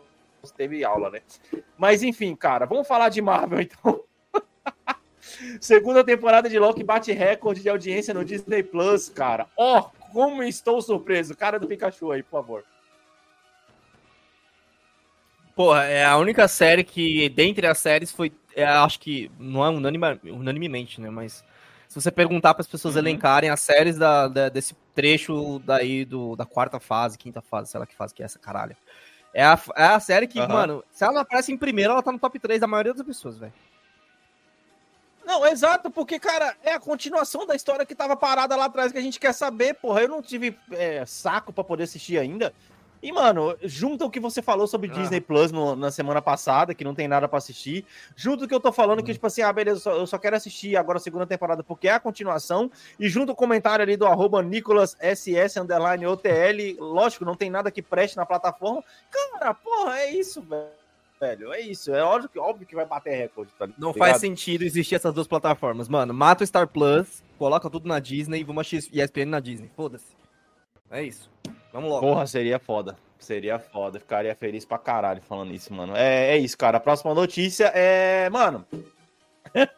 teve 0.57 0.85
aula, 0.85 1.11
né? 1.11 1.21
Mas 1.77 2.03
enfim, 2.03 2.35
cara, 2.35 2.67
vamos 2.67 2.89
falar 2.89 3.09
de 3.09 3.21
Marvel 3.21 3.61
então. 3.63 4.03
Segunda 5.61 6.05
temporada 6.05 6.49
de 6.49 6.59
Loki 6.59 6.85
bate 6.85 7.13
recorde 7.13 7.63
de 7.63 7.69
audiência 7.69 8.15
no 8.15 8.25
Disney 8.25 8.63
Plus, 8.63 9.09
cara. 9.09 9.49
Ó, 9.57 9.91
como 10.15 10.43
estou 10.45 10.81
surpreso. 10.81 11.37
Cara 11.37 11.59
do 11.59 11.67
Pikachu 11.67 12.13
aí, 12.13 12.23
por 12.23 12.31
favor. 12.31 12.65
Porra, 15.55 15.85
é 15.85 16.05
a 16.05 16.17
única 16.17 16.49
série 16.49 16.83
que, 16.83 17.29
dentre 17.29 17.67
as 17.67 17.79
séries, 17.79 18.11
foi. 18.11 18.33
é, 18.57 18.65
acho 18.65 18.99
que. 19.01 19.31
Não 19.39 19.65
é 19.65 19.69
unanima, 19.69 20.19
unanimemente, 20.25 21.01
né? 21.01 21.11
Mas. 21.11 21.45
Se 21.89 22.01
você 22.01 22.11
perguntar 22.11 22.55
para 22.55 22.63
as 22.63 22.67
pessoas 22.67 22.95
Uhum. 22.95 23.01
elencarem 23.03 23.51
as 23.51 23.61
séries 23.61 23.97
da, 23.97 24.27
da- 24.27 24.49
desse 24.49 24.75
trecho 24.97 25.61
daí 25.61 26.05
do, 26.05 26.35
da 26.35 26.45
quarta 26.45 26.81
fase, 26.81 27.17
quinta 27.17 27.41
fase, 27.41 27.71
sei 27.71 27.79
lá 27.79 27.87
que 27.87 27.95
fase 27.95 28.13
que 28.13 28.21
é 28.23 28.27
essa, 28.27 28.37
caralho. 28.39 28.77
É 29.33 29.45
a, 29.45 29.57
é 29.77 29.85
a 29.85 30.01
série 30.01 30.27
que, 30.27 30.41
Aham. 30.41 30.49
mano, 30.49 30.85
se 30.91 31.05
ela 31.05 31.13
não 31.13 31.21
aparece 31.21 31.53
em 31.53 31.57
primeiro, 31.57 31.93
ela 31.93 32.03
tá 32.03 32.11
no 32.11 32.19
top 32.19 32.37
3 32.41 32.61
da 32.61 32.67
maioria 32.67 32.93
das 32.95 33.07
pessoas, 33.07 33.39
velho. 33.39 33.53
Não, 35.25 35.47
exato, 35.47 35.91
porque, 35.91 36.19
cara, 36.19 36.55
é 36.63 36.73
a 36.75 36.81
continuação 36.81 37.47
da 37.47 37.55
história 37.55 37.87
que 37.87 37.95
tava 37.95 38.15
parada 38.17 38.55
lá 38.57 38.67
atrás 38.67 38.93
que 38.93 38.99
a 38.99 39.03
gente 39.03 39.19
quer 39.19 39.33
saber, 39.33 39.75
porra. 39.75 40.03
Eu 40.03 40.09
não 40.09 40.21
tive 40.23 40.57
é, 40.71 41.05
saco 41.07 41.53
pra 41.53 41.65
poder 41.65 41.85
assistir 41.85 42.19
ainda. 42.19 42.53
E, 43.03 43.13
mano, 43.13 43.55
junta 43.63 44.07
o 44.07 44.11
que 44.11 44.19
você 44.19 44.41
falou 44.41 44.67
sobre 44.67 44.91
Ah. 44.91 44.95
Disney 44.95 45.21
Plus 45.21 45.53
no- 45.53 45.77
na 45.77 45.91
semana 45.91 46.23
passada, 46.23 46.75
que 46.75 46.83
não 46.85 46.95
tem 46.95 47.07
nada 47.07 47.29
pra 47.29 47.37
assistir. 47.37 47.85
Junto 48.17 48.45
o 48.45 48.49
que 48.49 48.55
eu 48.55 48.61
tô 48.61 48.73
falando, 48.73 49.03
que, 49.03 49.13
tipo 49.13 49.27
assim, 49.27 49.43
ah, 49.43 49.53
beleza, 49.53 49.77
eu 49.77 49.81
só, 49.81 49.93
eu 49.93 50.07
só 50.07 50.17
quero 50.17 50.37
assistir 50.37 50.75
agora 50.75 50.97
a 50.97 51.01
segunda 51.01 51.27
temporada 51.27 51.63
porque 51.63 51.87
é 51.87 51.93
a 51.93 52.01
continuação. 52.01 52.71
E 52.99 53.07
junto 53.07 53.33
o 53.33 53.37
comentário 53.37 53.83
ali 53.83 53.95
do 53.95 54.07
arroba 54.07 54.43
NicolasSS 54.43 55.59
underline 55.59 56.07
OTL. 56.07 56.77
Lógico, 56.79 57.27
não 57.27 57.35
tem 57.35 57.51
nada 57.51 57.71
que 57.71 57.83
preste 57.83 58.17
na 58.17 58.25
plataforma. 58.25 58.83
Cara, 59.11 59.53
porra, 59.53 59.99
é 60.01 60.11
isso, 60.11 60.41
velho. 60.41 60.84
Velho, 61.21 61.53
é 61.53 61.61
isso. 61.61 61.95
É 61.95 62.03
óbvio 62.03 62.29
que, 62.29 62.39
óbvio 62.39 62.67
que 62.67 62.75
vai 62.75 62.85
bater 62.85 63.17
recorde, 63.17 63.53
tá 63.59 63.67
Não 63.79 63.93
ligado? 63.93 63.99
faz 63.99 64.19
sentido 64.19 64.63
existir 64.63 64.95
essas 64.97 65.15
duas 65.15 65.27
plataformas, 65.27 65.89
mano. 65.89 66.13
Mata 66.13 66.43
o 66.45 66.47
Star 66.47 66.67
Plus, 66.69 67.23
coloca 67.39 67.71
tudo 67.71 67.89
na 67.89 67.99
Disney 67.99 68.41
e 68.41 68.45
vamos 68.45 68.67
assistir 68.67 68.99
ESPN 69.01 69.27
na 69.27 69.41
Disney. 69.41 69.71
Foda-se. 69.77 70.15
É 70.91 71.03
isso. 71.03 71.31
Vamos 71.73 71.89
logo. 71.91 72.07
Porra, 72.07 72.27
seria 72.27 72.59
foda. 72.59 72.97
Seria 73.19 73.59
foda. 73.59 73.99
Ficaria 73.99 74.35
feliz 74.35 74.65
pra 74.67 74.77
caralho 74.77 75.23
falando 75.23 75.55
isso, 75.55 75.73
mano. 75.73 75.97
É, 75.97 76.37
é 76.37 76.39
isso, 76.39 76.59
cara. 76.59 76.77
A 76.77 76.81
próxima 76.81 77.15
notícia 77.15 77.67
é. 77.75 78.29
Mano, 78.29 78.67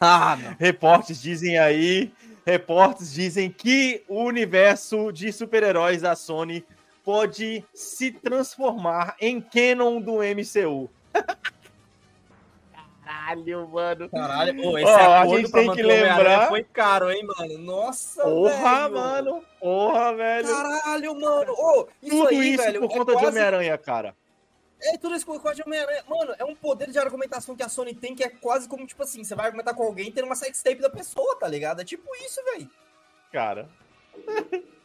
Ah, 0.00 0.36
não. 0.36 0.56
reportes 0.58 1.20
dizem 1.20 1.58
aí. 1.58 2.12
Reportes 2.46 3.12
dizem 3.12 3.50
que 3.50 4.02
o 4.08 4.22
universo 4.24 5.12
de 5.12 5.32
super-heróis 5.32 6.02
da 6.02 6.14
Sony 6.16 6.64
pode 7.12 7.64
se 7.72 8.12
transformar 8.12 9.16
em 9.18 9.40
canon 9.40 9.98
do 9.98 10.16
MCU. 10.22 10.90
Caralho, 13.02 13.66
mano. 13.66 14.10
Caralho, 14.10 14.60
ô, 14.62 14.74
Ó, 14.84 15.14
a 15.14 15.26
gente 15.28 15.50
tem 15.50 15.62
que 15.62 15.66
manter 15.68 15.86
o 15.86 15.88
Homem-Aranha 15.88 16.16
lembrar- 16.18 16.48
Foi 16.48 16.64
caro, 16.64 17.10
hein, 17.10 17.24
mano? 17.24 17.56
Nossa, 17.56 18.22
Porra, 18.22 18.90
velho. 18.90 18.94
mano. 18.94 19.44
Porra, 19.58 20.14
velho. 20.16 20.48
Caralho, 20.48 21.14
mano. 21.18 21.52
Ô, 21.54 21.88
isso 22.02 22.14
Tudo 22.16 22.28
aí, 22.28 22.52
isso 22.54 22.62
velho, 22.62 22.80
por 22.80 22.90
é 22.90 22.98
conta 22.98 23.12
de 23.12 23.18
quase- 23.22 23.26
Homem-Aranha, 23.38 23.78
cara. 23.78 24.14
É 24.82 24.98
tudo 24.98 25.14
isso 25.16 25.24
por 25.24 25.42
causa 25.42 25.56
de 25.56 25.62
Homem-Aranha. 25.62 26.04
Mano, 26.06 26.34
é 26.38 26.44
um 26.44 26.54
poder 26.54 26.90
de 26.90 26.98
argumentação 26.98 27.56
que 27.56 27.62
a 27.62 27.70
Sony 27.70 27.94
tem 27.94 28.14
que 28.14 28.22
é 28.22 28.28
quase 28.28 28.68
como, 28.68 28.86
tipo 28.86 29.02
assim, 29.02 29.24
você 29.24 29.34
vai 29.34 29.46
argumentar 29.46 29.72
com 29.72 29.82
alguém 29.82 30.12
tendo 30.12 30.26
uma 30.26 30.36
sextape 30.36 30.82
da 30.82 30.90
pessoa, 30.90 31.36
tá 31.38 31.48
ligado? 31.48 31.80
É 31.80 31.84
tipo 31.86 32.04
isso, 32.16 32.38
velho. 32.44 32.70
cara. 33.32 33.66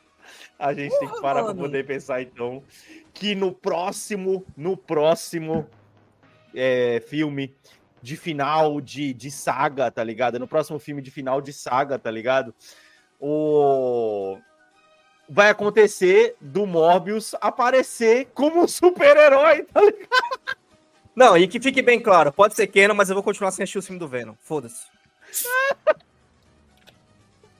A 0.58 0.74
gente 0.74 0.92
tem 0.98 1.08
que 1.08 1.14
Porra, 1.16 1.22
parar 1.22 1.42
mano. 1.44 1.56
para 1.56 1.64
poder 1.64 1.86
pensar 1.86 2.22
então 2.22 2.64
que 3.14 3.36
no 3.36 3.52
próximo, 3.52 4.46
no 4.56 4.78
próximo 4.78 5.68
é, 6.54 7.02
filme 7.08 7.56
de 8.02 8.18
final 8.18 8.82
de, 8.82 9.14
de 9.14 9.32
saga, 9.32 9.90
tá 9.90 10.04
ligado? 10.04 10.40
No 10.40 10.48
próximo 10.48 10.80
filme 10.80 11.02
de 11.02 11.10
final 11.12 11.42
de 11.42 11.54
saga, 11.54 11.98
tá 11.98 12.12
ligado? 12.12 12.54
O 13.20 14.38
vai 15.30 15.50
acontecer 15.50 16.36
do 16.40 16.66
Morbius 16.68 17.34
aparecer 17.40 18.28
como 18.34 18.64
um 18.64 18.68
super-herói, 18.68 19.64
tá 19.64 19.82
ligado? 19.82 20.58
Não, 21.16 21.38
e 21.38 21.48
que 21.48 21.60
fique 21.60 21.82
bem 21.82 22.00
claro, 22.00 22.34
pode 22.34 22.56
ser 22.56 22.68
Canon, 22.68 22.94
mas 22.94 23.10
eu 23.10 23.16
vou 23.16 23.24
continuar 23.24 23.52
sem 23.52 23.64
assistir 23.64 23.78
o 23.78 23.84
filme 23.84 24.00
do 24.00 24.08
Venom. 24.08 24.34
Foda-se. 24.42 24.86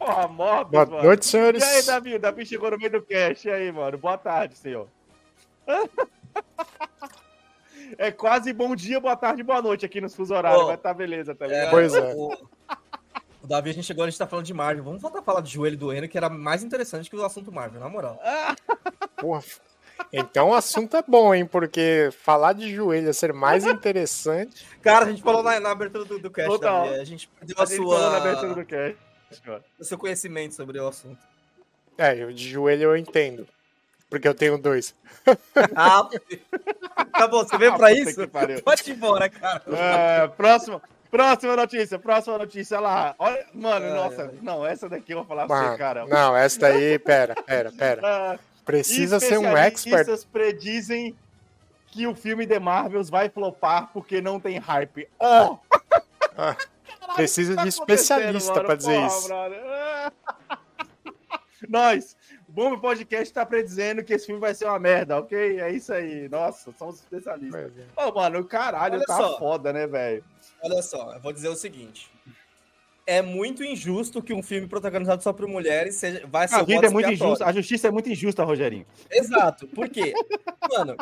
Porra, 0.04 0.28
Morbius, 0.28 0.70
Boa 0.72 0.86
mano. 0.86 1.04
noite, 1.04 1.26
senhores. 1.26 1.64
E 1.64 1.66
aí, 1.66 1.84
Davi? 1.84 2.16
O 2.16 2.20
Davi 2.20 2.46
chegou 2.46 2.70
no 2.70 2.78
meio 2.78 2.92
do 2.92 3.02
cast. 3.02 3.48
E 3.48 3.52
aí, 3.52 3.72
mano? 3.72 3.98
Boa 3.98 4.18
tarde, 4.18 4.58
senhor. 4.58 4.88
É 7.96 8.12
quase 8.12 8.52
bom 8.54 8.76
dia, 8.76 9.00
boa 9.00 9.16
tarde, 9.16 9.44
boa 9.44 9.62
noite 9.62 9.86
aqui 9.86 10.02
nos 10.02 10.16
fuso 10.16 10.34
horários. 10.34 10.64
Ô, 10.64 10.66
Vai 10.66 10.78
tá 10.78 10.92
beleza, 10.92 11.36
tá 11.36 11.46
ligado? 11.46 11.70
Pois 11.70 11.94
é. 11.94 12.14
O, 12.16 12.34
o 13.44 13.48
Davi, 13.48 13.70
a 13.70 13.74
gente 13.74 13.86
chegou, 13.86 14.04
a 14.04 14.10
gente 14.10 14.18
tá 14.18 14.26
falando 14.26 14.46
de 14.46 14.54
Marvel. 14.54 14.84
Vamos 14.84 15.00
voltar 15.00 15.20
a 15.20 15.22
falar 15.22 15.42
de 15.42 15.52
joelho 15.52 15.78
doendo, 15.78 16.08
que 16.08 16.18
era 16.18 16.28
mais 16.28 16.64
interessante 16.64 17.08
que 17.08 17.16
o 17.16 17.24
assunto 17.24 17.52
Marvel, 17.52 17.80
na 17.80 17.88
moral. 17.88 18.20
Porra. 19.18 19.44
Então 20.12 20.50
o 20.50 20.54
assunto 20.56 20.98
é 20.98 21.04
bom, 21.08 21.36
hein? 21.36 21.46
Porque 21.46 22.10
falar 22.20 22.54
de 22.54 22.74
joelho 22.74 23.10
é 23.10 23.14
ser 23.14 23.32
mais 23.32 23.64
interessante. 23.68 24.66
Cara, 24.82 25.06
a 25.06 25.10
gente 25.10 25.22
falou 25.22 25.44
na, 25.44 25.60
na 25.60 25.70
abertura 25.70 26.04
do, 26.04 26.18
do 26.18 26.32
cast, 26.32 26.50
Total. 26.50 26.86
Davi. 26.86 27.00
A 27.00 27.06
gente 27.06 27.28
perdeu 27.28 27.56
A 27.60 27.62
a 27.62 27.66
gente 27.66 27.76
sua, 27.76 27.96
falou 27.96 28.12
na 28.12 28.18
abertura 28.18 28.56
do 28.56 28.66
cast, 28.66 28.98
o 29.80 29.84
seu 29.84 29.98
conhecimento 29.98 30.54
sobre 30.56 30.80
o 30.80 30.88
assunto. 30.88 31.20
É, 31.98 32.16
eu 32.16 32.32
de 32.32 32.50
joelho 32.50 32.84
eu 32.84 32.98
entendo. 32.98 33.48
Porque 34.10 34.28
eu 34.28 34.34
tenho 34.36 34.58
dois. 34.58 34.94
Ah, 35.76 36.08
tá 37.18 37.28
bom, 37.28 37.44
você 37.44 37.58
veio 37.58 37.76
pra 37.78 37.90
Puta 37.90 38.10
isso? 38.10 38.28
Pode 38.64 38.92
ir 38.92 38.94
embora, 38.96 39.30
cara. 39.30 39.64
É, 39.72 40.28
próxima, 40.28 40.82
próxima 41.10 41.56
notícia, 41.56 41.98
próxima 41.98 42.38
notícia 42.38 42.80
lá. 42.80 43.16
Olha, 43.18 43.46
mano, 43.54 43.86
Ai, 43.86 43.94
nossa, 43.94 44.24
ai. 44.24 44.40
não, 44.42 44.66
essa 44.66 44.88
daqui 44.90 45.14
eu 45.14 45.18
vou 45.18 45.26
falar 45.26 45.48
pra 45.48 45.56
você, 45.56 45.64
Mano, 45.66 45.78
cara. 45.78 46.06
não, 46.06 46.36
essa 46.36 46.60
daí, 46.60 47.00
pera, 47.00 47.36
pera, 47.36 47.72
pera. 47.72 48.02
Ah, 48.04 48.40
Precisa 48.66 49.20
ser 49.20 49.38
um 49.38 49.58
expert. 49.58 49.76
Especialistas 50.02 50.26
predizem 50.26 51.16
que 51.88 52.08
o 52.08 52.16
filme 52.16 52.46
The 52.48 52.60
Marvels 52.60 53.10
vai 53.10 53.30
flopar 53.30 53.90
porque 53.94 54.22
não 54.22 54.40
tem 54.40 54.58
hype. 54.58 55.08
Oh! 55.20 55.58
Ah, 56.38 56.56
precisa 57.16 57.56
tá 57.56 57.64
de 57.64 57.70
especialista 57.70 58.64
pra 58.64 58.76
dizer 58.76 59.06
isso. 59.06 59.30
Nós, 61.70 62.16
o 62.48 62.52
Bomba 62.52 62.80
Podcast 62.80 63.34
tá 63.34 63.46
predizendo 63.46 64.04
que 64.04 64.14
esse 64.14 64.26
filme 64.26 64.42
vai 64.42 64.54
ser 64.54 64.66
uma 64.66 64.80
merda, 64.80 65.18
ok? 65.18 65.60
É 65.60 65.72
isso 65.72 65.94
aí. 65.94 66.28
Nossa, 66.30 66.74
somos 66.78 67.00
especialistas. 67.00 67.72
É. 67.78 68.02
Ô, 68.02 68.12
mano, 68.12 68.40
o 68.40 68.46
caralho 68.46 68.96
Olha 68.96 69.06
tá 69.06 69.18
só. 69.18 69.40
foda, 69.40 69.72
né, 69.72 69.88
velho? 69.88 70.24
Olha 70.62 70.82
só, 70.82 71.14
eu 71.14 71.22
vou 71.22 71.32
dizer 71.32 71.50
o 71.50 71.56
seguinte. 71.56 72.12
É 73.06 73.22
muito 73.22 73.64
injusto 73.64 74.22
que 74.22 74.34
um 74.34 74.42
filme 74.42 74.68
protagonizado 74.68 75.22
só 75.22 75.34
por 75.34 75.46
mulheres 75.46 75.96
seja, 75.96 76.26
vai 76.26 76.48
ser 76.48 76.56
A 76.56 76.64
o 76.64 76.66
vida 76.66 76.88
é 76.88 76.90
muito 76.90 77.12
injusta, 77.12 77.46
a 77.46 77.52
justiça 77.52 77.90
é 77.90 77.92
muito 77.92 78.10
injusta, 78.10 78.46
Rogerinho. 78.46 78.86
Exato. 79.12 79.68
Por 79.68 79.90
quê? 79.90 80.14
Mano, 80.72 80.96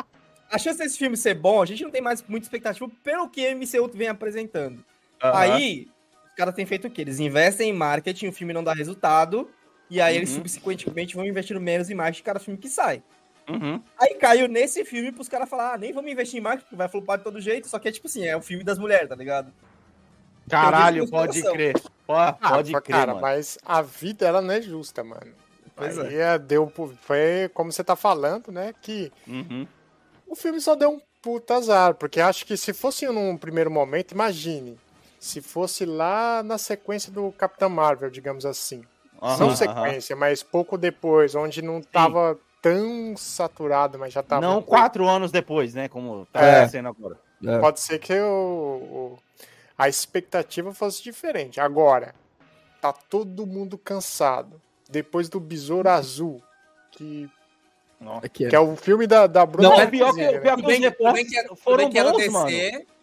a 0.50 0.58
chance 0.58 0.78
desse 0.78 0.98
filme 0.98 1.16
ser 1.16 1.34
bom, 1.34 1.62
a 1.62 1.66
gente 1.66 1.84
não 1.84 1.90
tem 1.90 2.02
mais 2.02 2.22
muita 2.26 2.44
expectativa 2.44 2.90
pelo 3.04 3.28
que 3.28 3.46
a 3.46 3.54
MCU 3.54 3.88
vem 3.94 4.08
apresentando. 4.08 4.84
Aí, 5.22 5.88
os 6.26 6.34
caras 6.34 6.54
têm 6.54 6.66
feito 6.66 6.86
o 6.88 6.90
quê? 6.90 7.02
Eles 7.02 7.20
investem 7.20 7.70
em 7.70 7.72
marketing, 7.72 8.28
o 8.28 8.32
filme 8.32 8.52
não 8.52 8.64
dá 8.64 8.72
resultado, 8.72 9.48
e 9.90 10.00
aí 10.00 10.16
eles 10.16 10.30
Uhum. 10.30 10.36
subsequentemente 10.36 11.14
vão 11.14 11.24
investindo 11.26 11.60
menos 11.60 11.90
em 11.90 11.94
marketing 11.94 12.16
de 12.18 12.22
cada 12.24 12.40
filme 12.40 12.58
que 12.58 12.68
sai. 12.68 13.02
Uhum. 13.48 13.82
Aí 13.98 14.14
caiu 14.14 14.48
nesse 14.48 14.84
filme 14.84 15.12
pros 15.12 15.28
caras 15.28 15.48
falar, 15.48 15.74
ah, 15.74 15.78
nem 15.78 15.92
vamos 15.92 16.10
investir 16.10 16.38
em 16.38 16.42
marketing, 16.42 16.64
porque 16.64 16.76
vai 16.76 16.88
flopar 16.88 17.18
de 17.18 17.24
todo 17.24 17.40
jeito, 17.40 17.68
só 17.68 17.78
que 17.78 17.88
é 17.88 17.92
tipo 17.92 18.06
assim, 18.06 18.24
é 18.24 18.36
o 18.36 18.40
filme 18.40 18.64
das 18.64 18.78
mulheres, 18.78 19.08
tá 19.08 19.14
ligado? 19.16 19.52
Caralho, 20.48 21.08
pode 21.08 21.42
crer. 21.42 21.80
Pô, 22.06 22.14
Ah, 22.14 22.32
pode 22.32 22.72
crer, 22.72 22.82
cara, 22.82 23.06
mano. 23.12 23.20
mas 23.20 23.58
a 23.64 23.80
vida 23.80 24.26
ela 24.26 24.40
não 24.42 24.52
é 24.54 24.60
justa, 24.60 25.02
mano. 25.04 25.32
Pois 25.74 25.98
Aí 25.98 26.16
é, 26.16 26.38
deu, 26.38 26.66
pu- 26.66 26.94
foi 27.00 27.48
como 27.54 27.72
você 27.72 27.82
tá 27.82 27.96
falando, 27.96 28.52
né? 28.52 28.74
Que 28.82 29.10
Uhum. 29.26 29.66
o 30.26 30.34
filme 30.36 30.60
só 30.60 30.74
deu 30.74 30.90
um 30.90 31.00
puta 31.22 31.54
azar, 31.54 31.94
porque 31.94 32.20
acho 32.20 32.44
que 32.44 32.56
se 32.56 32.72
fosse 32.72 33.06
num 33.06 33.36
primeiro 33.36 33.70
momento, 33.70 34.12
imagine, 34.12 34.78
se 35.22 35.40
fosse 35.40 35.84
lá 35.86 36.42
na 36.42 36.58
sequência 36.58 37.12
do 37.12 37.30
Capitão 37.32 37.70
Marvel, 37.70 38.10
digamos 38.10 38.44
assim. 38.44 38.82
Aham, 39.22 39.36
não 39.38 39.54
sequência, 39.56 40.16
mas 40.16 40.42
pouco 40.42 40.76
depois, 40.76 41.36
onde 41.36 41.62
não 41.62 41.80
tava 41.80 42.36
tão 42.60 43.16
saturado, 43.16 43.96
mas 44.00 44.12
já 44.12 44.20
tava. 44.20 44.40
Não 44.42 44.60
quatro 44.60 45.08
anos 45.08 45.30
depois, 45.30 45.74
né? 45.74 45.88
Como 45.88 46.26
tá 46.32 46.40
É. 46.44 46.56
acontecendo 46.56 46.88
agora. 46.88 47.16
Pode 47.60 47.78
ser 47.78 48.00
que 48.00 48.12
o, 48.20 49.16
o- 49.16 49.18
a 49.78 49.88
expectativa 49.88 50.74
fosse 50.74 51.00
diferente. 51.04 51.60
Agora, 51.60 52.14
tá 52.80 52.92
todo 52.92 53.46
mundo 53.46 53.78
cansado. 53.78 54.60
Depois 54.90 55.28
do 55.28 55.38
Besouro 55.38 55.88
Azul, 55.88 56.42
que, 56.90 57.30
Aqui, 58.24 58.48
que 58.48 58.56
é 58.56 58.60
o 58.60 58.74
filme 58.74 59.06
da, 59.06 59.28
da 59.28 59.46
Bruna 59.46 59.68
Não, 59.68 59.76
Marquezine, 59.76 59.98
pior 60.04 60.14
que, 60.14 60.20
né? 60.32 60.40
pior 60.40 60.56
que 60.56 60.62
os 60.62 60.66
que- 60.66 61.24
que, 61.26 61.38
é- 61.38 61.42
tudo 61.44 61.56
foram 61.56 61.88
que 61.90 61.98
é 61.98 62.02
bons, 62.10 62.28
mano. 62.28 62.50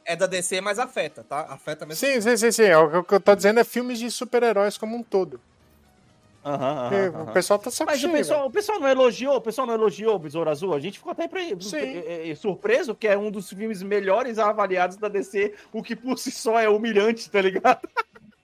É 0.10 0.16
da 0.16 0.26
DC, 0.26 0.60
mas 0.60 0.80
afeta, 0.80 1.24
tá? 1.24 1.42
Afeta 1.42 1.86
mesmo. 1.86 2.00
Sim, 2.04 2.20
sim, 2.20 2.36
sim, 2.36 2.52
sim. 2.52 2.64
É, 2.64 2.76
O 2.76 3.04
que 3.04 3.14
eu 3.14 3.20
tô 3.20 3.36
dizendo 3.36 3.60
é 3.60 3.64
filmes 3.64 4.00
de 4.00 4.10
super-heróis 4.10 4.76
como 4.76 4.96
um 4.98 5.04
todo. 5.04 5.40
Aham, 6.44 6.56
aham, 6.56 6.90
Porque 6.90 6.96
aham. 7.18 7.30
O 7.30 7.34
pessoal 7.34 7.60
tá 7.60 7.70
saco 7.70 7.92
Mas 7.92 8.04
o 8.04 8.10
pessoal, 8.12 8.48
o 8.48 8.52
pessoal 8.52 8.80
não 8.80 8.88
elogiou, 8.88 9.36
o 9.36 9.42
pessoal 9.42 9.68
não 9.68 9.76
elogiou 9.76 10.16
o 10.16 10.20
Besouro 10.20 10.50
Azul. 10.50 10.74
A 10.74 10.80
gente 10.80 10.98
ficou 10.98 11.12
até 11.12 11.28
pre- 11.28 11.56
Sim. 11.62 11.78
eh, 11.78 12.30
eh, 12.32 12.34
surpreso 12.34 12.96
que 12.96 13.08
é 13.08 13.16
um 13.16 13.30
dos 13.30 13.50
filmes 13.50 13.84
melhores 13.84 14.40
avaliados 14.40 14.98
da 14.98 15.08
DC, 15.08 15.54
o 15.72 15.84
que 15.84 15.96
por 15.96 16.18
si 16.18 16.32
só 16.32 16.60
é 16.60 16.68
humilhante, 16.68 17.30
tá 17.30 17.40
ligado? 17.40 17.88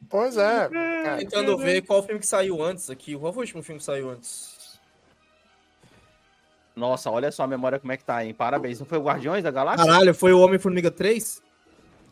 Pois 0.08 0.38
é. 0.38 0.70
cara. 0.70 1.18
Tentando 1.18 1.58
ver 1.58 1.82
qual 1.82 2.04
filme 2.04 2.20
que 2.20 2.28
saiu 2.28 2.62
antes 2.62 2.92
aqui. 2.92 3.18
Qual 3.18 3.34
foi 3.34 3.42
o 3.42 3.46
último 3.46 3.64
filme 3.64 3.80
que 3.80 3.86
saiu 3.86 4.12
antes? 4.12 4.80
Nossa, 6.76 7.10
olha 7.10 7.32
só 7.32 7.42
a 7.42 7.48
memória 7.48 7.80
como 7.80 7.92
é 7.92 7.98
que 7.98 8.04
tá, 8.04 8.24
hein? 8.24 8.36
Parabéns. 8.36 8.80
Não 8.80 8.86
foi 8.86 9.00
o 9.00 9.04
Guardiões 9.04 9.44
da 9.44 9.50
Galáxia? 9.50 9.84
Caralho, 9.84 10.14
foi 10.14 10.32
o 10.32 10.40
Homem-Formiga 10.42 10.92
3? 10.92 11.44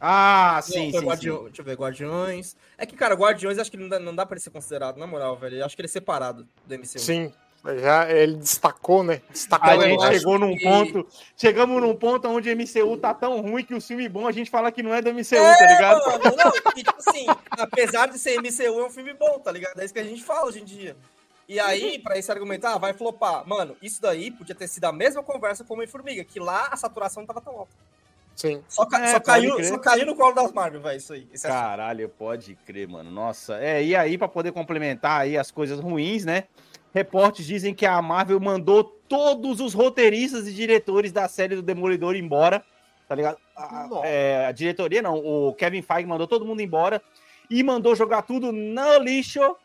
Ah, 0.06 0.56
Não, 0.56 0.62
sim, 0.64 0.92
foi 0.92 1.00
sim, 1.00 1.06
Guardião- 1.08 1.38
sim. 1.38 1.44
Deixa 1.46 1.62
eu 1.62 1.66
ver, 1.66 1.76
Guardiões. 1.78 2.58
É 2.78 2.86
que, 2.86 2.94
cara, 2.94 3.16
Guardiões 3.16 3.58
acho 3.58 3.72
que 3.72 3.78
não 3.78 3.88
dá, 3.88 4.00
não 4.00 4.14
dá 4.14 4.26
pra 4.26 4.36
ele 4.36 4.44
ser 4.44 4.50
considerado, 4.50 4.98
na 4.98 5.08
moral, 5.08 5.38
velho. 5.38 5.64
Acho 5.64 5.76
que 5.78 5.82
ele 5.82 5.88
é 5.88 5.90
separado 5.90 6.46
do 6.66 6.74
MCU. 6.78 7.00
Sim. 7.00 7.32
Já 7.80 8.12
ele 8.12 8.36
destacou, 8.36 9.02
né? 9.06 9.22
Destacou 9.30 9.70
A 9.70 9.76
eu 9.76 9.82
gente 9.84 10.04
acho 10.04 10.14
chegou 10.20 10.38
num 10.38 10.58
que- 10.58 10.64
ponto, 10.66 11.08
chegamos 11.38 11.82
num 11.82 11.96
ponto 11.96 12.28
onde 12.28 12.50
o 12.50 12.52
MCU 12.52 12.98
tá 12.98 13.14
tão 13.14 13.40
ruim 13.40 13.64
que 13.64 13.74
o 13.74 13.80
filme 13.80 14.10
bom 14.10 14.28
a 14.28 14.34
gente 14.34 14.52
fala 14.52 14.70
que 14.70 14.84
não 14.84 14.94
é 14.94 15.02
do 15.02 15.08
MCU, 15.14 15.38
É, 15.38 15.56
tá 15.58 15.68
ligado? 15.68 16.06
mano, 16.06 16.36
não, 16.36 16.52
e, 16.76 16.84
tipo 16.84 16.96
assim, 16.98 17.26
apesar 17.52 18.08
de 18.10 18.20
ser 18.20 18.38
MCU, 18.42 18.82
é 18.82 18.86
um 18.86 18.90
filme 18.90 19.14
bom, 19.14 19.40
tá 19.40 19.50
ligado? 19.50 19.80
É 19.80 19.86
isso 19.86 19.94
que 19.94 20.00
a 20.02 20.04
gente 20.04 20.22
fala 20.22 20.48
hoje 20.48 20.60
em 20.60 20.66
dia. 20.66 20.98
E 21.48 21.58
aí, 21.58 21.98
pra 22.00 22.18
esse 22.18 22.30
argumentar, 22.30 22.74
ah, 22.74 22.78
vai 22.78 22.92
flopar. 22.92 23.48
Mano, 23.48 23.78
isso 23.82 24.02
daí 24.02 24.30
podia 24.30 24.54
ter 24.56 24.68
sido 24.68 24.84
a 24.84 24.92
mesma 24.92 25.24
conversa 25.24 25.64
com 25.64 25.74
o 25.74 25.78
Homem-Formiga, 25.78 26.26
que 26.26 26.42
lá 26.42 26.68
a 26.70 26.76
saturação 26.76 27.22
não 27.22 27.28
tava 27.28 27.40
tão 27.40 27.54
alta. 27.58 27.72
Sim. 28.36 28.62
Só, 28.68 28.86
ca- 28.86 29.00
É, 29.06 29.12
só 29.14 29.20
caiu, 29.20 29.56
crer. 29.56 29.68
só 29.68 29.78
caiu 29.78 30.06
no 30.06 30.16
colo 30.16 30.34
das 30.34 30.52
Marvel, 30.52 30.82
velho, 30.82 30.98
isso 30.98 31.14
aí. 31.14 31.28
É 31.32 31.36
assunto. 31.36 31.52
Caralho, 31.52 32.10
pode 32.10 32.56
crer, 32.66 32.88
mano. 32.88 33.12
Nossa, 33.12 33.58
é, 33.64 33.84
e 33.84 33.96
aí, 33.96 34.18
pra 34.18 34.28
poder 34.28 34.52
complementar 34.52 35.22
aí 35.22 35.38
as 35.38 35.52
coisas 35.52 35.80
ruins, 35.80 36.26
né? 36.26 36.46
Reportes 36.94 37.46
dizem 37.46 37.74
que 37.74 37.86
a 37.86 38.02
Marvel 38.02 38.40
mandou 38.40 38.84
todos 39.08 39.60
os 39.60 39.74
roteiristas 39.74 40.48
e 40.48 40.54
diretores 40.54 41.12
da 41.12 41.28
série 41.28 41.56
do 41.56 41.62
Demolidor 41.62 42.16
embora, 42.16 42.64
tá 43.08 43.16
ligado? 43.16 43.38
A, 43.56 43.88
é, 44.04 44.46
a 44.48 44.52
diretoria, 44.52 45.02
não, 45.02 45.16
o 45.18 45.54
Kevin 45.54 45.82
Feige 45.82 46.08
mandou 46.08 46.28
todo 46.28 46.46
mundo 46.46 46.62
embora 46.62 47.02
e 47.50 47.62
mandou 47.64 47.96
jogar 47.96 48.22
tudo 48.24 48.52
no 48.52 48.98
lixo, 49.00 49.56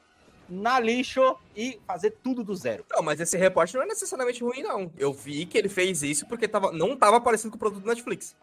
na 0.48 0.80
lixo 0.80 1.36
e 1.54 1.78
fazer 1.86 2.12
tudo 2.22 2.42
do 2.42 2.54
zero. 2.54 2.84
Não, 2.90 3.02
mas 3.02 3.20
esse 3.20 3.36
reporte 3.36 3.74
não 3.74 3.82
é 3.82 3.86
necessariamente 3.86 4.42
ruim, 4.42 4.62
não. 4.62 4.90
Eu 4.98 5.12
vi 5.12 5.44
que 5.44 5.56
ele 5.58 5.68
fez 5.68 6.02
isso 6.02 6.26
porque 6.26 6.48
tava, 6.48 6.72
não 6.72 6.96
tava 6.96 7.20
parecendo 7.20 7.50
com 7.52 7.56
o 7.56 7.58
produto 7.60 7.82
do 7.82 7.88
Netflix. 7.88 8.34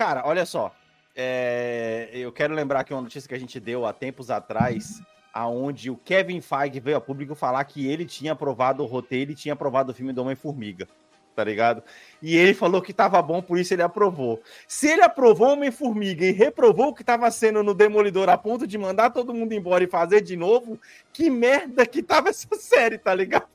Cara, 0.00 0.22
olha 0.24 0.46
só. 0.46 0.74
é, 1.14 2.08
eu 2.14 2.32
quero 2.32 2.54
lembrar 2.54 2.84
que 2.84 2.94
uma 2.94 3.02
notícia 3.02 3.28
que 3.28 3.34
a 3.34 3.38
gente 3.38 3.60
deu 3.60 3.84
há 3.84 3.92
tempos 3.92 4.30
atrás, 4.30 4.98
aonde 5.30 5.90
o 5.90 5.96
Kevin 5.98 6.40
Feige 6.40 6.80
veio 6.80 6.96
a 6.96 7.00
público 7.02 7.34
falar 7.34 7.62
que 7.64 7.86
ele 7.86 8.06
tinha 8.06 8.32
aprovado 8.32 8.82
o 8.82 8.86
roteiro 8.86 9.32
e 9.32 9.34
tinha 9.34 9.52
aprovado 9.52 9.92
o 9.92 9.94
filme 9.94 10.14
do 10.14 10.22
Homem-Formiga. 10.22 10.88
Tá 11.36 11.44
ligado? 11.44 11.82
E 12.22 12.34
ele 12.34 12.54
falou 12.54 12.80
que 12.80 12.94
tava 12.94 13.20
bom, 13.20 13.42
por 13.42 13.58
isso 13.58 13.74
ele 13.74 13.82
aprovou. 13.82 14.40
Se 14.66 14.88
ele 14.88 15.02
aprovou 15.02 15.52
Homem-Formiga 15.52 16.24
e 16.24 16.32
reprovou 16.32 16.88
o 16.88 16.94
que 16.94 17.04
tava 17.04 17.30
sendo 17.30 17.62
no 17.62 17.74
Demolidor 17.74 18.30
a 18.30 18.38
ponto 18.38 18.66
de 18.66 18.78
mandar 18.78 19.10
todo 19.10 19.34
mundo 19.34 19.52
embora 19.52 19.84
e 19.84 19.86
fazer 19.86 20.22
de 20.22 20.34
novo, 20.34 20.80
que 21.12 21.28
merda 21.28 21.84
que 21.84 22.02
tava 22.02 22.30
essa 22.30 22.48
série, 22.54 22.96
tá 22.96 23.14
ligado? 23.14 23.48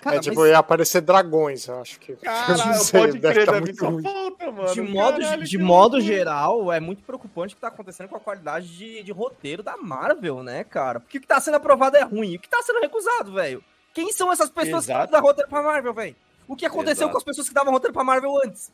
Cara, 0.00 0.16
é 0.16 0.20
tipo, 0.20 0.40
mas 0.40 0.50
ia 0.50 0.58
aparecer 0.58 1.00
dragões, 1.02 1.68
eu 1.68 1.80
acho 1.80 2.00
que. 2.00 2.16
Sei, 2.84 3.00
pode 3.00 3.18
deve 3.18 3.34
crer, 3.34 3.46
tá 3.46 3.60
muito 3.60 3.78
só 3.78 4.00
falta, 4.00 4.50
mano. 4.50 4.74
de 4.74 4.80
modo, 4.80 5.20
Caralho, 5.20 5.44
de 5.44 5.58
modo 5.58 5.96
loucura. 5.96 6.14
geral, 6.14 6.72
é 6.72 6.80
muito 6.80 7.02
preocupante 7.02 7.54
o 7.54 7.56
que 7.56 7.60
tá 7.60 7.68
acontecendo 7.68 8.08
com 8.08 8.16
a 8.16 8.20
qualidade 8.20 8.66
de, 8.76 9.02
de 9.02 9.12
roteiro 9.12 9.62
da 9.62 9.76
Marvel, 9.76 10.42
né, 10.42 10.64
cara? 10.64 11.00
Porque 11.00 11.18
o 11.18 11.20
que 11.20 11.26
tá 11.26 11.38
sendo 11.40 11.56
aprovado 11.56 11.96
é 11.96 12.02
ruim. 12.02 12.36
O 12.36 12.38
que 12.38 12.48
tá 12.48 12.62
sendo 12.62 12.80
recusado, 12.80 13.32
velho? 13.32 13.62
Quem 13.92 14.10
são 14.12 14.32
essas 14.32 14.48
pessoas 14.48 14.84
Exato. 14.84 15.06
que 15.06 15.12
dão 15.12 15.20
roteiro 15.20 15.50
pra 15.50 15.62
Marvel, 15.62 15.92
velho? 15.92 16.16
O 16.48 16.56
que 16.56 16.66
aconteceu 16.66 17.04
Exato. 17.04 17.12
com 17.12 17.18
as 17.18 17.24
pessoas 17.24 17.48
que 17.48 17.54
davam 17.54 17.72
roteiro 17.72 17.92
pra 17.92 18.02
Marvel 18.02 18.36
antes? 18.44 18.72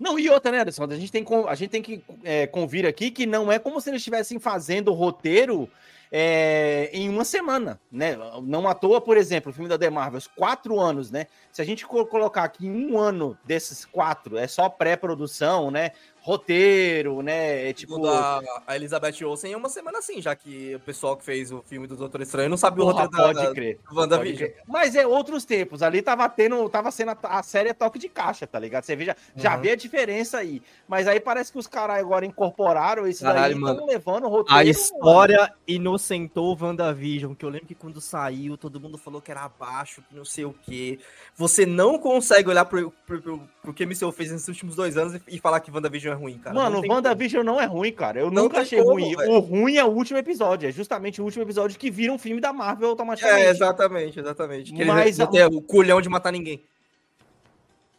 Não, 0.00 0.18
e 0.18 0.30
outra, 0.30 0.50
né, 0.50 0.60
Anderson? 0.60 0.84
A 0.84 0.94
gente 0.94 1.12
tem, 1.12 1.26
a 1.46 1.54
gente 1.54 1.70
tem 1.70 1.82
que 1.82 2.02
é, 2.24 2.46
convir 2.46 2.86
aqui 2.86 3.10
que 3.10 3.26
não 3.26 3.52
é 3.52 3.58
como 3.58 3.80
se 3.80 3.90
eles 3.90 4.00
estivessem 4.00 4.38
fazendo 4.38 4.90
o 4.90 4.94
roteiro 4.94 5.68
é, 6.10 6.90
em 6.92 7.08
uma 7.08 7.24
semana, 7.24 7.80
né? 7.90 8.16
Não 8.42 8.66
à 8.68 8.74
toa, 8.74 9.00
por 9.00 9.16
exemplo, 9.16 9.50
o 9.50 9.54
filme 9.54 9.68
da 9.68 9.78
The 9.78 9.90
Marvels, 9.90 10.26
quatro 10.26 10.78
anos, 10.80 11.10
né? 11.10 11.26
Se 11.52 11.60
a 11.60 11.64
gente 11.64 11.86
co- 11.86 12.06
colocar 12.06 12.44
aqui 12.44 12.68
um 12.68 12.98
ano 12.98 13.36
desses 13.44 13.84
quatro, 13.84 14.36
é 14.38 14.46
só 14.46 14.68
pré-produção, 14.68 15.70
né? 15.70 15.90
Roteiro, 16.28 17.22
né? 17.22 17.70
É 17.70 17.72
tipo. 17.72 17.98
Da 17.98 18.40
a 18.66 18.76
Elizabeth 18.76 19.24
Olsen 19.24 19.52
é 19.52 19.56
uma 19.56 19.68
semana 19.70 19.98
assim, 19.98 20.20
já 20.20 20.36
que 20.36 20.74
o 20.74 20.80
pessoal 20.80 21.16
que 21.16 21.24
fez 21.24 21.50
o 21.50 21.62
filme 21.62 21.86
do 21.86 21.96
Doutor 21.96 22.20
Estranho 22.20 22.50
não 22.50 22.56
sabia 22.58 22.84
o 22.84 22.88
Porra, 22.90 23.04
roteiro 23.04 23.24
pode 23.26 23.38
da, 23.38 23.48
da 23.48 23.54
crer. 23.54 23.80
WandaVision. 23.90 24.50
Crer. 24.50 24.62
Mas 24.66 24.94
é 24.94 25.06
outros 25.06 25.44
tempos. 25.46 25.82
Ali 25.82 26.02
tava 26.02 26.28
tendo, 26.28 26.68
tava 26.68 26.90
sendo 26.90 27.12
a, 27.12 27.18
a 27.38 27.42
série 27.42 27.72
toque 27.72 27.98
de 27.98 28.08
caixa, 28.10 28.46
tá 28.46 28.58
ligado? 28.58 28.84
Você 28.84 28.94
vê, 28.94 29.06
já, 29.06 29.16
já 29.34 29.54
Uhum. 29.56 29.62
vê 29.62 29.70
a 29.70 29.76
diferença 29.76 30.38
aí. 30.38 30.62
Mas 30.86 31.08
aí 31.08 31.18
parece 31.18 31.50
que 31.50 31.58
os 31.58 31.66
caras 31.66 31.96
agora 31.98 32.26
incorporaram 32.26 33.06
isso 33.08 33.24
daí 33.24 33.32
Caralho, 33.34 33.58
mano. 33.58 33.86
levando 33.86 34.24
o 34.24 34.28
roteiro. 34.28 34.52
A 34.52 34.56
mano. 34.58 34.70
história 34.70 35.54
inocentou 35.66 36.56
WandaVision, 36.60 37.34
que 37.34 37.44
eu 37.44 37.48
lembro 37.48 37.66
que 37.66 37.74
quando 37.74 38.00
saiu, 38.00 38.56
todo 38.58 38.78
mundo 38.78 38.98
falou 38.98 39.20
que 39.22 39.30
era 39.30 39.42
abaixo, 39.44 40.02
que 40.08 40.14
não 40.14 40.24
sei 40.24 40.44
o 40.44 40.52
quê. 40.62 40.98
Você 41.36 41.64
não 41.64 41.98
consegue 41.98 42.48
olhar 42.50 42.64
pro, 42.66 42.90
pro, 43.06 43.20
pro, 43.22 43.48
pro 43.62 43.74
que 43.74 43.86
MCU 43.86 44.12
fez 44.12 44.30
nesses 44.30 44.48
últimos 44.48 44.76
dois 44.76 44.96
anos 44.96 45.14
e, 45.14 45.22
e 45.28 45.38
falar 45.38 45.60
que 45.60 45.70
WandaVision 45.70 46.14
é 46.14 46.17
ruim, 46.18 46.38
cara. 46.38 46.54
Mano, 46.54 46.80
o 46.80 46.88
WandaVision 46.92 47.44
não 47.44 47.60
é 47.60 47.64
ruim, 47.64 47.92
cara. 47.92 48.20
Eu 48.20 48.30
Não 48.30 48.44
nunca 48.44 48.60
achei 48.60 48.78
como, 48.82 48.92
ruim. 48.92 49.16
velho. 49.16 49.32
O 49.32 49.38
ruim 49.38 49.76
é 49.76 49.84
o 49.84 49.88
último 49.88 50.18
episódio. 50.18 50.68
É 50.68 50.72
justamente 50.72 51.20
o 51.20 51.24
último 51.24 51.42
episódio 51.44 51.78
que 51.78 51.90
vira 51.90 52.12
um 52.12 52.18
filme 52.18 52.40
da 52.40 52.52
Marvel 52.52 52.80
como. 52.80 52.90
automaticamente. 52.90 53.46
É, 53.46 53.50
exatamente, 53.50 54.20
exatamente. 54.20 54.72
Que 54.72 54.84
Mas 54.84 55.18
ele 55.18 55.28
tem 55.30 55.44
o 55.46 55.62
culhão 55.62 56.00
de 56.00 56.08
matar 56.08 56.32
ninguém. 56.32 56.62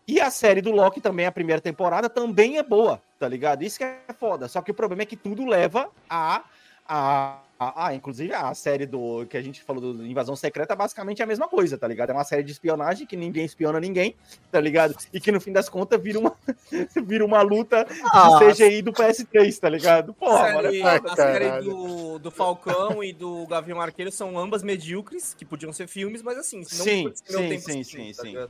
E 0.07 0.19
a 0.19 0.31
série 0.31 0.59
do 0.61 0.71
Loki 0.71 0.99
também, 0.99 1.27
a 1.27 1.31
primeira 1.31 1.61
temporada, 1.61 2.09
também 2.09 2.57
é 2.57 2.63
boa, 2.63 2.99
tá 3.19 3.27
ligado? 3.27 3.61
Isso 3.61 3.77
que 3.77 3.83
é 3.83 3.99
foda. 4.19 4.47
Só 4.47 4.59
que 4.61 4.71
o 4.71 4.73
problema 4.73 5.03
é 5.03 5.05
que 5.05 5.15
tudo 5.15 5.45
leva 5.45 5.87
a, 6.09 6.43
Ah, 6.91 7.43
ah, 7.59 7.85
ah, 7.87 7.93
inclusive 7.93 8.33
a 8.33 8.51
série 8.55 8.87
do 8.87 9.23
que 9.27 9.37
a 9.37 9.41
gente 9.43 9.61
falou 9.61 9.93
do 9.93 10.03
Invasão 10.03 10.35
Secreta 10.35 10.75
basicamente 10.75 11.21
é 11.21 11.23
a 11.23 11.27
mesma 11.27 11.47
coisa, 11.47 11.77
tá 11.77 11.87
ligado? 11.87 12.09
É 12.09 12.13
uma 12.13 12.23
série 12.23 12.41
de 12.41 12.51
espionagem 12.51 13.05
que 13.05 13.15
ninguém 13.15 13.45
espiona 13.45 13.79
ninguém, 13.79 14.15
tá 14.51 14.59
ligado? 14.59 14.95
E 15.13 15.19
que 15.19 15.31
no 15.31 15.39
fim 15.39 15.51
das 15.51 15.69
contas 15.69 16.01
vira 16.01 16.17
uma, 16.17 16.35
vira 17.05 17.23
uma 17.23 17.43
luta 17.43 17.85
Ah, 18.11 18.29
de 18.29 18.55
CGI 18.55 18.81
do 18.81 18.91
PS3, 18.91 19.59
tá 19.59 19.69
ligado? 19.69 20.15
Porra, 20.15 20.47
a 20.47 20.53
mano, 20.53 20.67
é 20.69 20.71
série, 20.71 20.87
Ai, 20.87 21.01
a 21.05 21.15
série 21.15 21.61
do, 21.61 22.17
do 22.17 22.31
Falcão 22.31 23.03
e 23.03 23.13
do 23.13 23.45
Gavião 23.45 23.79
Arqueiro 23.79 24.11
são 24.11 24.39
ambas 24.39 24.63
medíocres, 24.63 25.35
que 25.35 25.45
podiam 25.45 25.71
ser 25.71 25.87
filmes, 25.87 26.23
mas 26.23 26.39
assim, 26.39 26.63
se 26.63 26.75
não 26.77 26.85
Sim, 26.85 27.13
sim, 27.13 27.47
sim, 27.49 27.55
assistindo, 27.55 27.83
sim, 27.83 28.13
tá 28.13 28.23
sim. 28.23 28.49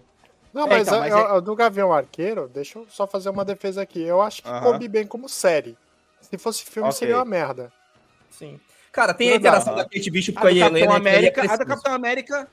Não, 0.53 0.63
É, 0.63 0.69
mas, 0.69 0.87
então, 0.87 0.93
a- 0.97 0.99
mas 1.01 1.13
a- 1.13 1.35
a 1.35 1.39
do 1.39 1.55
Gavião 1.55 1.91
Arqueiro, 1.91 2.47
deixa 2.47 2.79
eu 2.79 2.85
só 2.89 3.05
fazer 3.05 3.29
uma 3.29 3.43
defesa 3.43 3.81
aqui. 3.81 4.01
Eu 4.01 4.21
acho 4.21 4.41
que 4.41 4.49
Aham. 4.49 4.61
coube 4.71 4.87
bem 4.87 5.05
como 5.05 5.27
série. 5.27 5.75
Se 6.21 6.37
fosse 6.37 6.63
filme, 6.63 6.89
Ok. 6.89 6.97
seria 6.97 7.17
uma 7.17 7.25
merda. 7.25 7.71
Sim. 8.31 8.59
Cara, 8.91 9.13
tem 9.13 9.31
a 9.31 9.35
interação 9.35 9.73
aham. 9.73 9.83
da 9.83 9.89
Kate 9.89 10.09
Bishop 10.11 10.37
A 10.37 10.41
com 10.41 10.47
a 10.47 10.51
Helena. 10.51 10.69
Que 10.71 10.83
ali 10.83 10.93
é 10.93 10.95
América, 10.95 11.53
a 11.53 11.55
do. 11.57 11.65
Capitão 11.65 11.93
América. 11.93 12.47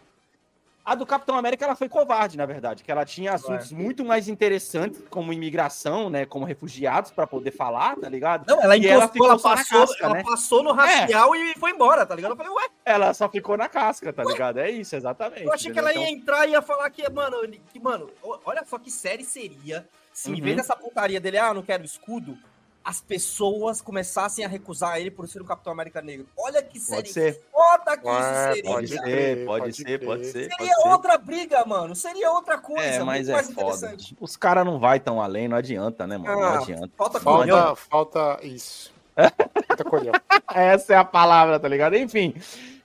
A 0.84 0.94
do 0.94 1.04
Capitão 1.04 1.36
América 1.36 1.64
ela 1.64 1.74
foi 1.74 1.88
covarde, 1.88 2.36
na 2.36 2.46
verdade, 2.46 2.84
que 2.84 2.92
ela 2.92 3.04
tinha 3.04 3.32
assuntos 3.32 3.72
muito 3.72 4.04
mais 4.04 4.28
interessantes, 4.28 5.02
como 5.10 5.32
imigração, 5.32 6.08
né, 6.08 6.24
como 6.24 6.44
refugiados, 6.44 7.10
pra 7.10 7.26
poder 7.26 7.50
falar, 7.50 7.96
tá 7.96 8.08
ligado? 8.08 8.46
Não, 8.46 8.62
ela 8.62 8.76
E 8.76 8.86
ela 8.86 9.06
encostou, 9.06 9.26
ela, 9.26 9.34
na 9.34 9.42
passou, 9.42 9.80
casca, 9.80 10.04
ela 10.04 10.14
né? 10.14 10.22
passou 10.22 10.62
no 10.62 10.70
racial 10.70 11.34
e 11.34 11.54
foi 11.58 11.72
embora, 11.72 12.06
tá 12.06 12.14
ligado? 12.14 12.30
Eu 12.32 12.36
falei, 12.36 12.52
ué, 12.52 12.68
Ela 12.84 13.12
só 13.14 13.28
ficou 13.28 13.56
na 13.56 13.68
casca, 13.68 14.12
tá 14.12 14.22
ligado? 14.22 14.58
É 14.60 14.70
isso, 14.70 14.94
exatamente. 14.94 15.42
eu 15.42 15.52
achei 15.52 15.72
que 15.72 15.80
entendeu? 15.80 15.98
ela 16.00 16.08
ia 16.08 16.12
entrar 16.14 16.46
e 16.46 16.52
ia 16.52 16.62
falar 16.62 16.88
que, 16.90 17.10
mano, 17.10 17.36
que, 17.72 17.80
mano, 17.80 18.08
olha 18.44 18.64
só 18.64 18.78
que 18.78 18.88
série 18.92 19.24
seria 19.24 19.88
se 20.12 20.30
em 20.30 20.34
Uhum. 20.34 20.40
vez 20.40 20.56
dessa 20.56 20.76
putaria 20.76 21.20
dele, 21.20 21.38
ah, 21.38 21.52
não 21.52 21.62
quero 21.64 21.84
escudo, 21.84 22.38
as 22.86 23.00
pessoas 23.00 23.80
começassem 23.80 24.44
a 24.44 24.48
recusar 24.48 25.00
ele 25.00 25.10
por 25.10 25.26
ser 25.26 25.42
um 25.42 25.44
Capitão 25.44 25.72
América 25.72 26.00
negro. 26.00 26.24
Olha 26.38 26.62
que 26.62 26.78
série 26.78 26.98
Pode 27.02 27.12
ser. 27.12 27.42
foda 27.50 27.96
que 27.96 28.06
Ué, 28.06 28.20
isso 28.20 28.54
seria. 28.54 28.62
Pode 28.62 28.86
Pode 28.86 28.88
ser, 28.88 29.44
pode 29.44 29.60
pode 29.60 29.76
ser, 29.76 29.98
pode 30.06 30.24
ser. 30.26 30.32
Seria 30.32 30.56
pode 30.56 30.82
ser. 30.82 30.88
outra 30.88 31.18
briga, 31.18 31.64
mano. 31.66 31.96
Seria 31.96 32.30
outra 32.30 32.58
coisa. 32.58 32.84
É, 32.84 33.02
mas 33.02 33.26
muito 33.26 33.30
é 33.30 33.32
mais 33.34 33.46
foda. 33.52 33.76
interessante. 33.76 34.16
Os 34.20 34.36
caras 34.36 34.64
não 34.64 34.78
vai 34.78 35.00
tão 35.00 35.20
além, 35.20 35.48
não 35.48 35.56
adianta, 35.56 36.06
né, 36.06 36.16
mano? 36.16 36.32
Não 36.40 36.42
Ah, 36.44 36.58
adianta. 36.60 36.88
Falta 36.96 37.18
colhão. 37.18 37.74
Falta, 37.74 37.80
falta 37.90 38.46
isso. 38.46 38.94
Falta 39.66 39.84
colhão. 39.84 40.12
Essa 40.54 40.92
é 40.94 40.96
a 40.96 41.04
palavra, 41.04 41.58
tá 41.58 41.66
ligado? 41.66 41.96
Enfim. 41.96 42.34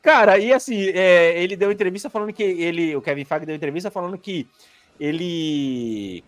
Cara, 0.02 0.40
e 0.40 0.52
assim, 0.52 0.90
é, 0.96 1.40
ele 1.40 1.56
deu 1.56 1.72
entrevista 1.72 2.10
falando 2.10 2.34
que 2.34 2.42
ele, 2.42 2.96
o 2.96 3.02
Kevin 3.04 3.24
Feige 3.24 3.46
deu 3.46 3.56
entrevista 3.56 3.92
falando 3.92 4.18
que 4.18 4.48
ele 5.00 6.24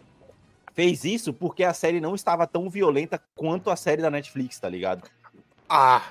fez 0.74 1.03
isso 1.05 1.34
porque 1.34 1.63
a 1.63 1.74
série 1.74 1.99
não 2.01 2.15
estava 2.15 2.45
tão 2.47 2.69
violenta 2.69 3.21
quanto 3.36 3.69
a 3.69 3.76
série 3.76 4.01
da 4.01 4.09
Netflix, 4.11 4.59
tá 4.59 4.67
ligado? 4.69 5.03
Ah, 5.69 6.01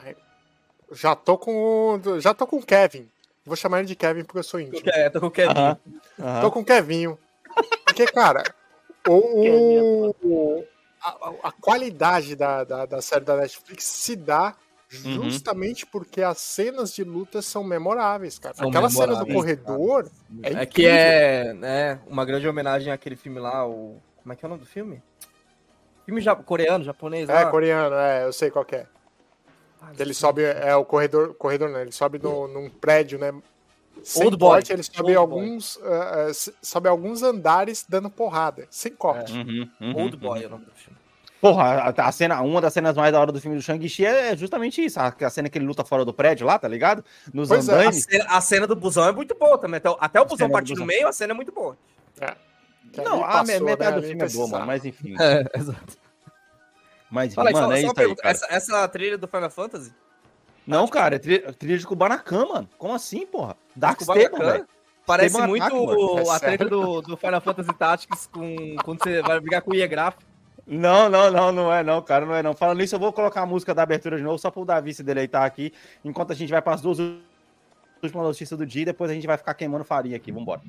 já 0.92 1.14
tô 1.14 1.36
com. 1.38 2.00
o- 2.04 2.20
Já 2.20 2.32
tô 2.34 2.46
com 2.46 2.56
o 2.56 2.64
Kevin. 2.66 3.08
Vou 3.44 3.56
chamar 3.56 3.78
ele 3.80 3.88
de 3.88 3.96
Kevin 3.96 4.24
porque 4.24 4.38
eu 4.38 4.42
sou 4.44 4.60
íntimo. 4.60 4.88
É, 4.92 5.10
tô 5.10 5.20
com 5.20 5.26
o 5.26 5.30
Kevin. 5.30 5.54
Tô 6.40 6.50
com 6.50 6.60
o 6.60 6.64
Kevinho. 6.64 7.18
Porque, 7.84 8.06
cara, 8.06 8.42
o, 9.08 10.14
o- 10.22 10.64
a, 11.02 11.08
a- 11.10 11.34
a 11.44 11.52
qualidade 11.52 12.36
da, 12.36 12.64
da, 12.64 12.86
da 12.86 13.02
série 13.02 13.24
da 13.24 13.36
Netflix 13.36 13.84
se 13.84 14.16
dá 14.16 14.54
Uhum. 15.06 15.22
justamente 15.30 15.86
porque 15.86 16.20
as 16.20 16.36
cenas 16.36 16.92
de 16.94 17.02
luta 17.02 17.40
são 17.40 17.64
memoráveis, 17.64 18.38
cara. 18.38 18.54
São 18.54 18.68
Aquela 18.68 18.90
cena 18.90 19.06
do 19.16 19.26
memoráveis, 19.26 19.34
corredor 19.64 20.10
é, 20.42 20.48
É 20.48 20.50
incrível. 20.50 20.66
que 20.68 20.86
é 20.86 21.54
né, 21.54 21.98
uma 22.06 22.26
grande 22.26 22.46
homenagem 22.46 22.92
àquele 22.92 23.16
filme 23.16 23.40
lá, 23.40 23.66
o. 23.66 23.96
Como 24.22 24.32
é 24.32 24.36
que 24.36 24.44
é 24.44 24.46
o 24.46 24.50
nome 24.50 24.60
do 24.60 24.66
filme? 24.66 25.02
Filme 26.04 26.20
ja- 26.20 26.34
coreano, 26.36 26.84
japonês 26.84 27.28
É, 27.28 27.44
lá. 27.44 27.50
coreano, 27.50 27.94
é, 27.94 28.24
eu 28.24 28.32
sei 28.32 28.50
qual 28.50 28.64
que 28.64 28.76
é. 28.76 28.86
Ah, 29.80 29.90
Ele 29.98 30.14
sobe, 30.14 30.42
é 30.42 30.74
o 30.76 30.84
corredor, 30.84 31.34
corredor 31.34 31.68
não, 31.68 31.80
ele 31.80 31.92
sobe 31.92 32.18
no, 32.18 32.46
num 32.46 32.70
prédio, 32.70 33.18
né? 33.18 33.32
Sem 34.02 34.24
Old 34.24 34.36
Boy. 34.36 34.50
corte, 34.56 34.72
ele 34.72 34.82
sobe 34.82 35.16
Old 35.16 35.16
alguns, 35.16 35.78
eh, 35.82 36.30
eh, 36.30 36.32
sobe 36.62 36.88
alguns 36.88 37.22
andares 37.22 37.84
dando 37.88 38.08
porrada, 38.08 38.66
sem 38.70 38.94
corte. 38.94 39.32
Uhum, 39.32 39.68
uhum, 39.80 39.96
Old 39.96 40.14
uhum. 40.16 40.20
Boy 40.22 40.42
é 40.42 40.46
o 40.46 40.50
nome 40.50 40.64
do 40.64 40.72
filme. 40.72 40.98
Porra, 41.40 41.92
a, 41.96 42.08
a 42.08 42.12
cena, 42.12 42.40
uma 42.40 42.60
das 42.60 42.72
cenas 42.72 42.96
mais 42.96 43.12
da 43.12 43.20
hora 43.20 43.32
do 43.32 43.40
filme 43.40 43.56
do 43.56 43.62
Shang-Chi 43.62 44.06
é 44.06 44.36
justamente 44.36 44.82
isso. 44.84 44.98
A, 45.00 45.08
a 45.20 45.30
cena 45.30 45.48
que 45.48 45.58
ele 45.58 45.66
luta 45.66 45.84
fora 45.84 46.04
do 46.04 46.14
prédio 46.14 46.46
lá, 46.46 46.56
tá 46.58 46.68
ligado? 46.68 47.04
Nos 47.34 47.48
Pois 47.48 47.68
é, 47.68 47.86
A 47.86 47.92
cena, 47.92 48.24
a 48.28 48.40
cena 48.40 48.66
do 48.66 48.76
busão 48.76 49.06
é 49.08 49.12
muito 49.12 49.34
boa 49.34 49.58
também. 49.58 49.78
Até, 49.78 49.90
o- 49.90 49.96
até 50.00 50.20
o 50.20 50.24
busão 50.24 50.48
partir 50.48 50.74
no 50.76 50.86
meio, 50.86 51.08
a 51.08 51.12
cena 51.12 51.32
é 51.32 51.34
muito 51.34 51.50
boa. 51.52 51.76
Ali 52.20 52.36
Não, 52.96 53.24
a 53.24 53.28
passou, 53.28 53.60
me- 53.60 53.60
metade 53.60 53.90
né, 53.96 54.00
do 54.00 54.06
filme 54.06 54.22
é 54.22 54.28
boa, 54.28 54.48
mano, 54.48 54.66
mas 54.66 54.84
enfim. 54.84 55.14
É, 55.18 55.44
exato. 55.58 55.96
Mas 57.10 57.34
Fala 57.34 57.50
aí, 57.50 57.52
mano, 57.54 57.66
só, 57.66 57.72
é 57.72 57.80
só 57.80 57.86
isso 57.92 58.00
aí. 58.00 58.16
Essa, 58.22 58.46
essa 58.50 58.88
trilha 58.88 59.18
do 59.18 59.28
Final 59.28 59.50
Fantasy? 59.50 59.92
Não, 60.66 60.86
cara, 60.88 61.16
é 61.16 61.18
tri- 61.18 61.40
trilha 61.58 61.78
de 61.78 61.86
Kubanacan, 61.86 62.46
mano. 62.46 62.68
Como 62.78 62.94
assim, 62.94 63.26
porra? 63.26 63.56
Dark 63.76 64.00
Stable, 64.00 64.38
velho. 64.38 64.66
Parece 65.04 65.36
Stable 65.36 65.48
muito. 65.60 66.18
É 66.18 66.20
a 66.22 66.38
sério? 66.38 66.58
treta 66.58 66.64
do, 66.68 67.02
do 67.02 67.16
Final 67.16 67.40
Fantasy 67.40 67.74
Tactics 67.74 68.26
com, 68.28 68.76
quando 68.84 69.02
você 69.02 69.20
vai 69.20 69.40
brigar 69.40 69.60
com 69.62 69.72
o 69.72 69.74
Iegraf. 69.74 70.16
Não, 70.64 71.08
não, 71.08 71.30
não, 71.30 71.50
não 71.50 71.72
é 71.72 71.82
não, 71.82 72.00
cara, 72.00 72.24
não 72.24 72.34
é 72.34 72.42
não. 72.42 72.54
Falando 72.54 72.78
nisso, 72.78 72.94
eu 72.94 73.00
vou 73.00 73.12
colocar 73.12 73.42
a 73.42 73.46
música 73.46 73.74
da 73.74 73.82
abertura 73.82 74.16
de 74.16 74.22
novo, 74.22 74.38
só 74.38 74.48
pro 74.50 74.64
Davi 74.64 74.94
se 74.94 75.02
deleitar 75.02 75.42
aqui, 75.42 75.72
enquanto 76.04 76.30
a 76.30 76.34
gente 76.36 76.50
vai 76.50 76.62
para 76.62 76.74
as 76.74 76.80
duas 76.80 76.98
últimas 78.00 78.24
notícias 78.24 78.56
do 78.56 78.64
dia, 78.64 78.82
e 78.82 78.86
depois 78.86 79.10
a 79.10 79.14
gente 79.14 79.26
vai 79.26 79.36
ficar 79.36 79.54
queimando 79.54 79.84
farinha 79.84 80.16
aqui, 80.16 80.30
vambora. 80.30 80.60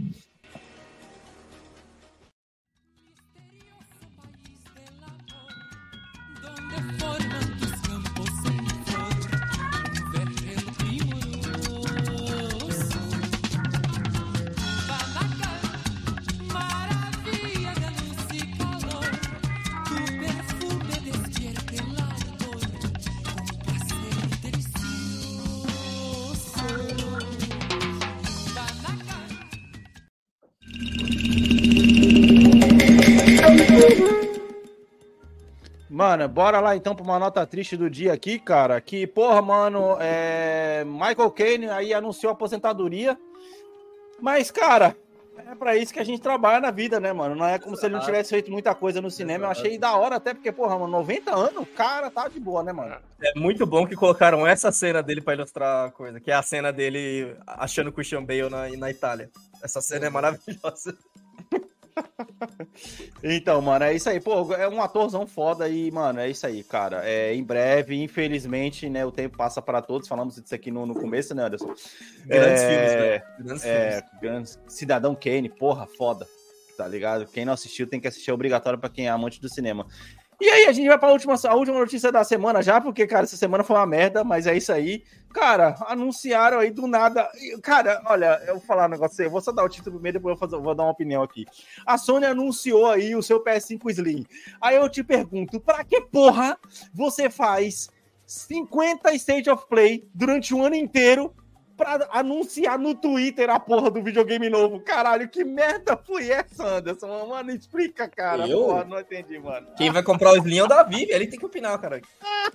Mano, 36.03 36.27
bora 36.27 36.59
lá 36.59 36.75
então 36.75 36.93
pra 36.93 37.01
uma 37.01 37.17
nota 37.17 37.47
triste 37.47 37.77
do 37.77 37.89
dia 37.89 38.11
aqui, 38.11 38.37
cara. 38.37 38.81
Que, 38.81 39.07
porra, 39.07 39.41
mano, 39.41 39.95
é... 40.01 40.83
Michael 40.85 41.31
Caine 41.31 41.69
aí 41.69 41.93
anunciou 41.93 42.29
a 42.29 42.33
aposentadoria. 42.33 43.17
Mas, 44.19 44.51
cara, 44.51 44.97
é 45.49 45.55
pra 45.55 45.77
isso 45.77 45.93
que 45.93 46.01
a 46.01 46.03
gente 46.03 46.21
trabalha 46.21 46.59
na 46.59 46.71
vida, 46.71 46.99
né, 46.99 47.13
mano? 47.13 47.35
Não 47.35 47.45
é 47.45 47.57
como 47.57 47.77
se 47.77 47.85
ele 47.85 47.95
não 47.95 48.01
tivesse 48.01 48.31
feito 48.31 48.51
muita 48.51 48.75
coisa 48.75 49.01
no 49.01 49.09
cinema. 49.09 49.45
Eu 49.45 49.51
achei 49.51 49.77
da 49.77 49.95
hora 49.95 50.17
até, 50.17 50.33
porque, 50.33 50.51
porra, 50.51 50.77
mano, 50.77 50.91
90 50.91 51.33
anos, 51.33 51.63
o 51.63 51.65
cara 51.65 52.11
tá 52.11 52.27
de 52.27 52.37
boa, 52.37 52.61
né, 52.61 52.73
mano? 52.73 52.97
É 53.21 53.39
muito 53.39 53.65
bom 53.65 53.87
que 53.87 53.95
colocaram 53.95 54.45
essa 54.45 54.73
cena 54.73 55.01
dele 55.01 55.21
pra 55.21 55.35
ilustrar 55.35 55.87
a 55.87 55.91
coisa, 55.91 56.19
que 56.19 56.29
é 56.29 56.33
a 56.33 56.43
cena 56.43 56.73
dele 56.73 57.33
achando 57.47 57.87
o 57.87 57.93
Christian 57.93 58.25
Bale 58.25 58.49
na, 58.49 58.67
na 58.75 58.91
Itália. 58.91 59.31
Essa 59.63 59.79
cena 59.79 60.07
é 60.07 60.09
maravilhosa. 60.09 60.97
Então, 63.23 63.61
mano, 63.61 63.85
é 63.85 63.93
isso 63.93 64.09
aí. 64.09 64.19
Pô, 64.19 64.53
é 64.53 64.67
um 64.67 64.81
atorzão 64.81 65.25
foda 65.25 65.67
e, 65.69 65.89
mano, 65.91 66.19
é 66.19 66.29
isso 66.29 66.45
aí, 66.45 66.63
cara. 66.63 67.07
É, 67.07 67.33
em 67.33 67.43
breve, 67.43 67.95
infelizmente, 68.01 68.89
né, 68.89 69.05
o 69.05 69.11
tempo 69.11 69.37
passa 69.37 69.61
para 69.61 69.81
todos. 69.81 70.07
Falamos 70.07 70.35
disso 70.35 70.53
aqui 70.53 70.71
no, 70.71 70.85
no 70.85 70.93
começo, 70.93 71.33
né, 71.33 71.43
Anderson? 71.45 71.73
Grandes 72.25 72.61
É, 72.63 72.67
filmes, 72.67 72.95
né? 72.95 73.23
Grandes 73.39 73.63
É, 73.65 73.91
filmes. 73.91 74.19
grande- 74.21 74.49
Cidadão 74.67 75.15
Kane, 75.15 75.49
porra, 75.49 75.87
foda. 75.97 76.27
Tá 76.77 76.87
ligado? 76.87 77.27
Quem 77.27 77.45
não 77.45 77.53
assistiu 77.53 77.85
tem 77.87 77.99
que 77.99 78.07
assistir, 78.07 78.31
é 78.31 78.33
obrigatório 78.33 78.79
pra 78.79 78.89
quem 78.89 79.05
é 79.05 79.09
amante 79.09 79.39
do 79.39 79.47
cinema. 79.47 79.85
E 80.43 80.49
aí, 80.49 80.65
a 80.65 80.73
gente 80.73 80.89
vai 80.89 80.99
pra 80.99 81.09
última, 81.09 81.35
a 81.41 81.55
última 81.55 81.79
notícia 81.79 82.11
da 82.11 82.21
semana 82.21 82.61
já, 82.61 82.81
porque, 82.81 83.07
cara, 83.07 83.23
essa 83.23 83.37
semana 83.37 83.63
foi 83.63 83.77
uma 83.77 83.85
merda, 83.85 84.25
mas 84.25 84.45
é 84.45 84.57
isso 84.57 84.73
aí. 84.73 85.01
Cara, 85.33 85.73
anunciaram 85.87 86.59
aí 86.59 86.69
do 86.69 86.85
nada. 86.85 87.31
Cara, 87.61 88.01
olha, 88.05 88.41
eu 88.45 88.55
vou 88.55 88.61
falar 88.63 88.87
um 88.87 88.89
negócio 88.89 89.23
eu 89.23 89.31
vou 89.31 89.39
só 89.39 89.53
dar 89.53 89.63
o 89.63 89.69
título 89.69 89.95
primeiro, 89.95 90.19
depois 90.19 90.33
eu 90.33 90.37
vou, 90.37 90.49
fazer- 90.49 90.61
vou 90.61 90.75
dar 90.75 90.83
uma 90.83 90.91
opinião 90.91 91.23
aqui. 91.23 91.45
A 91.85 91.97
Sony 91.97 92.25
anunciou 92.25 92.89
aí 92.91 93.15
o 93.15 93.23
seu 93.23 93.41
PS5 93.41 93.89
Slim. 93.91 94.25
Aí 94.59 94.75
eu 94.75 94.89
te 94.89 95.01
pergunto, 95.01 95.61
pra 95.61 95.81
que 95.85 96.01
porra 96.01 96.57
você 96.93 97.29
faz 97.29 97.89
50 98.25 99.13
State 99.13 99.49
of 99.49 99.65
Play 99.69 100.05
durante 100.13 100.53
um 100.53 100.61
ano 100.61 100.75
inteiro 100.75 101.33
pra 101.77 102.07
anunciar 102.11 102.77
no 102.77 102.93
Twitter 102.95 103.49
a 103.49 103.59
porra 103.59 103.89
do 103.89 104.01
videogame 104.01 104.49
novo. 104.49 104.79
Caralho, 104.79 105.27
que 105.29 105.43
merda 105.43 105.97
foi 105.97 106.29
essa, 106.29 106.65
Anderson? 106.77 107.25
Mano, 107.27 107.51
explica, 107.51 108.07
cara. 108.07 108.47
Eu? 108.47 108.65
Porra, 108.65 108.83
não 108.85 108.99
entendi, 108.99 109.39
mano. 109.39 109.67
Quem 109.77 109.91
vai 109.91 110.03
comprar 110.03 110.31
o 110.31 110.37
Slim 110.37 110.57
é 110.59 110.63
o 110.63 110.67
Davi, 110.67 111.07
ele 111.09 111.27
tem 111.27 111.39
que 111.39 111.45
opinar, 111.45 111.79
cara. 111.79 112.01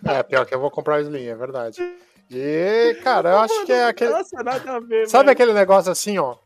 É, 0.05 0.23
pior 0.23 0.47
que 0.47 0.55
eu 0.55 0.61
vou 0.61 0.71
comprar 0.71 0.99
o 0.99 1.03
Slim, 1.03 1.27
é 1.27 1.35
verdade. 1.35 1.83
E, 2.31 2.99
cara, 3.03 3.31
eu 3.31 3.39
acho 3.39 3.65
que 3.65 3.73
é 3.73 3.85
aquele. 3.87 4.11
Nossa, 4.11 4.43
nada 4.43 4.77
a 4.77 4.81
ver, 4.81 5.09
Sabe 5.09 5.25
velho. 5.25 5.33
aquele 5.33 5.53
negócio 5.53 5.91
assim, 5.91 6.19
ó? 6.19 6.37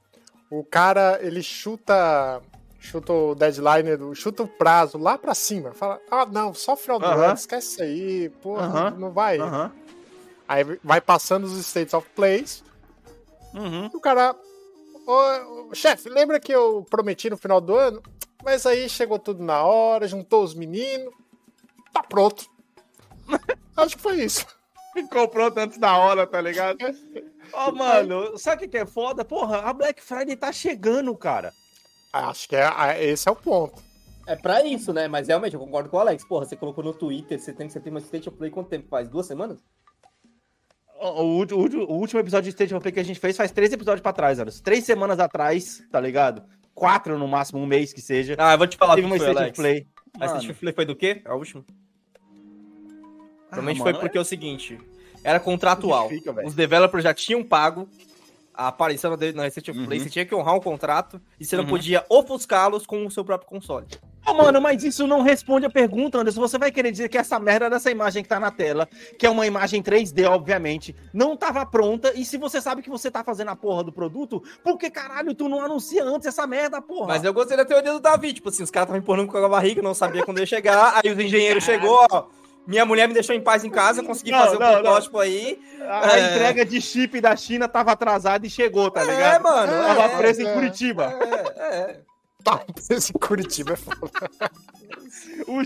O 0.51 0.63
cara, 0.65 1.19
ele 1.23 1.43
chuta. 1.43 2.41
Chuta 2.79 3.13
o 3.13 3.35
deadline, 3.37 3.91
chuta 4.13 4.43
o 4.43 4.49
prazo 4.49 4.99
lá 4.99 5.17
pra 5.17 5.35
cima. 5.35 5.71
Fala, 5.73 6.01
ah, 6.11 6.27
não, 6.27 6.53
só 6.53 6.77
final 6.77 6.99
do 6.99 7.07
ano, 7.07 7.35
esquece 7.35 7.75
isso 7.75 7.83
aí, 7.85 8.29
porra, 8.43 8.65
Aham. 8.67 8.91
não 8.99 9.13
vai. 9.13 9.39
Aham. 9.39 9.71
Aí 10.53 10.65
vai 10.85 11.01
passando 11.01 11.45
os 11.45 11.57
States 11.67 11.95
of 11.95 12.07
Plays. 12.11 12.63
Uhum. 13.55 13.89
E 13.91 13.97
o 13.97 14.01
cara. 14.01 14.37
Chefe, 15.73 16.11
lembra 16.11 16.39
que 16.39 16.53
eu 16.53 16.87
prometi 16.91 17.31
no 17.31 17.39
final 17.39 17.59
do 17.59 17.75
ano? 17.75 18.03
Mas 18.45 18.67
aí 18.67 18.87
chegou 18.87 19.19
tudo 19.19 19.43
na 19.43 19.63
hora, 19.65 20.07
juntou 20.07 20.45
os 20.45 20.55
meninos. 20.55 21.11
Tá 21.91 22.03
pronto. 22.03 22.45
Acho 23.75 23.97
que 23.97 24.03
foi 24.03 24.23
isso. 24.23 24.47
Ficou 24.93 25.27
pronto 25.27 25.57
antes 25.57 25.79
da 25.79 25.97
hora, 25.97 26.27
tá 26.27 26.39
ligado? 26.39 26.77
Ó, 27.55 27.73
mano, 27.73 28.37
sabe 28.37 28.57
o 28.57 28.61
que 28.61 28.69
que 28.69 28.79
é 28.79 28.87
foda? 28.87 29.25
Porra, 29.25 29.61
a 29.61 29.73
Black 29.73 30.03
Friday 30.03 30.37
tá 30.37 30.53
chegando, 30.53 31.17
cara. 31.17 31.55
Acho 32.13 32.47
que 32.47 32.57
é, 32.57 32.71
é- 32.91 33.05
esse 33.07 33.27
é 33.27 33.33
o 33.33 33.37
ponto. 33.37 33.83
É 34.27 34.37
pra 34.37 34.63
isso, 34.63 34.93
né? 34.93 35.09
Mas 35.09 35.29
realmente, 35.29 35.55
eu 35.55 35.61
concordo 35.61 35.89
com 35.89 35.97
o 35.97 36.01
Alex. 36.01 36.27
Porra, 36.27 36.45
você 36.45 36.57
colocou 36.57 36.85
no 36.85 36.93
Twitter, 36.93 37.41
você 37.41 37.55
tem 37.55 37.67
que 37.67 37.73
você 37.73 37.81
tem 37.81 37.91
uma 37.91 38.01
State 38.01 38.29
of 38.29 38.37
Play 38.37 38.51
quanto 38.51 38.69
tempo 38.69 38.87
faz? 38.89 39.09
Duas 39.09 39.27
semanas? 39.27 39.59
O, 41.03 41.07
o 41.07 41.39
o 41.41 41.93
o 41.93 41.99
último 41.99 42.21
episódio 42.21 42.45
de 42.45 42.51
State 42.51 42.73
of 42.75 42.81
Play 42.81 42.93
que 42.93 43.01
a 43.01 43.05
gente 43.05 43.19
fez 43.19 43.37
faz 43.37 43.51
três 43.51 43.73
episódios 43.73 44.01
pra 44.01 44.13
trás, 44.13 44.39
Aros. 44.39 44.61
Três 44.61 44.85
semanas 44.85 45.19
atrás, 45.19 45.83
tá 45.91 46.01
ligado? 46.01 46.43
Quatro 46.75 47.19
no 47.19 47.27
máximo, 47.27 47.61
um 47.61 47.67
mês 47.67 47.93
que 47.93 48.01
seja. 48.01 48.37
Ah, 48.39 48.53
eu 48.55 48.59
vou 48.59 48.67
te 48.67 48.77
falar 48.77 48.95
Teve 48.95 49.07
o 49.07 49.11
uma 49.11 49.17
foi, 49.17 49.29
State 49.31 49.51
of. 49.51 49.57
Play. 49.57 49.87
A 50.15 50.19
Mano, 50.19 50.31
State 50.33 50.51
of 50.53 50.61
Play 50.61 50.73
foi 50.73 50.85
do 50.85 50.95
quê? 50.97 51.21
A 51.25 51.35
última? 51.35 51.65
ah, 51.69 53.47
Provavelmente 53.49 53.79
mano, 53.81 53.91
foi 53.93 54.01
porque 54.01 54.17
é 54.17 54.21
o 54.21 54.25
seguinte, 54.25 54.79
era 55.25 55.39
contratual. 55.41 56.09
Os 56.45 56.55
developers 56.55 57.03
já 57.05 57.13
tinham 57.13 57.43
pago 57.43 57.89
a 58.55 58.69
aparição 58.69 59.17
dele 59.17 59.37
na 59.37 59.47
State 59.49 59.71
of 59.71 59.85
Play, 59.85 59.99
Uhum. 59.99 60.05
você 60.05 60.11
tinha 60.11 60.25
que 60.25 60.35
honrar 60.35 60.55
um 60.55 60.61
contrato 60.61 61.21
e 61.41 61.45
você 61.45 61.57
não 61.57 61.65
Uhum. 61.65 61.71
podia 61.71 62.05
ofuscá-los 62.09 62.87
com 62.87 63.05
o 63.07 63.11
seu 63.11 63.25
próprio 63.25 63.49
console. 63.49 63.87
Ô, 64.27 64.35
mano, 64.35 64.61
mas 64.61 64.85
isso 64.85 65.07
não 65.07 65.21
responde 65.23 65.67
a 65.67 65.71
pergunta, 65.71 66.19
Anderson. 66.19 66.41
Você 66.41 66.57
vai 66.57 66.71
querer 66.71 66.93
dizer 66.93 67.09
que 67.09 67.19
essa 67.19 67.39
merda 67.41 67.69
dessa 67.69 67.91
imagem 67.91 68.23
que 68.23 68.29
tá 68.29 68.39
na 68.39 68.51
tela, 68.51 68.89
que 69.19 69.27
é 69.27 69.31
uma 69.31 69.47
imagem 69.47 69.83
3D, 69.83 70.25
obviamente, 70.29 70.95
não 71.13 71.37
tava 71.37 71.67
pronta. 71.67 72.13
E 72.15 72.25
se 72.25 72.37
você 72.39 72.61
sabe 72.61 72.83
que 72.83 72.91
você 72.91 73.11
tá 73.11 73.25
fazendo 73.25 73.49
a 73.49 73.57
porra 73.57 73.83
do 73.83 73.93
produto, 73.93 74.43
por 74.63 74.79
que 74.79 74.89
caralho 74.91 75.35
tu 75.35 75.49
não 75.49 75.61
anuncia 75.65 76.05
antes 76.05 76.27
essa 76.29 76.47
merda, 76.47 76.81
porra? 76.81 77.09
Mas 77.09 77.25
eu 77.25 77.35
gostei 77.35 77.57
da 77.57 77.65
teoria 77.65 77.93
do 77.93 78.01
Davi, 78.01 78.33
tipo 78.33 78.49
assim, 78.49 78.63
os 78.63 78.71
caras 78.71 78.87
estavam 78.87 79.01
empurrando 79.03 79.29
com 79.29 79.37
a 79.39 79.49
barriga, 79.49 79.83
não 79.83 79.95
sabia 79.95 80.23
quando 80.25 80.39
ia 80.39 80.47
chegar, 80.47 81.01
aí 81.05 81.11
os 81.11 81.19
engenheiros 81.19 81.65
chegou, 81.65 82.07
ó, 82.11 82.25
minha 82.65 82.85
mulher 82.87 83.09
me 83.09 83.15
deixou 83.15 83.35
em 83.35 83.41
paz 83.41 83.65
em 83.65 83.71
casa, 83.71 84.05
consegui 84.05 84.31
Não, 84.31 84.39
fazer 84.39 84.57
o 84.57 84.61
não. 84.61 84.73
protótipo 84.75 85.19
aí. 85.19 85.59
A 85.81 86.17
É. 86.17 86.31
entrega 86.37 86.65
de 86.65 86.81
chip 86.81 87.21
da 87.21 87.35
China 87.35 87.67
tava 87.67 87.91
atrasada 87.91 88.47
e 88.47 88.51
chegou, 88.51 88.89
tá 88.89 89.03
É, 89.03 89.05
ligado? 89.05 89.43
mano, 89.43 89.73
Tava 89.73 90.03
é, 90.05 90.17
preso 90.17 90.43
em 90.43 90.47
é, 90.47 90.55
Curitiba. 90.55 91.13
É, 91.57 91.65
é. 91.77 92.01
Tá, 92.45 92.65
esse 92.91 93.13
Curitiba 93.13 93.75
é 93.75 93.77
foda. 93.77 94.11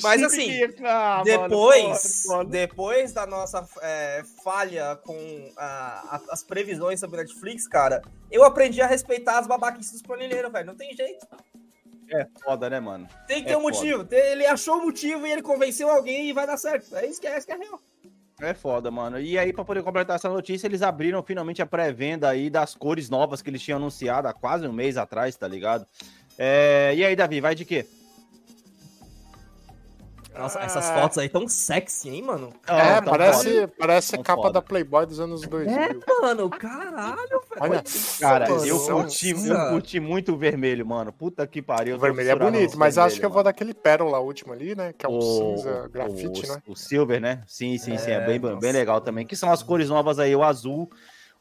Mas 0.03 0.22
assim, 0.22 0.51
Ah, 0.85 1.22
mano, 1.27 1.49
Depois, 1.49 2.22
foda, 2.24 2.37
foda. 2.39 2.51
depois 2.51 3.12
da 3.12 3.27
nossa 3.27 3.66
é, 3.83 4.22
falha 4.43 4.97
com 5.05 5.53
a- 5.57 6.16
a- 6.16 6.22
as 6.33 6.43
previsões 6.43 7.01
sobre 7.01 7.18
Netflix, 7.18 7.66
cara, 7.66 8.03
eu 8.31 8.45
aprendi 8.45 8.81
a 8.83 8.87
respeitar 8.87 9.39
as 9.39 9.47
babaquices 9.47 9.93
dos 9.93 10.03
planilheiros, 10.03 10.53
velho. 10.53 10.66
Não 10.66 10.74
tem 10.77 10.95
jeito. 10.95 11.27
É 12.11 12.27
foda, 12.45 12.70
né, 12.70 12.79
mano? 12.79 13.09
Tem 13.27 13.41
que 13.41 13.47
ter 13.49 13.55
É 13.55 13.57
um 13.59 13.62
foda. 13.62 13.74
motivo. 13.77 14.07
Ele 14.11 14.47
achou 14.47 14.77
o 14.79 14.85
motivo 14.85 15.27
e 15.27 15.33
ele 15.33 15.43
convenceu 15.43 15.91
alguém 15.91 16.29
e 16.29 16.33
vai 16.33 16.47
dar 16.47 16.57
certo. 16.57 16.95
É 16.97 17.07
isso 17.07 17.20
que 17.20 17.27
é, 17.27 17.33
é 17.35 17.39
isso 17.39 17.47
que 17.47 17.53
é 17.53 17.57
real. 17.57 17.81
É 18.41 18.53
foda, 18.53 18.91
mano. 18.91 19.18
E 19.18 19.39
aí, 19.39 19.51
pra 19.53 19.64
poder 19.64 19.83
completar 19.83 20.16
essa 20.16 20.29
notícia, 20.29 20.66
eles 20.66 20.83
abriram 20.83 21.22
finalmente 21.22 21.62
a 21.62 21.66
pré-venda 21.66 22.29
aí 22.29 22.51
das 22.51 22.74
cores 22.74 23.09
novas 23.09 23.41
que 23.41 23.49
eles 23.49 23.62
tinham 23.62 23.79
anunciado 23.79 24.29
há 24.29 24.33
quase 24.35 24.66
um 24.68 24.72
mês 24.72 24.97
atrás, 24.99 25.35
tá 25.37 25.49
ligado? 25.49 25.87
É, 26.39 26.93
E 26.97 27.05
aí, 27.05 27.16
Davi, 27.16 27.41
vai 27.41 27.55
de 27.55 27.64
quê? 27.64 27.87
Nossa, 30.39 30.59
Ah. 30.61 30.64
essas 30.64 30.91
fotos 30.91 31.16
aí 31.16 31.30
tão 31.30 31.49
sexy, 31.49 32.11
hein, 32.11 32.22
mano? 32.22 32.53
É, 32.66 33.01
tá 33.01 33.03
parece, 33.03 33.55
foda. 33.62 33.72
parece 33.78 34.12
Tão 34.12 34.22
capa 34.22 34.43
foda. 34.43 34.53
da 34.53 34.61
Playboy 34.62 35.07
dos 35.07 35.18
anos 35.18 35.41
2000. 35.41 36.03
Mano, 36.20 36.51
caralho, 36.51 37.16
velho. 37.26 37.43
Olha, 37.59 37.82
Cara, 38.20 38.47
Mano, 38.51 38.66
eu 38.66 38.78
curti, 38.78 39.30
eu 39.30 39.68
curti 39.70 39.99
muito 39.99 40.34
o 40.34 40.37
vermelho, 40.37 40.84
mano. 40.87 41.11
Puta 41.11 41.47
que 41.47 41.62
pariu. 41.62 41.97
o 41.97 41.99
vermelho 41.99 42.28
é 42.32 42.37
bonito, 42.37 42.76
mas 42.78 42.99
acho 42.99 43.14
que 43.18 43.24
eu 43.24 43.30
vermelho, 43.30 43.32
vou 43.32 43.43
daquele 43.45 43.72
pérola 43.72 44.18
último 44.20 44.53
ali, 44.53 44.74
né? 44.74 44.93
Que 44.93 45.07
é 45.07 45.09
cinza 45.09 45.84
o, 45.87 45.89
grafite, 45.89 46.45
o, 46.45 46.53
né? 46.53 46.62
O 46.68 46.76
silver, 46.76 47.18
né? 47.18 47.43
Sim, 47.47 47.78
sim, 47.78 47.97
sim. 47.97 48.11
É, 48.11 48.14
É, 48.16 48.26
bem, 48.26 48.39
nossa. 48.39 48.57
bem 48.57 48.72
legal 48.72 49.01
também. 49.01 49.26
Que 49.26 49.34
são 49.37 49.51
as 49.51 49.62
cores 49.62 49.89
novas 49.89 50.18
aí, 50.18 50.37
o 50.37 50.43
azul, 50.43 50.91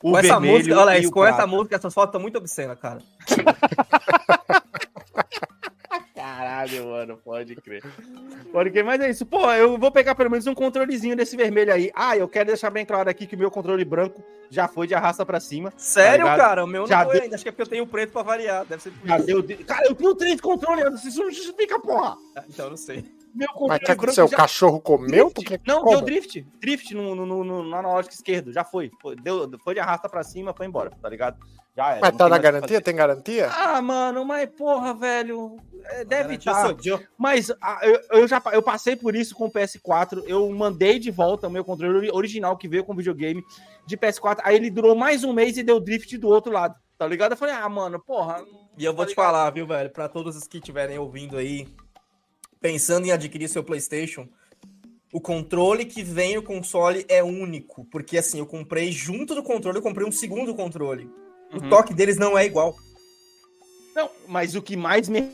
o 0.02 0.12
Com 0.12 0.18
essa 0.18 0.39
vermelho 0.39 0.54
música, 0.60 0.80
olha 0.80 0.98
e 1.00 1.06
o 1.08 1.12
com 1.12 1.26
essa 1.26 1.46
música, 1.46 1.76
essas 1.76 1.93
fotos 1.93 2.12
estão 2.12 2.22
muito 2.22 2.38
obscenas, 2.38 2.80
cara. 2.80 3.00
Caralho, 6.36 6.88
mano, 6.88 7.18
pode 7.24 7.56
crer. 7.56 7.82
Pode 8.52 8.70
crer, 8.72 8.84
mas 8.84 9.00
é 9.00 9.10
isso. 9.10 9.26
Pô, 9.26 9.50
eu 9.54 9.78
vou 9.78 9.90
pegar 9.92 10.16
pelo 10.16 10.30
menos 10.30 10.46
um 10.48 10.54
controlezinho 10.54 11.16
desse 11.16 11.38
vermelho 11.38 11.72
aí. 11.74 11.92
Ah, 11.96 12.18
eu 12.18 12.28
quero 12.28 12.48
deixar 12.48 12.70
bem 12.70 12.86
claro 12.86 13.10
aqui 13.10 13.26
que 13.26 13.36
o 13.36 13.40
meu 13.40 13.50
controle 13.50 13.86
branco 13.86 14.22
já 14.50 14.68
foi 14.68 14.86
de 14.86 14.94
arrasta 14.94 15.26
pra 15.26 15.40
cima. 15.40 15.72
Sério, 15.78 16.26
Tá 16.26 16.36
cara? 16.36 16.64
O 16.64 16.68
meu 16.68 16.82
não 16.82 16.88
Já 16.88 17.04
foi 17.06 17.14
deu- 17.14 17.24
ainda. 17.24 17.36
Acho 17.36 17.44
que 17.44 17.50
é 17.50 17.52
porque 17.52 17.62
eu 17.62 17.68
tenho 17.68 17.88
preto 17.88 18.12
pra 18.12 18.22
variar. 18.22 18.66
Deve 18.66 18.84
ser 18.84 18.92
por 18.92 19.10
isso. 19.10 19.26
deu 19.26 19.42
de- 19.42 19.56
Cara, 19.64 19.88
eu 19.88 19.96
tenho 19.96 20.14
três 20.16 20.42
controles, 20.42 21.04
isso 21.06 21.20
não 21.24 21.32
justifica, 21.32 21.80
porra. 21.80 22.18
Então 22.50 22.70
não 22.70 22.78
sei. 22.78 23.06
Meu 23.36 23.50
Mas 23.68 23.78
o 23.78 23.80
que 23.86 23.92
aconteceu? 23.92 24.26
O 24.26 24.30
já- 24.30 24.38
cachorro 24.38 24.80
comeu? 24.80 25.30
Drift. 25.30 25.34
Porque 25.34 25.60
Não, 25.68 25.82
como? 25.84 25.98
deu 25.98 26.02
drift. 26.06 26.48
Drift 26.62 26.94
no, 26.96 27.14
no, 27.16 27.26
no, 27.26 27.44
no 27.44 27.76
analógico 27.76 28.14
esquerdo. 28.14 28.54
Já 28.54 28.64
foi. 28.64 28.90
Foi, 29.02 29.16
deu, 29.16 29.50
foi 29.64 29.74
de 29.74 29.80
arrasta 29.82 30.08
pra 30.08 30.24
cima, 30.24 30.54
foi 30.54 30.66
embora, 30.66 30.92
tá 31.02 31.10
ligado? 31.10 31.38
Já 31.76 31.92
era. 31.92 32.00
Mas 32.02 32.16
tá 32.16 32.30
na 32.30 32.38
o 32.38 32.40
garantia? 32.40 32.80
Tem 32.80 32.96
garantia? 32.96 33.50
Ah, 33.52 33.82
mano, 33.82 34.24
mas 34.24 34.50
porra, 34.50 34.94
velho. 34.94 35.58
é, 35.84 36.06
deve 36.06 36.38
Garantia 36.38 36.52
estar. 36.54 36.76
Joe. 36.82 37.06
Mas 37.18 37.52
ah, 37.62 37.80
eu, 37.84 38.00
eu 38.22 38.28
já 38.28 38.42
eu 38.54 38.64
passei 38.64 38.96
por 38.96 39.14
isso 39.14 39.36
com 39.36 39.48
o 39.48 39.52
PS4. 39.52 40.24
Eu 40.26 40.50
mandei 40.52 40.98
de 40.98 41.12
volta 41.12 41.48
o 41.48 41.52
meu 41.52 41.66
controle 41.66 41.98
ori- 41.98 42.12
original 42.14 42.56
que 42.56 42.70
veio 42.70 42.86
com 42.86 42.96
videogame 42.96 43.44
de 43.86 43.98
PS4. 43.98 44.40
Aí 44.44 44.56
ele 44.56 44.70
durou 44.70 44.96
mais 44.96 45.26
um 45.26 45.34
mês 45.34 45.58
e 45.58 45.64
deu 45.64 45.82
drift 45.82 46.18
do 46.18 46.30
outro 46.30 46.54
lado. 46.54 46.76
Tá 46.98 47.06
ligado? 47.06 47.34
Eu 47.34 47.38
falei, 47.38 47.54
ah, 47.54 47.68
mano, 47.68 48.00
porra. 48.00 48.42
E 48.78 48.86
eu 48.86 48.94
vou 48.94 49.04
tá 49.04 49.08
te 49.08 49.10
ligado? 49.10 49.26
falar, 49.26 49.50
viu, 49.50 49.68
velho? 49.68 49.90
Pra 49.90 50.08
todos 50.08 50.38
os 50.38 50.48
que 50.48 50.60
estiverem 50.60 50.98
ouvindo 50.98 51.36
aí, 51.36 51.68
pensando 52.66 53.05
em 53.05 53.11
adquirir 53.11 53.47
seu 53.47 53.63
PlayStation, 53.63 54.28
o 55.13 55.22
controle 55.22 55.86
que 55.86 56.01
vem 56.01 56.34
no 56.36 56.41
console 56.41 57.05
é 57.07 57.24
único. 57.24 57.86
Porque 57.91 58.18
assim, 58.18 58.39
eu 58.39 58.45
comprei 58.47 58.91
junto 58.91 59.36
do 59.36 59.43
controle, 59.43 59.78
eu 59.78 59.84
comprei 59.84 60.07
um 60.07 60.11
segundo 60.11 60.55
controle. 60.55 61.07
O 61.53 61.61
Uhum. 61.61 61.70
toque 61.70 61.93
deles 61.93 62.18
não 62.18 62.36
é 62.36 62.43
igual. 62.43 62.76
Não, 63.95 64.09
mas 64.28 64.55
o 64.55 64.63
que 64.63 64.76
mais 64.76 65.07
me 65.07 65.30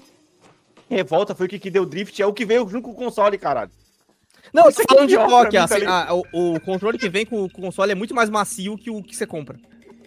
revolta 0.89 1.33
foi 1.33 1.45
o 1.45 1.49
que, 1.49 1.57
que 1.57 1.71
deu 1.71 1.85
drift. 1.85 2.21
É 2.21 2.25
o 2.25 2.33
que 2.33 2.43
veio 2.45 2.67
junto 2.67 2.83
com 2.83 2.91
o 2.91 2.95
console, 2.95 3.37
caralho. 3.37 3.71
Não, 4.53 4.67
Isso 4.67 4.81
eu 4.81 4.83
é 4.83 4.93
falando 4.93 5.07
de 5.09 5.15
toque. 5.15 5.55
tá 5.57 5.63
assim, 5.63 5.75
ligado? 5.75 6.09
ah, 6.09 6.13
o, 6.33 6.55
o 6.55 6.59
controle 6.59 6.97
que 6.97 7.07
vem 7.07 7.25
com 7.25 7.45
o 7.45 7.49
console 7.49 7.93
é 7.93 7.95
muito 7.95 8.13
mais 8.13 8.29
macio 8.29 8.77
que 8.77 8.91
o 8.91 9.01
que 9.01 9.15
você 9.15 9.25
compra. 9.25 9.57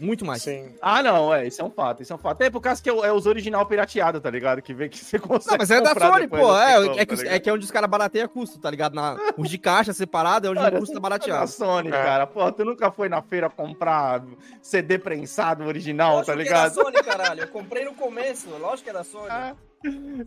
Muito 0.01 0.25
mais. 0.25 0.43
Sim. 0.43 0.75
Ah, 0.83 1.03
não, 1.03 1.33
é, 1.35 1.47
isso 1.47 1.61
é 1.61 1.65
um 1.65 1.71
fato, 1.71 2.03
isso 2.03 2.13
é 2.13 2.17
um 2.17 2.19
fato. 2.19 2.41
É 2.43 2.51
por 2.51 2.61
causa 2.61 2.83
que 2.83 2.89
é, 2.89 2.93
o- 2.93 3.05
é 3.05 3.13
os 3.13 3.27
original 3.27 3.65
pirateado, 3.67 4.21
tá 4.21 4.31
ligado? 4.31 4.61
Que 4.63 4.75
vê 4.75 4.89
que 4.89 4.99
você 4.99 5.19
consegue. 5.21 5.51
Não, 5.53 5.59
mas 5.59 5.71
é 5.71 5.81
da 5.81 5.95
Sony, 5.95 6.29
pô. 6.29 6.57
É, 6.57 6.73
é, 6.75 7.07
que, 7.07 7.07
tá 7.07 7.15
os- 7.15 7.21
ligado? 7.21 7.35
é 7.35 7.39
que 7.41 7.51
é 7.51 7.53
onde 7.53 7.65
os 7.65 7.71
caras 7.71 7.89
barateiam 7.91 8.29
custo, 8.29 8.59
tá 8.59 8.71
ligado? 8.71 8.95
Na, 8.95 9.17
os 9.37 9.49
de 9.49 9.59
caixa 9.59 9.93
separado 9.93 10.47
é 10.47 10.51
onde 10.51 10.61
Cara, 10.61 10.77
o 10.77 10.79
custo 10.81 10.95
tá 10.95 11.01
Da 11.01 11.09
barateado. 11.09 11.51
Sony, 11.51 11.89
É. 11.89 11.93
cara. 11.93 12.27
Pô, 12.27 12.51
tu 12.53 12.65
nunca 12.65 12.91
foi 12.91 13.09
na 13.09 13.23
feira 13.23 13.49
comprar 13.51 14.23
CD 14.61 14.99
prensado 14.99 15.65
original, 15.65 16.17
Lógico 16.17 16.27
tá 16.27 16.33
que 16.35 16.41
é 16.41 16.45
ligado? 16.45 16.75
da 16.75 16.83
Sony, 16.83 16.97
caralho. 17.05 17.41
Eu 17.43 17.49
comprei 17.49 17.85
no 17.85 17.95
começo, 17.95 18.49
lógico 18.59 18.85
que 18.85 18.91
é 18.91 18.93
da 18.93 19.05
Sony. 19.05 19.29
Ah, 19.31 19.55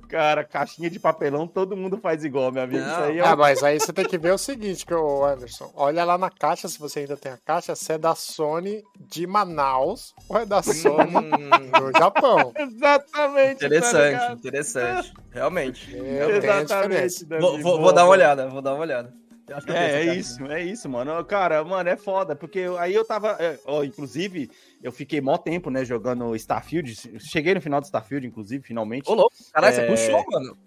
Cara, 0.10 0.44
caixinha 0.44 0.90
de 0.90 1.00
papelão, 1.00 1.48
todo 1.48 1.76
mundo 1.76 1.98
faz 1.98 2.24
igual, 2.24 2.52
meu 2.52 2.64
amigo. 2.64 2.80
Não. 2.84 2.92
Isso 2.92 3.02
aí 3.02 3.20
é 3.20 3.26
Ah, 3.26 3.36
mas 3.36 3.64
aí 3.64 3.80
você 3.80 3.92
tem 3.92 4.06
que 4.06 4.18
ver 4.18 4.34
o 4.34 4.38
seguinte, 4.38 4.86
que 4.86 4.94
o 4.94 5.26
Anderson. 5.26 5.72
Olha 5.76 6.04
lá 6.04 6.18
na 6.18 6.30
caixa, 6.30 6.68
se 6.68 6.78
você 6.80 7.00
ainda 7.02 7.18
tem 7.18 7.32
a 7.32 7.38
caixa, 7.38 7.76
se 7.76 7.92
é 7.94 7.98
da 7.98 8.14
Sony 8.16 8.84
de 9.00 9.26
Manaus 9.26 10.14
ou 10.30 10.38
é 10.38 10.46
da 10.46 10.62
Sony 10.62 11.16
Hum, 11.18 11.72
do 11.92 11.98
Japão. 11.98 12.52
Exatamente. 12.58 13.60
tá 13.60 13.66
interessante, 13.66 14.12
ligado? 14.14 14.34
interessante. 14.38 15.14
Realmente. 15.32 15.96
É, 15.98 16.26
diferença. 16.26 16.60
Exatamente. 16.62 17.26
Vou, 17.40 17.62
vou- 17.62 17.82
vou 17.82 17.94
dar 17.94 18.04
uma 18.06 18.12
olhada, 18.12 18.48
vou 18.50 18.62
dar 18.62 18.74
uma 18.74 18.82
olhada. 18.82 19.14
Eu 19.48 19.56
eu 19.66 19.74
É, 19.76 19.92
é 20.08 20.16
isso, 20.16 20.46
é 20.48 20.62
isso, 20.62 20.90
mano. 20.90 21.24
Cara, 21.24 21.64
mano, 21.64 21.88
é 21.90 21.96
foda, 21.96 22.36
porque 22.36 22.60
eu- 22.60 22.78
aí 22.78 22.94
eu 22.94 23.06
tava. 23.06 23.38
é, 23.40 23.58
ó, 23.66 23.82
inclusive, 23.82 24.52
eu 24.84 24.92
fiquei 24.92 25.20
mó 25.22 25.38
tempo, 25.38 25.70
né, 25.70 25.84
jogando 25.86 26.36
Starfield. 26.36 27.20
Cheguei 27.20 27.54
no 27.54 27.62
final 27.62 27.80
do 27.82 27.86
Starfield, 27.86 28.26
inclusive, 28.28 28.64
finalmente. 28.64 29.10
Ô, 29.10 29.14
louco. 29.14 29.36
Caralho, 29.54 29.74
É. 29.74 29.76
você 29.76 29.88
puxou, 30.12 30.26
mano. 30.32 30.58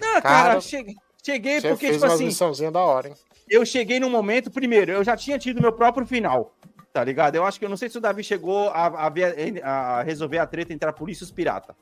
Não, 0.00 0.12
cara, 0.14 0.22
Cara, 0.22 0.60
cheguei, 0.60 0.94
cheguei 1.24 1.60
Você 1.60 1.68
porque, 1.68 1.86
fez 1.86 1.96
tipo 1.98 2.06
uma 2.06 2.14
assim, 2.14 2.24
missãozinha 2.26 2.70
da 2.70 2.80
hora, 2.80 3.08
hein? 3.08 3.14
eu 3.48 3.64
cheguei 3.66 4.00
num 4.00 4.10
momento, 4.10 4.50
primeiro, 4.50 4.92
eu 4.92 5.04
já 5.04 5.16
tinha 5.16 5.38
tido 5.38 5.60
meu 5.60 5.72
próprio 5.72 6.06
final, 6.06 6.54
tá 6.92 7.02
ligado? 7.04 7.36
Eu 7.36 7.44
acho 7.44 7.58
que 7.58 7.64
eu 7.64 7.68
não 7.68 7.76
sei 7.76 7.88
se 7.88 7.98
o 7.98 8.00
Davi 8.00 8.22
chegou 8.24 8.68
a, 8.70 9.06
a 9.06 9.08
ver- 9.08 9.62
a 9.62 10.02
resolver 10.02 10.38
a 10.38 10.46
treta 10.46 10.72
entre 10.72 10.88
a 10.88 10.92
polícia 10.92 11.22
e 11.22 11.26
os 11.26 11.30
piratas, 11.30 11.76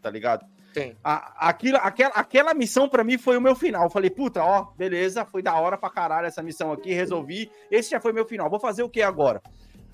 tá 0.00 0.08
ligado? 0.10 0.46
Sim. 0.72 0.94
A- 1.04 1.48
aquilo, 1.48 1.78
aquela, 1.78 2.14
aquela 2.14 2.54
missão 2.54 2.88
pra 2.88 3.04
mim 3.04 3.16
foi 3.18 3.36
o 3.36 3.40
meu 3.40 3.54
final. 3.54 3.84
Eu 3.84 3.90
falei, 3.90 4.10
puta, 4.10 4.42
ó, 4.42 4.72
beleza, 4.76 5.24
foi 5.24 5.40
da 5.42 5.54
hora 5.54 5.76
pra 5.78 5.88
caralho 5.90 6.26
essa 6.26 6.42
missão 6.42 6.72
aqui, 6.72 6.92
resolvi. 6.92 7.50
Esse 7.70 7.90
já 7.90 8.00
foi 8.00 8.12
meu 8.12 8.24
final. 8.26 8.50
Vou 8.50 8.58
fazer 8.60 8.82
o 8.82 8.88
que 8.88 9.00
agora? 9.02 9.40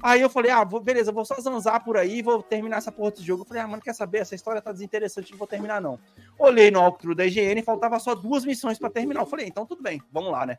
Aí 0.02 0.20
eu 0.20 0.30
falei, 0.30 0.50
ah, 0.50 0.64
vou- 0.64 0.80
beleza, 0.80 1.12
vou 1.12 1.24
só 1.24 1.34
zanzar 1.40 1.84
por 1.84 1.96
aí 1.96 2.22
vou 2.22 2.42
terminar 2.42 2.78
essa 2.78 2.90
porra 2.92 3.10
desse 3.10 3.22
jogo. 3.22 3.42
Eu 3.42 3.46
falei, 3.46 3.62
ah, 3.62 3.68
mano, 3.68 3.82
quer 3.82 3.94
saber? 3.94 4.18
Essa 4.18 4.34
história 4.34 4.60
tá 4.62 4.72
desinteressante, 4.72 5.30
não 5.32 5.38
vou 5.38 5.46
terminar, 5.46 5.80
não. 5.80 5.98
Olhei 6.38 6.70
no 6.70 6.80
walkthrough 6.80 7.14
da 7.14 7.26
IGN 7.26 7.62
faltava 7.62 7.98
só 7.98 8.14
duas 8.14 8.44
missões 8.44 8.78
pra 8.78 8.88
terminar. 8.90 9.20
Eu 9.20 9.26
falei, 9.26 9.46
então 9.46 9.66
tudo 9.66 9.82
bem, 9.82 10.02
vamos 10.12 10.32
lá, 10.32 10.46
né? 10.46 10.58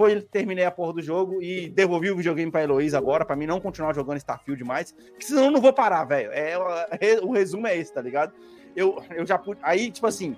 foi, 0.00 0.18
terminei 0.22 0.64
a 0.64 0.70
porra 0.70 0.94
do 0.94 1.02
jogo 1.02 1.42
e 1.42 1.68
devolvi 1.68 2.10
o 2.10 2.16
videogame 2.16 2.50
pra 2.50 2.62
Heloísa 2.62 2.96
agora, 2.96 3.22
pra 3.22 3.36
mim 3.36 3.44
não 3.44 3.60
continuar 3.60 3.94
jogando 3.94 4.16
Starfield 4.16 4.64
mais, 4.64 4.92
porque 4.92 5.26
senão 5.26 5.44
eu 5.44 5.50
não 5.50 5.60
vou 5.60 5.74
parar, 5.74 6.04
velho. 6.04 6.30
É, 6.32 6.52
é, 6.52 7.20
o 7.20 7.32
resumo 7.32 7.66
é 7.66 7.76
esse, 7.76 7.92
tá 7.92 8.00
ligado? 8.00 8.32
Eu, 8.74 9.04
eu 9.10 9.26
já 9.26 9.36
pude. 9.36 9.60
Aí, 9.62 9.90
tipo 9.90 10.06
assim, 10.06 10.34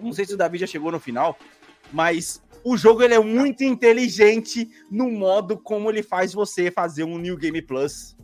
não 0.00 0.12
sei 0.12 0.24
se 0.24 0.34
o 0.34 0.36
Davi 0.36 0.58
já 0.58 0.66
chegou 0.66 0.90
no 0.90 0.98
final, 0.98 1.38
mas 1.92 2.42
o 2.68 2.76
jogo 2.76 3.02
ele 3.02 3.14
é 3.14 3.20
muito 3.20 3.62
inteligente 3.62 4.68
no 4.90 5.08
modo 5.10 5.56
como 5.56 5.88
ele 5.90 6.02
faz 6.02 6.32
você 6.32 6.70
fazer 6.70 7.04
um 7.04 7.16
New 7.18 7.36
Game 7.36 7.62
Plus. 7.62 8.16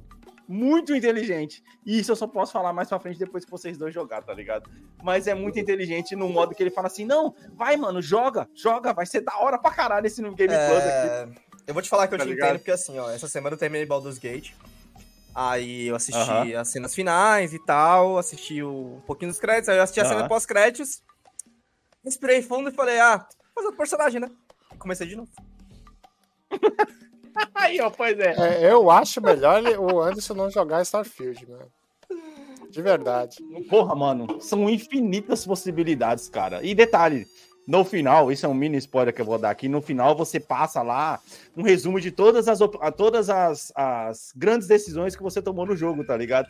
Muito 0.48 0.92
inteligente. 0.94 1.62
E 1.86 1.98
isso 2.00 2.10
eu 2.10 2.16
só 2.16 2.26
posso 2.26 2.52
falar 2.52 2.72
mais 2.72 2.88
pra 2.88 2.98
frente 2.98 3.18
depois 3.18 3.44
que 3.44 3.50
vocês 3.50 3.78
dois 3.78 3.94
jogar, 3.94 4.22
tá 4.22 4.34
ligado? 4.34 4.68
Mas 5.02 5.26
é 5.28 5.34
muito 5.34 5.58
inteligente 5.60 6.16
no 6.16 6.28
modo 6.28 6.54
que 6.54 6.62
ele 6.62 6.70
fala 6.70 6.88
assim: 6.88 7.04
não, 7.04 7.34
vai, 7.54 7.76
mano, 7.76 8.02
joga, 8.02 8.48
joga, 8.54 8.92
vai 8.92 9.06
ser 9.06 9.20
da 9.20 9.38
hora 9.38 9.58
pra 9.58 9.70
caralho 9.70 10.06
esse 10.06 10.20
New 10.20 10.34
Game 10.34 10.52
Plus 10.66 10.86
aqui. 10.86 11.06
É, 11.06 11.28
Eu 11.68 11.72
vou 11.74 11.82
te 11.82 11.88
falar 11.88 12.08
que 12.08 12.14
eu 12.14 12.18
Tá 12.18 12.24
te 12.24 12.30
ligado? 12.30 12.48
entendo, 12.48 12.58
porque 12.58 12.70
assim, 12.72 12.98
ó, 12.98 13.08
essa 13.10 13.28
semana 13.28 13.54
eu 13.54 13.58
terminei 13.58 13.86
Baldur's 13.86 14.18
Gate. 14.18 14.50
Aí 15.34 15.86
eu 15.86 15.94
assisti 15.94 16.20
Aham. 16.20 16.60
as 16.60 16.68
cenas 16.68 16.94
finais 16.94 17.54
e 17.54 17.64
tal, 17.64 18.18
assisti 18.18 18.62
o- 18.62 18.96
um 18.96 19.00
pouquinho 19.06 19.30
dos 19.30 19.40
créditos, 19.40 19.68
aí 19.70 19.78
eu 19.78 19.82
assisti 19.82 20.00
a 20.00 20.04
cena 20.04 20.20
Aham. 20.20 20.28
pós-créditos. 20.28 21.02
Respirei 22.04 22.42
fundo 22.42 22.68
e 22.68 22.72
falei, 22.72 22.98
ah, 22.98 23.24
fazer 23.54 23.66
outro 23.66 23.78
personagem, 23.78 24.20
né? 24.20 24.30
Comecei 24.78 25.06
de 25.06 25.16
novo. 25.16 25.28
Aí, 27.54 27.80
ó, 27.80 27.90
pois 27.90 28.18
é. 28.18 28.34
É, 28.64 28.72
eu 28.72 28.90
acho 28.90 29.20
melhor 29.20 29.62
o 29.78 30.00
Anderson 30.00 30.34
não 30.34 30.50
jogar 30.50 30.82
Starfield, 30.82 31.48
mano. 31.48 31.66
De 32.70 32.80
verdade. 32.82 33.36
Porra, 33.68 33.94
mano, 33.94 34.40
são 34.40 34.68
infinitas 34.68 35.44
possibilidades, 35.46 36.28
cara. 36.28 36.62
E 36.62 36.74
detalhe, 36.74 37.26
no 37.66 37.84
final, 37.84 38.32
isso 38.32 38.44
é 38.46 38.48
um 38.48 38.54
mini 38.54 38.78
spoiler 38.78 39.14
que 39.14 39.20
eu 39.20 39.26
vou 39.26 39.38
dar 39.38 39.50
aqui, 39.50 39.68
no 39.68 39.80
final 39.82 40.16
você 40.16 40.40
passa 40.40 40.82
lá 40.82 41.20
um 41.56 41.62
resumo 41.62 42.00
de 42.00 42.10
todas 42.10 42.48
as, 42.48 42.58
todas 42.96 43.28
as, 43.30 43.72
as 43.74 44.32
grandes 44.34 44.66
decisões 44.66 45.14
que 45.14 45.22
você 45.22 45.40
tomou 45.42 45.66
no 45.66 45.76
jogo, 45.76 46.04
tá 46.04 46.16
ligado? 46.16 46.48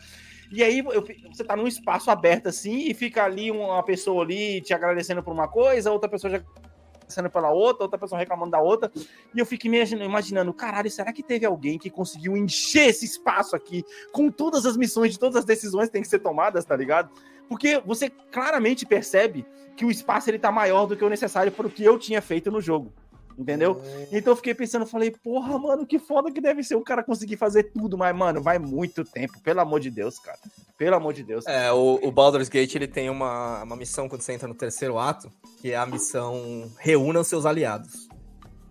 E 0.51 0.63
aí 0.63 0.79
eu- 0.79 1.05
você 1.31 1.43
tá 1.43 1.55
num 1.55 1.67
espaço 1.67 2.09
aberto 2.09 2.47
assim 2.47 2.89
e 2.89 2.93
fica 2.93 3.23
ali 3.23 3.51
uma 3.51 3.83
pessoa 3.83 4.23
ali 4.23 4.61
te 4.61 4.73
agradecendo 4.73 5.21
por 5.23 5.33
uma 5.33 5.47
coisa, 5.47 5.91
outra 5.91 6.09
pessoa 6.09 6.31
já 6.31 6.41
agradecendo 7.13 7.29
pela 7.29 7.51
outra, 7.51 7.83
outra 7.83 7.99
pessoa 7.99 8.19
reclamando 8.19 8.51
da 8.51 8.59
outra. 8.59 8.91
E 9.33 9.39
eu 9.39 9.45
fico 9.45 9.67
imaginando, 9.67 10.03
imaginando, 10.03 10.53
caralho, 10.53 10.89
será 10.89 11.13
que 11.13 11.23
teve 11.23 11.45
alguém 11.45 11.77
que 11.77 11.89
conseguiu 11.89 12.35
encher 12.35 12.89
esse 12.89 13.05
espaço 13.05 13.55
aqui 13.55 13.85
com 14.11 14.29
todas 14.29 14.65
as 14.65 14.75
missões 14.75 15.11
de 15.11 15.19
todas 15.19 15.35
as 15.35 15.45
decisões 15.45 15.87
que 15.87 15.93
têm 15.93 16.01
que 16.01 16.07
ser 16.07 16.19
tomadas, 16.19 16.65
tá 16.65 16.75
ligado? 16.75 17.11
Porque 17.47 17.81
você 17.85 18.09
claramente 18.09 18.85
percebe 18.85 19.45
que 19.75 19.85
o 19.85 19.91
espaço 19.91 20.29
ele 20.29 20.39
tá 20.39 20.51
maior 20.51 20.85
do 20.85 20.95
que 20.95 21.03
o 21.03 21.09
necessário 21.09 21.51
para 21.51 21.67
o 21.67 21.69
que 21.69 21.83
eu 21.83 21.99
tinha 21.99 22.21
feito 22.21 22.49
no 22.49 22.61
jogo. 22.61 22.91
Entendeu? 23.37 23.81
Então 24.11 24.33
eu 24.33 24.35
fiquei 24.37 24.53
pensando, 24.53 24.85
falei, 24.85 25.09
porra, 25.11 25.57
mano, 25.57 25.85
que 25.87 25.97
foda 25.97 26.31
que 26.31 26.39
deve 26.39 26.61
ser 26.63 26.75
o 26.75 26.81
cara 26.81 27.03
conseguir 27.03 27.35
fazer 27.37 27.63
tudo, 27.63 27.97
mas, 27.97 28.15
mano, 28.15 28.41
vai 28.41 28.59
muito 28.59 29.03
tempo, 29.03 29.39
pelo 29.41 29.59
amor 29.59 29.79
de 29.79 29.89
Deus, 29.89 30.19
cara. 30.19 30.37
Pelo 30.77 30.95
amor 30.95 31.13
de 31.13 31.23
Deus. 31.23 31.45
É, 31.47 31.71
o, 31.71 31.99
o 32.03 32.11
Baldur's 32.11 32.49
Gate 32.49 32.75
ele 32.75 32.87
tem 32.87 33.09
uma, 33.09 33.63
uma 33.63 33.75
missão 33.75 34.07
quando 34.07 34.21
você 34.21 34.33
entra 34.33 34.47
no 34.47 34.53
terceiro 34.55 34.99
ato, 34.99 35.31
que 35.61 35.71
é 35.71 35.75
a 35.77 35.85
missão 35.85 36.71
Reúna 36.77 37.21
os 37.21 37.27
seus 37.27 37.45
aliados. 37.45 38.07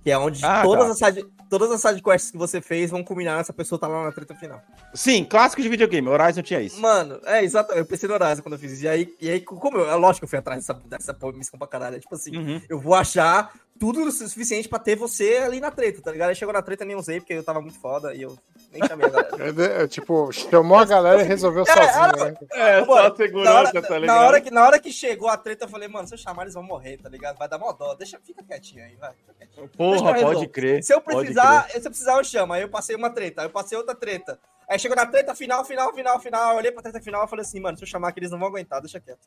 Que 0.02 0.10
é 0.10 0.18
onde 0.18 0.44
Ah, 0.44 0.62
todas, 0.62 0.98
tá. 0.98 1.06
as 1.08 1.14
side, 1.14 1.28
todas 1.48 1.70
as 1.70 1.80
sidequests 1.80 2.32
que 2.32 2.36
você 2.36 2.60
fez 2.60 2.90
vão 2.90 3.04
culminar 3.04 3.36
nessa 3.36 3.52
pessoa 3.52 3.78
tá 3.78 3.86
lá 3.86 4.02
na 4.02 4.10
treta 4.10 4.34
final. 4.34 4.60
Sim, 4.92 5.22
clássico 5.24 5.62
de 5.62 5.68
videogame, 5.68 6.08
Horizon 6.08 6.42
tinha 6.42 6.60
isso. 6.60 6.80
Mano, 6.80 7.20
é 7.24 7.44
exato. 7.44 7.72
Eu 7.72 7.86
pensei 7.86 8.08
no 8.08 8.14
Horizon 8.16 8.42
quando 8.42 8.54
eu 8.54 8.58
fiz 8.58 8.72
isso. 8.72 8.82
E 8.84 8.88
aí, 8.88 9.14
e 9.20 9.30
aí 9.30 9.40
como 9.40 9.78
eu, 9.78 9.88
é 9.88 9.94
lógico 9.94 10.18
que 10.22 10.24
eu 10.24 10.28
fui 10.28 10.38
atrás 10.40 10.66
dessa, 10.66 10.74
dessa 10.88 11.14
porra, 11.14 11.34
missão 11.38 11.56
pra 11.56 11.68
caralho. 11.68 11.94
É 11.96 12.00
tipo 12.00 12.12
assim, 12.16 12.36
Uhum. 12.36 12.60
eu 12.68 12.80
vou 12.80 12.96
achar 12.96 13.54
tudo 13.82 14.04
o 14.04 14.12
suficiente 14.12 14.68
pra 14.68 14.78
ter 14.78 14.94
você 14.94 15.38
ali 15.38 15.58
na 15.58 15.68
treta, 15.68 16.00
tá 16.00 16.12
ligado? 16.12 16.28
Aí 16.28 16.36
chegou 16.36 16.52
na 16.52 16.62
treta, 16.62 16.84
nem 16.84 16.94
usei, 16.94 17.18
porque 17.18 17.32
eu 17.32 17.42
tava 17.42 17.60
muito 17.60 17.80
foda 17.80 18.14
e 18.14 18.22
eu 18.22 18.38
nem 18.70 18.80
chamei 18.86 19.08
a 19.08 19.10
galera. 19.10 19.36
Eu, 19.44 19.54
eu, 19.82 19.88
tipo, 19.88 20.30
chamou 20.30 20.78
a 20.78 20.84
galera 20.84 21.20
e 21.20 21.24
resolveu 21.24 21.66
sozinho, 21.66 22.24
né? 22.24 22.36
É, 22.52 22.84
só 22.84 23.08
na, 23.08 23.16
segurança, 23.16 23.52
hora, 23.52 23.82
tá 23.82 23.98
ligado? 23.98 24.06
na, 24.06 24.24
hora 24.24 24.40
que, 24.40 24.50
na 24.52 24.64
hora 24.64 24.78
que 24.78 24.92
chegou 24.92 25.28
a 25.28 25.36
treta, 25.36 25.64
eu 25.64 25.68
falei, 25.68 25.88
mano, 25.88 26.06
se 26.06 26.14
eu 26.14 26.18
chamar, 26.18 26.42
eles 26.42 26.54
vão 26.54 26.62
morrer, 26.62 26.96
tá 26.98 27.08
ligado? 27.08 27.36
Vai 27.36 27.48
dar 27.48 27.58
mó 27.58 27.72
dó. 27.72 27.92
Deixa, 27.94 28.20
fica 28.24 28.40
quietinho 28.44 28.84
aí, 28.84 28.94
vai. 28.94 29.10
Quietinho. 29.36 29.68
Porra, 29.70 30.14
pode 30.14 30.46
crer. 30.46 30.80
Se 30.84 30.94
eu 30.94 31.00
precisar, 31.00 31.68
se 31.68 31.78
eu 31.78 31.90
precisar, 31.90 32.18
eu 32.18 32.24
chamo. 32.24 32.52
Aí 32.52 32.62
eu 32.62 32.68
passei 32.68 32.94
uma 32.94 33.10
treta, 33.10 33.40
aí 33.40 33.48
eu 33.48 33.50
passei 33.50 33.76
outra 33.76 33.96
treta. 33.96 34.38
Aí 34.68 34.78
chegou 34.78 34.96
na 34.96 35.06
treta 35.06 35.34
final, 35.34 35.64
final, 35.64 35.92
final, 35.92 36.20
final. 36.20 36.52
Eu 36.52 36.58
olhei 36.58 36.70
pra 36.70 36.82
treta 36.82 37.00
final 37.00 37.24
e 37.24 37.28
falei 37.28 37.44
assim, 37.44 37.58
mano, 37.58 37.76
se 37.76 37.82
eu 37.82 37.88
chamar 37.88 38.12
que 38.12 38.20
eles 38.20 38.30
não 38.30 38.38
vão 38.38 38.46
aguentar, 38.46 38.80
deixa 38.80 39.00
quieto. 39.00 39.26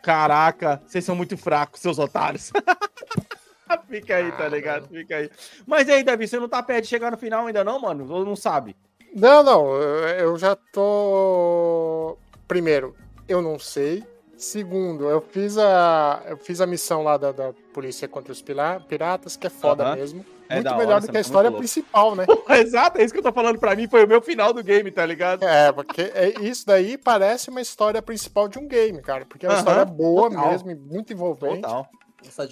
Caraca, 0.00 0.80
vocês 0.86 1.04
são 1.04 1.16
muito 1.16 1.36
fracos, 1.36 1.80
seus 1.80 1.98
otários. 1.98 2.52
Fica 3.88 4.16
aí, 4.16 4.32
tá 4.32 4.48
ligado? 4.48 4.88
Fica 4.88 5.16
aí. 5.16 5.30
Mas 5.66 5.88
aí, 5.88 6.02
Davi, 6.02 6.26
você 6.26 6.38
não 6.38 6.48
tá 6.48 6.62
perto 6.62 6.84
de 6.84 6.90
chegar 6.90 7.10
no 7.10 7.16
final 7.16 7.46
ainda 7.46 7.64
não, 7.64 7.80
mano? 7.80 8.06
Ou 8.12 8.24
não 8.24 8.36
sabe? 8.36 8.76
Não, 9.14 9.42
não, 9.42 9.76
eu 9.76 10.36
já 10.36 10.56
tô. 10.56 12.16
Primeiro, 12.48 12.94
eu 13.28 13.40
não 13.40 13.58
sei. 13.58 14.04
Segundo, 14.36 15.08
eu 15.08 15.20
fiz 15.20 15.56
a, 15.56 16.22
eu 16.26 16.36
fiz 16.36 16.60
a 16.60 16.66
missão 16.66 17.04
lá 17.04 17.16
da, 17.16 17.30
da 17.30 17.52
polícia 17.72 18.08
contra 18.08 18.32
os 18.32 18.42
piratas, 18.42 19.36
que 19.36 19.46
é 19.46 19.50
foda 19.50 19.94
mesmo. 19.94 20.24
É 20.48 20.56
muito 20.56 20.76
melhor 20.76 20.92
hora, 20.92 21.00
do 21.00 21.08
que 21.08 21.16
a 21.16 21.20
é 21.20 21.22
história 21.22 21.50
principal, 21.50 22.14
né? 22.14 22.26
Exato, 22.60 22.98
é 22.98 23.04
isso 23.04 23.14
que 23.14 23.20
eu 23.20 23.22
tô 23.22 23.32
falando 23.32 23.58
pra 23.58 23.74
mim, 23.74 23.88
foi 23.88 24.04
o 24.04 24.08
meu 24.08 24.20
final 24.20 24.52
do 24.52 24.62
game, 24.62 24.90
tá 24.90 25.06
ligado? 25.06 25.44
É, 25.44 25.72
porque 25.72 26.02
é- 26.02 26.34
isso 26.40 26.66
daí 26.66 26.98
parece 26.98 27.48
uma 27.48 27.60
história 27.60 28.02
principal 28.02 28.48
de 28.48 28.58
um 28.58 28.66
game, 28.66 29.00
cara. 29.00 29.24
Porque 29.24 29.46
é 29.46 29.48
uma 29.48 29.58
história 29.58 29.84
boa 29.84 30.28
total. 30.28 30.50
mesmo, 30.50 30.76
muito 30.76 31.12
envolvente. 31.12 31.62
Total. 31.62 31.88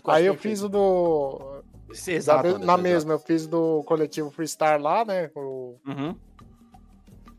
Aí 0.07 0.27
eu 0.27 0.37
fiz 0.37 0.63
o 0.63 0.69
do. 0.69 1.63
Exato. 2.07 2.59
da- 2.59 2.59
na 2.59 2.77
mesma, 2.77 3.13
eu 3.15 3.19
fiz 3.19 3.47
do 3.47 3.83
coletivo 3.85 4.31
Freestar 4.31 4.81
lá, 4.81 5.05
né? 5.05 5.31
O... 5.35 5.77
Uhum. 5.87 6.17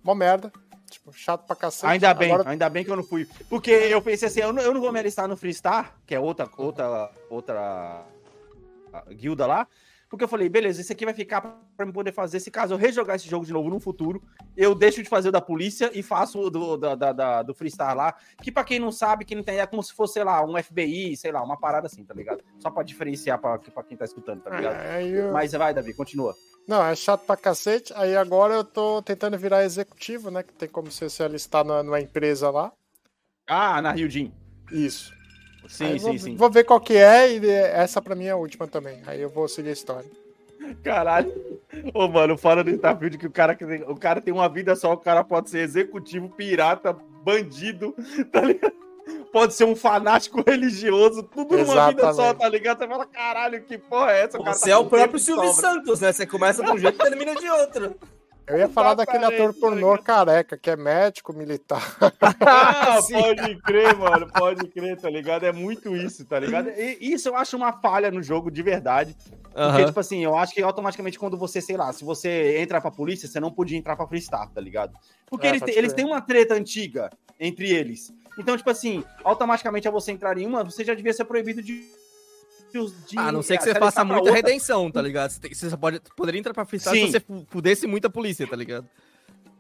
Mó 0.04 0.14
merda. 0.14 0.52
Tipo, 0.90 1.12
chato 1.12 1.46
pra 1.48 1.56
cacete. 1.56 1.92
Ainda 1.92 2.14
bem, 2.14 2.32
Agora- 2.32 2.50
ainda 2.50 2.70
bem 2.70 2.84
que 2.86 2.92
eu 2.92 2.96
não 2.96 3.04
fui. 3.04 3.28
Porque 3.50 3.72
eu 3.72 4.00
pensei 4.02 4.28
assim, 4.28 4.42
eu 4.42 4.54
não, 4.54 4.62
eu 4.62 4.74
não 4.74 4.80
vou 4.82 4.92
me 4.92 5.00
alistar 5.00 5.28
no 5.28 5.36
Freestar, 5.36 5.96
que 6.06 6.14
é 6.14 6.20
outra, 6.20 6.48
outra, 6.56 7.10
outra 7.30 8.06
ah, 8.94 9.04
guilda 9.10 9.48
lá. 9.48 9.68
Porque 10.14 10.26
eu 10.26 10.28
falei, 10.28 10.48
beleza, 10.48 10.80
esse 10.80 10.94
aqui 10.94 11.06
vai 11.06 11.14
ficar 11.16 11.42
pra 11.76 11.88
me 11.88 11.92
poder 11.92 12.12
fazer. 12.12 12.40
Se 12.40 12.52
caso 12.52 12.76
eu 12.76 12.78
rejogar 12.78 13.16
esse 13.16 13.28
jogo 13.28 13.44
de 13.48 13.52
novo 13.52 13.68
no 13.68 13.80
futuro, 13.80 14.22
eu 14.56 14.76
deixo 14.76 15.02
de 15.02 15.10
fazer 15.10 15.30
o 15.30 15.32
da 15.32 15.42
polícia 15.42 15.90
e 15.92 16.04
faço 16.04 16.40
o 16.40 16.52
do, 16.52 16.78
da, 16.78 16.94
da, 16.94 17.12
da- 17.12 17.42
do 17.42 17.52
Freestar 17.56 17.96
lá. 17.98 18.14
Que 18.40 18.52
pra 18.52 18.64
quem 18.64 18.78
não 18.78 18.92
sabe, 18.92 19.26
quem 19.26 19.36
não 19.38 19.44
tem, 19.44 19.58
é 19.60 19.66
como 19.66 19.82
se 19.82 19.92
fosse, 19.92 20.14
sei 20.14 20.24
lá, 20.24 20.46
um 20.46 20.56
FBI, 20.62 21.18
sei 21.18 21.32
lá, 21.32 21.42
uma 21.42 21.58
parada 21.60 21.88
assim, 21.88 22.06
tá 22.06 22.14
ligado? 22.14 22.44
Só 22.60 22.70
pra 22.70 22.84
diferenciar 22.84 23.40
pra, 23.42 23.58
pra 23.58 23.82
quem 23.82 23.98
tá 23.98 24.06
escutando, 24.06 24.42
tá 24.44 24.52
ligado? 24.56 24.76
É, 24.76 25.04
eu- 25.04 25.34
Mas 25.34 25.52
vai, 25.54 25.74
Davi, 25.74 25.96
continua. 25.96 26.36
Não, 26.68 26.86
é 26.86 26.96
chato 26.96 27.26
pra 27.26 27.36
cacete. 27.36 27.92
Aí 27.96 28.16
agora 28.16 28.54
eu 28.54 28.64
tô 28.64 29.02
tentando 29.02 29.36
virar 29.36 29.64
executivo, 29.66 30.30
né? 30.30 30.44
Que 30.44 30.54
tem 30.54 30.70
como 30.70 30.92
você 30.92 31.10
se 31.10 31.24
alistar 31.24 31.66
na- 31.66 31.82
numa 31.82 32.00
empresa 32.00 32.52
lá. 32.52 32.72
Ah, 33.48 33.82
na 33.82 33.92
Rio 33.92 34.08
Jin. 34.08 34.32
Isso. 34.72 35.12
Sim, 35.68 35.86
Aí 35.86 36.00
sim, 36.00 36.06
vou, 36.06 36.20
sim. 36.20 36.36
Vou 36.36 36.50
ver 36.50 36.64
qual 36.64 36.80
que 36.80 36.96
é 36.96 37.32
e 37.38 37.50
essa 37.50 38.02
pra 38.02 38.16
mim 38.16 38.26
é 38.26 38.32
a 38.32 38.36
última 38.36 38.68
também. 38.68 39.02
Aí 39.06 39.22
eu 39.22 39.30
vou 39.30 39.48
seguir 39.48 39.70
a 39.70 39.74
história. 39.74 40.10
Caralho. 40.84 41.34
Ô, 41.94 42.08
mano, 42.08 42.38
fora 42.38 42.64
do 42.64 42.70
Starfield 42.70 43.18
que 43.18 43.28
o 43.28 43.32
cara, 43.32 43.58
o 43.88 43.96
cara 43.96 44.22
tem 44.22 44.34
uma 44.34 44.48
vida 44.48 44.76
só, 44.76 44.94
o 44.94 44.98
cara 44.98 45.24
pode 45.24 45.50
ser 45.50 45.60
executivo, 45.60 46.30
pirata, 46.30 46.94
bandido, 47.24 47.94
tá 48.32 48.42
ligado? 48.42 48.74
Pode 49.32 49.54
ser 49.54 49.66
um 49.66 49.76
fanático 49.76 50.42
religioso, 50.48 51.24
tudo 51.24 51.58
numa 51.58 51.90
vida 51.90 52.02
só, 52.04 52.10
Exatamente. 52.12 52.40
tá 52.40 52.50
ligado? 52.50 52.78
Você 52.80 52.88
fala, 52.88 53.06
caralho, 53.06 53.64
que 53.64 53.78
porra 53.78 54.12
é 54.12 54.22
essa? 54.22 54.38
cara 54.38 54.54
Você 54.54 54.70
tá 54.70 54.72
é 54.72 54.78
o 54.78 54.86
próprio 54.86 55.20
Silvio 55.20 55.52
sobra. 55.52 55.74
Santos, 55.74 56.00
né? 56.00 56.14
Você 56.14 56.26
começa 56.26 56.64
de 56.64 56.72
um 56.72 56.78
jeito 56.78 56.96
e 56.96 57.10
termina 57.10 57.36
de 57.36 57.50
outro. 57.50 57.96
Eu 58.46 58.58
ia 58.58 58.68
falar 58.68 58.94
daquele 58.94 59.24
ator 59.24 59.54
pornô 59.54 59.98
careca, 59.98 60.58
que 60.58 60.70
é 60.70 60.76
médico 60.76 61.32
militar. 61.34 61.96
Ah, 62.42 63.00
pode 63.10 63.56
crer, 63.62 63.96
mano, 63.96 64.28
pode 64.32 64.68
crer, 64.68 65.00
tá 65.00 65.10
ligado? 65.10 65.46
É 65.46 65.52
muito 65.52 65.96
isso, 65.96 66.26
tá 66.26 66.40
ligado? 66.40 66.70
E 66.70 66.98
isso 67.14 67.30
eu 67.30 67.36
acho 67.38 67.56
uma 67.56 67.72
falha 67.72 68.12
no 68.12 68.22
jogo 68.22 68.52
de 68.52 68.62
verdade. 68.62 69.16
Porque, 69.54 69.86
tipo 69.86 70.00
assim, 70.00 70.24
eu 70.24 70.36
acho 70.36 70.54
que 70.54 70.62
automaticamente 70.62 71.18
quando 71.18 71.38
você, 71.38 71.62
sei 71.62 71.78
lá, 71.78 71.94
se 71.94 72.04
você 72.04 72.58
entra 72.58 72.82
pra 72.82 72.92
polícia, 72.92 73.30
você 73.30 73.40
não 73.40 73.52
podia 73.52 73.78
entrar 73.78 73.96
pra 73.96 74.08
Freestar, 74.08 74.50
tá 74.50 74.60
ligado? 74.60 74.94
Porque 75.30 75.48
É, 75.48 75.52
eles, 75.52 75.62
têm- 75.62 75.76
eles 75.76 75.94
têm 75.94 76.06
uma 76.06 76.20
treta 76.22 76.54
antiga 76.54 77.10
entre 77.40 77.70
eles. 77.72 78.12
Então, 78.38 78.58
tipo 78.58 78.70
assim, 78.70 79.04
automaticamente 79.24 79.88
ao 79.88 79.94
você 79.94 80.12
entrar 80.12 80.38
em 80.38 80.46
uma, 80.46 80.64
você 80.64 80.84
já 80.84 80.94
devia 80.94 81.14
ser 81.14 81.24
proibido 81.26 81.62
de. 81.62 81.88
De 83.08 83.18
A 83.18 83.32
não 83.32 83.42
ser 83.42 83.58
que 83.58 83.64
se 83.64 83.72
você 83.74 83.80
faça 83.80 83.98
pra 83.98 84.06
muita 84.06 84.22
outra. 84.22 84.36
redenção, 84.36 84.90
tá 84.92 85.02
ligado? 85.02 85.30
Você, 85.32 85.40
tem- 85.40 85.78
pode, 85.78 86.02
poderia 86.16 86.40
entrar 86.40 86.54
pra 86.54 86.66
freestyle 86.66 86.98
Sim. 87.00 87.06
se 87.08 87.12
você 87.20 87.46
fudesse 87.48 87.86
muita 87.88 88.10
polícia, 88.10 88.48
tá 88.48 88.56
ligado? 88.56 88.88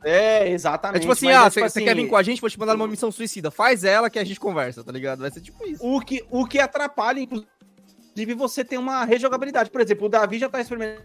É, 0.04 0.48
É 0.48 0.52
exatamente. 0.52 1.02
tipo 1.02 1.14
assim, 1.14 1.28
mas 1.28 1.36
ah, 1.36 1.40
é, 1.40 1.44
você 1.50 1.60
tipo 1.62 1.70
você 1.70 1.82
quer 1.82 1.92
assim, 1.92 2.02
vir 2.02 2.10
com 2.10 2.18
a 2.18 2.24
gente, 2.24 2.42
vou 2.42 2.50
te 2.50 2.60
mandar 2.60 2.74
numa 2.74 2.88
missão 2.88 3.12
suicida. 3.12 3.50
Faz 3.52 3.84
ela 3.84 4.10
que 4.10 4.20
a 4.20 4.24
gente 4.24 4.40
conversa, 4.40 4.84
tá 4.84 4.92
ligado? 4.92 5.20
Vai 5.20 5.32
ser 5.32 5.40
tipo 5.42 5.66
isso. 5.66 5.86
O 5.86 6.02
que, 6.02 6.26
o 6.30 6.46
que 6.46 6.60
atrapalha, 6.60 7.20
inclusive, 7.22 8.34
você 8.36 8.66
ter 8.66 8.78
uma 8.78 9.06
rejogabilidade. 9.06 9.70
Por 9.72 9.80
exemplo, 9.80 10.08
o 10.08 10.10
Davi 10.10 10.40
já 10.40 10.50
tá 10.50 10.60
experimentando 10.60 11.04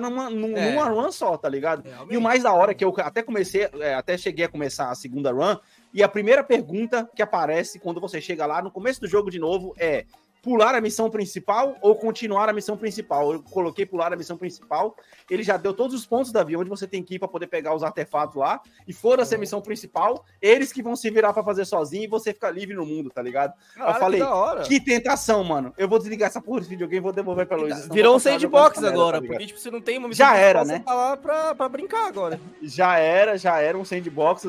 numa, 0.00 0.28
num- 0.28 0.56
É. 0.56 0.70
numa 0.72 0.88
run 0.88 1.12
só, 1.12 1.36
tá 1.36 1.48
ligado? 1.48 1.84
Realmente. 1.84 2.14
E 2.14 2.16
o 2.16 2.20
mais 2.20 2.42
da 2.42 2.52
hora 2.52 2.72
é 2.72 2.74
que 2.74 2.84
eu 2.84 2.92
até 2.98 3.22
comecei, 3.22 3.68
é, 3.80 3.94
até 3.94 4.16
cheguei 4.18 4.44
a 4.44 4.48
começar 4.48 4.90
a 4.90 4.94
segunda 4.94 5.30
run, 5.30 5.56
e 5.92 6.02
a 6.02 6.08
primeira 6.08 6.42
pergunta 6.42 7.08
que 7.14 7.22
aparece 7.22 7.78
quando 7.78 8.00
você 8.00 8.20
chega 8.20 8.44
lá 8.44 8.60
no 8.60 8.70
começo 8.72 9.00
do 9.00 9.06
jogo 9.06 9.30
de 9.30 9.38
novo 9.38 9.72
é: 9.78 10.04
pular 10.44 10.74
a 10.74 10.80
missão 10.80 11.08
principal 11.08 11.76
ou 11.80 11.96
continuar 11.96 12.50
a 12.50 12.52
missão 12.52 12.76
principal. 12.76 13.32
Eu 13.32 13.42
coloquei 13.42 13.86
pular 13.86 14.12
a 14.12 14.16
missão 14.16 14.36
principal. 14.36 14.94
Ele 15.30 15.42
já 15.42 15.56
deu 15.56 15.72
todos 15.72 15.96
os 15.96 16.04
pontos 16.04 16.30
da 16.30 16.44
via 16.44 16.58
onde 16.58 16.68
você 16.68 16.86
tem 16.86 17.02
que 17.02 17.14
ir 17.14 17.18
pra 17.18 17.26
poder 17.26 17.46
pegar 17.46 17.74
os 17.74 17.82
artefatos 17.82 18.36
lá. 18.36 18.60
E 18.86 18.92
foda-se 18.92 19.34
a 19.34 19.38
missão 19.38 19.62
principal, 19.62 20.24
eles 20.42 20.70
que 20.72 20.82
vão 20.82 20.94
se 20.94 21.08
virar 21.10 21.32
pra 21.32 21.42
fazer 21.42 21.64
sozinho 21.64 22.04
e 22.04 22.06
você 22.06 22.34
fica 22.34 22.50
livre 22.50 22.74
no 22.74 22.84
mundo, 22.84 23.08
tá 23.08 23.22
ligado? 23.22 23.54
Caralho, 23.74 23.94
eu 23.94 23.98
falei, 23.98 24.64
que 24.64 24.74
que 24.74 24.84
tentação, 24.84 25.44
mano. 25.44 25.72
Eu 25.78 25.88
vou 25.88 25.98
desligar 25.98 26.28
essa 26.28 26.40
porra 26.40 26.58
desse 26.58 26.70
videogame 26.70 26.98
e 26.98 27.02
vou 27.02 27.12
devolver 27.12 27.46
pra 27.46 27.56
Luiz. 27.56 27.86
Virou 27.88 28.16
um 28.16 28.18
sandbox 28.18 28.78
essa 28.78 28.88
agora, 28.88 29.20
tá 29.20 29.26
porque 29.26 29.46
tipo, 29.46 29.58
você 29.58 29.70
não 29.70 29.80
tem 29.80 29.98
uma 29.98 30.12
Já 30.12 30.36
era, 30.36 30.64
né? 30.64 30.80
Tá 30.84 30.94
lá 30.94 31.16
pra, 31.16 31.54
pra 31.54 31.68
brincar 31.68 32.06
agora. 32.08 32.40
já 32.62 32.98
era, 32.98 33.38
já 33.38 33.60
era 33.60 33.78
um 33.78 33.84
sandbox. 33.84 34.44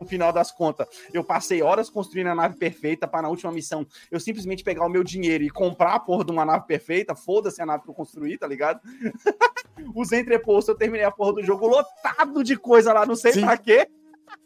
No 0.00 0.06
final 0.06 0.32
das 0.32 0.50
contas, 0.50 0.86
eu 1.12 1.22
passei 1.24 1.62
horas 1.62 1.88
construindo 1.88 2.26
a 2.28 2.34
nave 2.34 2.56
perfeita 2.56 3.06
para 3.06 3.22
na 3.22 3.28
última 3.28 3.50
missão 3.52 3.86
eu 4.10 4.18
simplesmente 4.20 4.62
pegar 4.64 4.84
o 4.86 4.88
meu 4.88 5.04
dinheiro 5.04 5.44
e 5.44 5.50
comprar 5.50 5.94
a 5.94 6.00
porra 6.00 6.24
de 6.24 6.32
uma 6.32 6.44
nave 6.44 6.66
perfeita. 6.66 7.14
Foda-se 7.14 7.62
a 7.62 7.66
nave 7.66 7.84
que 7.84 7.90
eu 7.90 7.94
construí, 7.94 8.36
tá 8.36 8.46
ligado? 8.46 8.80
Os 9.94 10.12
entrepostos, 10.12 10.68
eu 10.68 10.74
terminei 10.76 11.04
a 11.04 11.10
porra 11.10 11.34
do 11.34 11.42
jogo 11.42 11.66
lotado 11.66 12.42
de 12.44 12.56
coisa 12.56 12.92
lá, 12.92 13.04
não 13.06 13.16
sei 13.16 13.32
Sim. 13.32 13.40
pra 13.42 13.56
quê. 13.56 13.88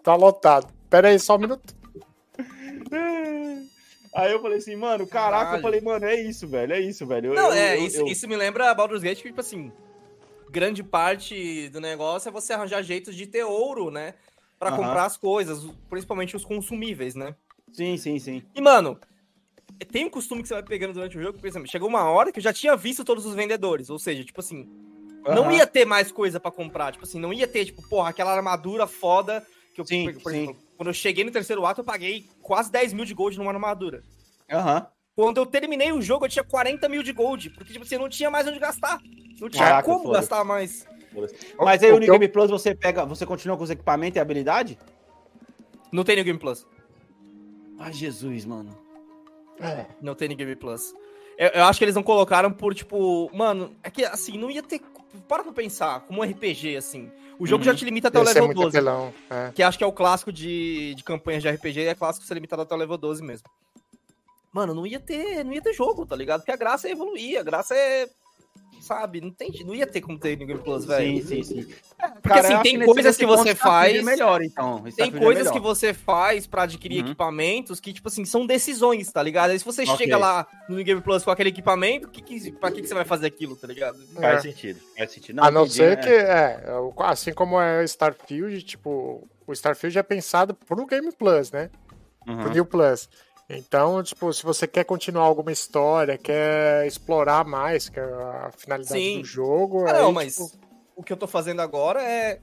Tá 0.02 0.14
lotado. 0.14 0.72
Pera 0.90 1.08
aí, 1.08 1.18
só 1.18 1.36
um 1.36 1.38
minuto. 1.40 1.74
Aí 4.14 4.32
eu 4.32 4.40
falei 4.40 4.58
assim, 4.58 4.74
mano, 4.74 5.06
caraca, 5.06 5.44
Caralho. 5.44 5.58
eu 5.58 5.62
falei, 5.62 5.80
mano, 5.80 6.04
é 6.06 6.14
isso, 6.20 6.48
velho, 6.48 6.72
é 6.72 6.80
isso, 6.80 7.06
velho. 7.06 7.34
Não, 7.34 7.48
eu- 7.48 7.52
é, 7.52 7.76
eu- 7.78 7.84
isso, 7.84 8.00
eu- 8.00 8.06
isso 8.06 8.26
me 8.26 8.36
lembra 8.36 8.72
Baldur's 8.74 9.02
Gate, 9.02 9.20
que, 9.20 9.28
tipo 9.28 9.40
assim, 9.40 9.70
grande 10.50 10.82
parte 10.82 11.68
do 11.68 11.80
negócio 11.80 12.28
é 12.28 12.32
você 12.32 12.52
arranjar 12.54 12.82
jeitos 12.82 13.14
de 13.14 13.26
ter 13.26 13.44
ouro, 13.44 13.90
né? 13.90 14.14
Pra 14.58 14.70
Aham. 14.70 14.76
comprar 14.76 15.04
as 15.04 15.16
coisas, 15.16 15.64
principalmente 15.88 16.36
os 16.36 16.44
consumíveis, 16.44 17.14
né? 17.14 17.34
Sim, 17.72 17.96
sim, 17.96 18.18
sim. 18.18 18.42
E, 18.54 18.60
mano, 18.60 18.98
tem 19.92 20.04
um 20.06 20.10
costume 20.10 20.42
que 20.42 20.48
você 20.48 20.54
vai 20.54 20.62
pegando 20.64 20.94
durante 20.94 21.16
o 21.16 21.22
jogo, 21.22 21.38
por 21.38 21.46
exemplo, 21.46 21.68
chegou 21.68 21.88
uma 21.88 22.02
hora 22.10 22.32
que 22.32 22.38
eu 22.38 22.42
já 22.42 22.52
tinha 22.52 22.76
visto 22.76 23.04
todos 23.04 23.24
os 23.24 23.34
vendedores, 23.34 23.88
ou 23.88 23.98
seja, 23.98 24.24
tipo 24.24 24.40
assim, 24.40 24.68
não 25.26 25.44
Aham. 25.44 25.52
ia 25.52 25.66
ter 25.66 25.84
mais 25.84 26.10
coisa 26.10 26.40
pra 26.40 26.50
comprar, 26.50 26.92
tipo 26.92 27.04
assim, 27.04 27.20
não 27.20 27.32
ia 27.32 27.46
ter, 27.46 27.66
tipo, 27.66 27.86
porra, 27.88 28.08
aquela 28.08 28.34
armadura 28.34 28.86
foda 28.86 29.46
que 29.74 29.80
eu, 29.80 29.86
Sim, 29.86 30.12
por, 30.20 30.32
sim. 30.32 30.42
exemplo, 30.42 30.62
quando 30.76 30.88
eu 30.88 30.94
cheguei 30.94 31.22
no 31.22 31.30
terceiro 31.30 31.64
ato, 31.64 31.82
eu 31.82 31.84
paguei 31.84 32.26
quase 32.42 32.72
10 32.72 32.92
mil 32.92 33.04
de 33.04 33.14
gold 33.14 33.38
numa 33.38 33.52
armadura. 33.52 34.02
Aham. 34.50 34.88
Quando 35.14 35.36
eu 35.38 35.46
terminei 35.46 35.92
o 35.92 36.02
jogo, 36.02 36.24
eu 36.24 36.28
tinha 36.28 36.44
40 36.44 36.88
mil 36.88 37.02
de 37.02 37.12
gold, 37.12 37.50
porque, 37.50 37.72
tipo, 37.72 37.84
você 37.84 37.98
não 37.98 38.08
tinha 38.08 38.30
mais 38.30 38.46
onde 38.46 38.58
gastar. 38.58 39.00
Não 39.40 39.48
tinha 39.48 39.66
Caraca, 39.66 39.82
como 39.86 40.04
foda-se. 40.04 40.20
gastar 40.20 40.44
mais. 40.44 40.86
Mas 41.58 41.82
aí 41.82 41.92
O 41.92 41.96
o 41.96 41.98
New 41.98 42.12
Game 42.12 42.28
Plus 42.28 42.50
você 42.50 42.74
pega, 42.74 43.04
você 43.04 43.24
continua 43.26 43.56
com 43.56 43.64
os 43.64 43.70
equipamentos 43.70 44.16
e 44.16 44.20
habilidade? 44.20 44.78
Não 45.92 46.04
tem 46.04 46.16
New 46.16 46.24
Game 46.24 46.38
Plus. 46.38 46.66
Ai, 47.78 47.92
Jesus, 47.92 48.44
mano. 48.44 48.76
É. 49.60 49.86
Não 50.00 50.14
tem 50.14 50.28
New 50.28 50.36
Game 50.36 50.54
Plus. 50.56 50.94
Eu, 51.36 51.48
eu 51.48 51.64
acho 51.64 51.78
que 51.78 51.84
eles 51.84 51.94
não 51.94 52.02
colocaram 52.02 52.52
por, 52.52 52.74
tipo... 52.74 53.30
Mano, 53.34 53.74
é 53.82 53.90
que, 53.90 54.04
assim, 54.04 54.36
não 54.36 54.50
ia 54.50 54.62
ter... 54.62 54.80
Para 55.26 55.42
pra 55.42 55.52
pensar, 55.52 56.00
como 56.00 56.20
um 56.20 56.24
RPG, 56.24 56.76
assim. 56.76 57.10
O 57.38 57.46
jogo 57.46 57.62
Uhum. 57.64 57.70
já 57.70 57.74
te 57.74 57.84
limita 57.84 58.08
até 58.08 58.18
o 58.18 58.22
Esse 58.22 58.32
é 58.32 58.34
level 58.34 58.48
muito 58.48 58.60
12. 58.62 58.76
apelão. 58.76 59.14
É. 59.30 59.52
Que 59.54 59.62
acho 59.62 59.78
que 59.78 59.84
é 59.84 59.86
o 59.86 59.92
clássico 59.92 60.30
de, 60.32 60.94
de 60.94 61.02
campanhas 61.04 61.42
de 61.42 61.48
RPG, 61.50 61.80
é 61.86 61.94
clássico 61.94 62.26
ser 62.26 62.34
limitado 62.34 62.62
até 62.62 62.74
o 62.74 62.78
level 62.78 62.98
12 62.98 63.22
mesmo. 63.22 63.48
Mano, 64.52 64.74
não 64.74 64.86
ia 64.86 64.98
ter, 65.00 65.44
não 65.44 65.52
ia 65.52 65.62
ter 65.62 65.72
jogo, 65.72 66.04
tá 66.04 66.16
ligado? 66.16 66.40
Porque 66.40 66.50
a 66.52 66.56
graça 66.56 66.88
é 66.88 66.92
evoluir, 66.92 67.38
a 67.38 67.42
graça 67.42 67.74
é. 67.74 68.08
Sabe? 68.80 69.20
Não, 69.20 69.30
tem, 69.30 69.50
não 69.66 69.74
ia 69.74 69.86
ter 69.86 70.00
como 70.00 70.18
ter 70.18 70.36
New 70.38 70.46
Game 70.46 70.62
Plus, 70.62 70.86
velho. 70.86 71.20
Sim, 71.22 71.42
sim, 71.42 71.62
sim. 71.62 71.74
Porque 72.22 72.38
assim, 72.38 72.62
tem 72.62 72.84
coisas 72.84 73.16
que 73.16 73.26
você 73.26 73.54
faz. 73.54 74.02
melhor, 74.04 74.40
então. 74.42 74.82
Tem 74.96 75.10
coisas 75.10 75.50
que 75.50 75.58
você 75.60 75.92
faz 75.92 76.46
pra 76.46 76.62
adquirir 76.62 77.00
Uhum. 77.02 77.06
equipamentos 77.08 77.80
que, 77.80 77.92
tipo 77.92 78.08
assim, 78.08 78.24
são 78.24 78.46
decisões, 78.46 79.10
tá 79.12 79.22
ligado? 79.22 79.50
Aí 79.50 79.58
se 79.58 79.64
você 79.64 79.82
Ok. 79.82 79.96
chega 79.96 80.16
lá 80.16 80.46
no 80.68 80.76
Game 80.82 81.00
Plus 81.02 81.22
com 81.24 81.30
aquele 81.30 81.50
equipamento, 81.50 82.08
que, 82.08 82.22
que, 82.22 82.52
pra 82.52 82.70
que, 82.70 82.80
que 82.80 82.88
você 82.88 82.94
vai 82.94 83.04
fazer 83.04 83.26
aquilo, 83.26 83.56
tá 83.56 83.66
ligado? 83.66 83.98
Faz 84.14 84.38
É. 84.38 84.40
sentido. 84.50 84.80
Faz 84.96 85.12
sentido. 85.12 85.42
A 85.42 85.50
não 85.50 85.66
ser 85.66 85.98
que, 85.98 86.08
é, 86.08 86.62
é, 86.64 86.72
assim 87.00 87.32
como 87.34 87.60
é 87.60 87.80
o 87.80 87.84
Starfield, 87.84 88.62
tipo, 88.62 89.28
o 89.46 89.52
Starfield 89.52 89.98
é 89.98 90.02
pensado 90.02 90.54
pro 90.54 90.86
Game 90.86 91.10
Plus, 91.12 91.50
né? 91.50 91.68
Pro 92.24 92.34
Uhum. 92.34 92.50
New 92.52 92.64
Plus. 92.64 93.08
Então, 93.48 94.02
tipo, 94.02 94.30
se 94.32 94.42
você 94.44 94.66
quer 94.66 94.84
continuar 94.84 95.24
alguma 95.24 95.50
história, 95.50 96.18
quer 96.18 96.86
explorar 96.86 97.44
mais, 97.46 97.88
que 97.88 97.98
é 97.98 98.02
a 98.02 98.50
finalidade 98.56 99.00
Sim. 99.00 99.20
do 99.20 99.24
jogo. 99.26 99.86
Ah, 99.86 99.92
aí, 99.92 100.02
não, 100.02 100.12
mas 100.12 100.34
tipo, 100.36 100.50
o 100.94 101.02
que 101.02 101.12
eu 101.12 101.16
tô 101.16 101.26
fazendo 101.26 101.60
agora 101.60 102.02
é 102.02 102.40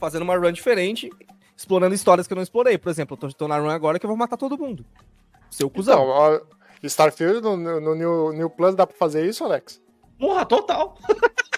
fazendo 0.00 0.22
uma 0.22 0.36
run 0.36 0.52
diferente, 0.52 1.10
explorando 1.54 1.94
histórias 1.94 2.26
que 2.26 2.32
eu 2.32 2.36
não 2.36 2.42
explorei. 2.42 2.78
Por 2.78 2.88
exemplo, 2.88 3.14
eu 3.14 3.18
tô, 3.18 3.28
tô 3.36 3.48
na 3.48 3.58
run 3.58 3.68
agora 3.68 3.98
que 3.98 4.06
eu 4.06 4.08
vou 4.08 4.16
matar 4.16 4.38
todo 4.38 4.56
mundo. 4.56 4.84
Seu 5.50 5.68
cuzão. 5.68 6.02
Então, 6.02 6.46
Starfield 6.84 7.42
no, 7.42 7.56
no- 7.56 7.80
no 7.80 7.94
New, 7.94 8.32
New 8.32 8.50
Plus 8.50 8.74
dá 8.74 8.86
pra 8.86 8.96
fazer 8.96 9.26
isso, 9.26 9.44
Alex? 9.44 9.80
Porra, 10.18 10.46
total. 10.46 10.96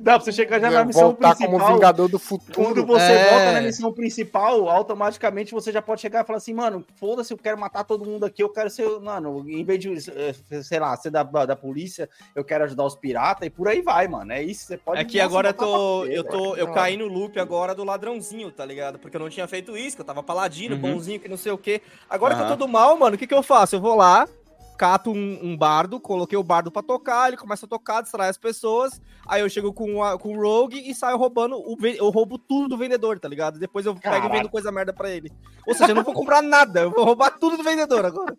Dá 0.00 0.14
pra 0.16 0.24
você 0.24 0.32
chegar 0.32 0.60
já 0.60 0.70
na 0.70 0.84
missão 0.84 1.02
Voltar 1.08 1.34
como 1.36 1.48
principal. 1.50 1.74
Vingador 1.74 2.08
do 2.08 2.18
Quando 2.20 2.44
Futuro. 2.46 2.86
você 2.86 3.12
É. 3.12 3.30
volta 3.30 3.52
na 3.52 3.60
missão 3.60 3.92
principal, 3.92 4.68
automaticamente 4.68 5.52
você 5.52 5.70
já 5.72 5.80
pode 5.82 6.00
chegar 6.00 6.22
e 6.22 6.26
falar 6.26 6.36
assim, 6.38 6.54
mano, 6.54 6.84
foda-se, 6.96 7.32
eu 7.32 7.38
quero 7.38 7.58
matar 7.58 7.84
todo 7.84 8.04
mundo 8.04 8.24
aqui, 8.24 8.42
eu 8.42 8.48
quero 8.48 8.68
ser, 8.70 8.86
mano, 9.00 9.44
em 9.48 9.64
vez 9.64 9.80
de, 9.80 9.92
eh, 10.10 10.34
sei 10.62 10.78
lá, 10.78 10.96
ser 10.96 11.10
da, 11.10 11.22
da 11.22 11.56
polícia, 11.56 12.08
eu 12.34 12.44
quero 12.44 12.64
ajudar 12.64 12.84
os 12.84 12.94
piratas 12.96 13.46
e 13.46 13.50
por 13.50 13.68
aí 13.68 13.80
vai, 13.82 14.06
mano. 14.08 14.32
É 14.32 14.42
isso, 14.42 14.66
você 14.66 14.76
pode. 14.76 15.00
É 15.00 15.04
que 15.04 15.20
agora 15.20 15.50
eu 15.50 15.54
tô. 15.54 16.04
Eu 16.04 16.22
velho. 16.22 16.24
tô. 16.24 16.56
Eu 16.56 16.72
caí 16.72 16.96
no 16.96 17.06
loop 17.06 17.38
agora 17.38 17.74
do 17.74 17.84
ladrãozinho, 17.84 18.50
tá 18.50 18.64
ligado? 18.64 18.98
Porque 18.98 19.16
eu 19.16 19.20
não 19.20 19.28
tinha 19.30 19.46
feito 19.48 19.76
isso, 19.76 19.96
que 19.96 20.02
eu 20.02 20.06
tava 20.06 20.22
paladino, 20.22 20.74
Uhum. 20.76 20.80
bonzinho, 20.80 21.20
que 21.20 21.28
não 21.28 21.36
sei 21.36 21.52
o 21.52 21.58
quê. 21.58 21.80
Agora 22.08 22.34
que 22.34 22.42
eu 22.42 22.48
tô 22.48 22.56
do 22.56 22.68
mal, 22.68 22.96
mano, 22.98 23.16
o 23.16 23.18
que 23.18 23.26
que 23.26 23.34
eu 23.34 23.42
faço? 23.42 23.76
Eu 23.76 23.80
vou 23.80 23.94
lá, 23.94 24.28
cato 24.76 25.10
um, 25.10 25.38
um 25.42 25.56
bardo, 25.56 25.98
coloquei 25.98 26.36
o 26.38 26.42
bardo 26.42 26.70
pra 26.70 26.82
tocar, 26.82 27.28
ele 27.28 27.36
começa 27.36 27.66
a 27.66 27.68
tocar, 27.68 28.02
distrai 28.02 28.28
as 28.28 28.36
pessoas. 28.38 29.00
Aí 29.26 29.40
eu 29.40 29.48
chego 29.48 29.72
com, 29.72 30.02
a, 30.02 30.18
com 30.18 30.36
o 30.36 30.40
Rogue 30.40 30.78
e 30.88 30.94
saio 30.94 31.16
roubando. 31.16 31.56
O, 31.56 31.76
eu 31.86 32.10
roubo 32.10 32.38
tudo 32.38 32.68
do 32.68 32.76
vendedor, 32.78 33.18
tá 33.18 33.28
ligado? 33.28 33.58
Depois 33.58 33.86
eu 33.86 33.94
pego 33.94 34.04
Caraca. 34.04 34.26
e 34.28 34.38
vendo 34.38 34.48
coisa 34.50 34.70
merda 34.70 34.92
pra 34.92 35.10
ele. 35.10 35.32
Ou 35.66 35.74
seja, 35.74 35.90
eu 35.92 35.96
não 35.96 36.04
vou 36.04 36.14
comprar 36.14 36.42
nada, 36.42 36.80
eu 36.82 36.90
vou 36.90 37.04
roubar 37.04 37.30
tudo 37.38 37.56
do 37.56 37.62
vendedor 37.64 38.04
agora. 38.04 38.36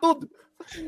Tudo. 0.00 0.28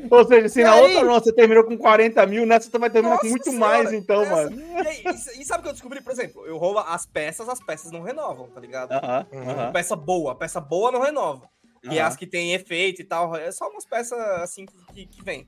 Ou 0.09 0.25
seja, 0.27 0.49
se 0.49 0.61
E 0.61 0.63
na 0.63 0.71
aí? 0.73 0.81
outra 0.95 1.07
run 1.07 1.19
você 1.19 1.31
terminou 1.31 1.63
com 1.63 1.77
40 1.77 2.25
mil, 2.25 2.47
nessa 2.47 2.67
você 2.69 2.79
vai 2.79 2.89
terminar 2.89 3.17
com 3.19 3.25
Nossa 3.25 3.29
muito 3.29 3.51
senhora, 3.51 3.77
mais, 3.77 3.93
então, 3.93 4.23
essa- 4.23 4.35
mano. 4.35 4.59
E, 4.59 4.87
aí, 4.87 5.03
e- 5.39 5.45
sabe 5.45 5.59
o 5.59 5.63
que 5.63 5.69
eu 5.69 5.73
descobri? 5.73 6.01
Por 6.01 6.11
exemplo, 6.11 6.45
eu 6.47 6.57
roubo 6.57 6.79
as 6.79 7.05
peças, 7.05 7.47
as 7.47 7.59
peças 7.63 7.91
não 7.91 8.01
renovam, 8.01 8.47
tá 8.47 8.59
ligado? 8.59 8.91
Aham, 8.93 9.25
Uhum. 9.31 9.49
aham, 9.51 9.71
Peça 9.71 9.95
boa, 9.95 10.33
peça 10.35 10.59
boa 10.59 10.91
não 10.91 10.99
renova. 11.01 11.47
E 11.83 11.99
aham. 11.99 12.07
as 12.07 12.15
que 12.15 12.27
tem 12.27 12.53
efeito 12.53 13.01
e 13.01 13.05
tal, 13.05 13.35
é 13.35 13.51
só 13.51 13.69
umas 13.69 13.85
peças 13.85 14.17
assim 14.41 14.65
que, 14.93 15.05
que, 15.05 15.23
vem. 15.23 15.47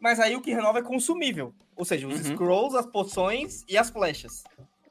Mas 0.00 0.20
aí 0.20 0.36
o 0.36 0.40
que 0.40 0.52
renova 0.52 0.78
é 0.78 0.82
consumível. 0.82 1.54
Ou 1.76 1.84
seja, 1.84 2.06
os 2.06 2.26
Uhum. 2.26 2.34
scrolls, 2.34 2.76
as 2.76 2.86
poções 2.86 3.64
e 3.68 3.76
as 3.76 3.90
flechas. 3.90 4.44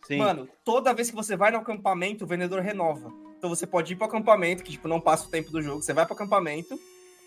Sim. 0.06 0.18
Mano, 0.18 0.48
toda 0.66 0.94
vez 0.94 1.10
que 1.10 1.16
você 1.16 1.36
vai 1.36 1.52
no 1.52 1.58
acampamento, 1.60 2.26
o 2.26 2.28
vendedor 2.28 2.62
renova. 2.62 3.12
Então 3.38 3.50
você 3.50 3.66
pode 3.68 3.94
ir 3.94 3.96
pro 3.96 4.06
acampamento, 4.06 4.64
que 4.64 4.72
tipo, 4.72 4.88
não 4.88 5.00
passa 5.00 5.28
o 5.28 5.30
tempo 5.30 5.52
do 5.52 5.62
jogo. 5.62 5.82
Você 5.82 5.94
vai 5.94 6.06
pro 6.06 6.14
acampamento, 6.16 6.80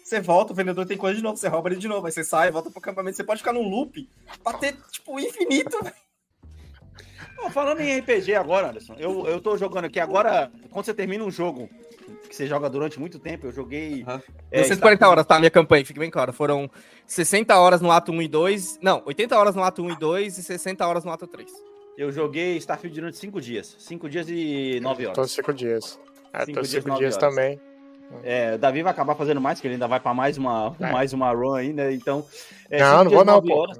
você 0.04 0.20
volta, 0.20 0.52
o 0.52 0.56
vendedor 0.56 0.86
tem 0.86 0.96
coisa 0.96 1.16
de 1.16 1.22
novo, 1.22 1.36
você 1.36 1.48
rouba 1.48 1.68
ele 1.68 1.78
de 1.78 1.88
novo. 1.88 2.06
Aí 2.06 2.12
você 2.12 2.22
sai, 2.24 2.50
volta 2.50 2.70
pro 2.70 2.78
acampamento. 2.78 3.16
Você 3.16 3.24
pode 3.24 3.40
ficar 3.40 3.52
num 3.52 3.68
loop 3.68 4.08
pra 4.42 4.52
ter, 4.54 4.76
tipo, 4.90 5.18
infinito. 5.18 5.76
Falando 7.52 7.80
em 7.80 7.98
RPG 7.98 8.34
agora, 8.34 8.70
Anderson, 8.70 8.94
eu, 8.98 9.26
eu 9.26 9.40
tô 9.40 9.56
jogando 9.56 9.84
aqui 9.86 10.00
agora. 10.00 10.50
Quando 10.70 10.84
você 10.84 10.94
termina 10.94 11.24
um 11.24 11.30
jogo 11.30 11.68
que 12.28 12.34
você 12.34 12.46
joga 12.46 12.68
durante 12.70 12.98
muito 13.00 13.18
tempo, 13.18 13.46
eu 13.46 13.52
joguei. 13.52 14.02
Aham. 14.06 14.22
é, 14.50 14.62
140 14.64 15.08
horas, 15.08 15.26
tá? 15.26 15.38
Minha 15.38 15.50
campanha, 15.50 15.84
fique 15.84 15.98
bem 15.98 16.10
claro. 16.10 16.32
Foram 16.32 16.70
60 17.06 17.56
horas 17.58 17.80
no 17.80 17.90
ato 17.90 18.12
1 18.12 18.22
e 18.22 18.28
2. 18.28 18.78
Não, 18.82 19.02
80 19.06 19.36
horas 19.38 19.54
no 19.54 19.62
ato 19.62 19.82
1 19.82 19.90
e 19.90 19.96
2 19.98 20.38
e 20.38 20.42
60 20.42 20.86
horas 20.86 21.04
no 21.04 21.10
ato 21.12 21.26
3. 21.26 21.50
Eu 21.96 22.12
joguei 22.12 22.56
Starfield 22.58 22.98
durante 23.00 23.16
5 23.16 23.40
dias. 23.40 23.74
5 23.78 24.08
dias 24.08 24.26
e 24.28 24.78
9 24.82 25.04
Tô 25.04 25.10
horas. 25.20 25.30
cinco 25.32 25.52
dias. 25.52 25.98
É, 26.32 26.40
Cinco 26.44 26.54
tô 26.58 26.60
dias, 26.62 26.70
cinco 26.70 26.88
nove 26.88 27.00
dias 27.00 27.16
horas. 27.16 27.28
também. 27.34 27.60
É, 28.22 28.54
o 28.54 28.58
Davi 28.58 28.82
vai 28.82 28.92
acabar 28.92 29.14
fazendo 29.14 29.40
mais, 29.40 29.58
que 29.60 29.66
ele 29.66 29.74
ainda 29.74 29.88
vai 29.88 29.98
pra 29.98 30.12
mais 30.14 30.36
uma, 30.38 30.76
É. 30.78 30.92
mais 30.92 31.12
uma 31.12 31.32
run 31.32 31.54
ainda, 31.54 31.90
então. 31.92 32.24
é, 32.70 32.78
não, 32.80 32.96
não 32.98 33.02
dias, 33.06 33.12
vou 33.14 33.24
não, 33.24 33.42
pô. 33.42 33.54
horas. 33.62 33.78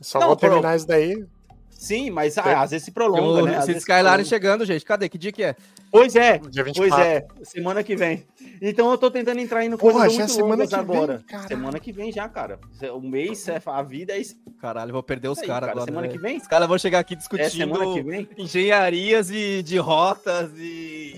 Só 0.00 0.20
Não, 0.20 0.28
vou 0.28 0.36
pro- 0.36 0.48
terminar 0.48 0.76
isso 0.76 0.86
daí. 0.86 1.24
Sim, 1.70 2.10
mas 2.10 2.38
ah, 2.38 2.62
às 2.62 2.70
vezes 2.70 2.84
se 2.86 2.90
prolonga, 2.90 3.42
né? 3.42 3.50
Às 3.56 3.64
Esse 3.64 3.66
vezes 3.68 3.82
se 3.82 3.88
Skyline 3.90 4.04
prolonga. 4.04 4.24
chegando, 4.24 4.64
gente. 4.64 4.84
Cadê? 4.84 5.08
Que 5.08 5.18
dia 5.18 5.32
que 5.32 5.42
é? 5.42 5.54
Pois 5.98 6.16
é, 6.16 6.38
Dia 6.38 6.64
24. 6.64 6.74
pois 6.74 7.06
é, 7.06 7.26
semana 7.44 7.82
que 7.82 7.96
vem. 7.96 8.26
Então 8.60 8.90
eu 8.90 8.98
tô 8.98 9.10
tentando 9.10 9.38
entrar 9.40 9.64
indo 9.64 9.76
Porra, 9.76 10.06
coisas 10.08 10.14
já 10.16 10.24
é 10.24 10.26
muito 10.26 10.40
longas 10.40 10.68
que 10.68 10.74
vem, 10.76 10.80
agora. 10.84 11.24
caralho. 11.26 11.48
semana 11.48 11.80
que 11.80 11.92
vem 11.92 12.12
já, 12.12 12.28
cara. 12.28 12.58
O 12.94 13.00
mês, 13.00 13.46
é- 13.48 13.60
a 13.64 13.82
vida 13.82 14.12
é 14.14 14.18
isso 14.18 14.36
Caralho, 14.60 14.92
vou 14.92 15.02
perder 15.02 15.28
os 15.28 15.38
caras 15.40 15.48
cara. 15.60 15.72
agora. 15.72 15.84
Semana 15.86 16.06
velho. 16.06 16.18
que 16.18 16.22
vem? 16.26 16.36
Os 16.38 16.46
caras 16.46 16.66
vão 16.68 16.78
chegar 16.78 16.98
aqui 17.00 17.14
É 17.14 17.16
discutindo 17.16 17.50
semana 17.50 17.92
que 17.92 18.02
vem? 18.02 18.28
engenharias 18.38 19.30
e 19.30 19.62
de 19.62 19.76
rotas 19.78 20.50
e. 20.56 21.12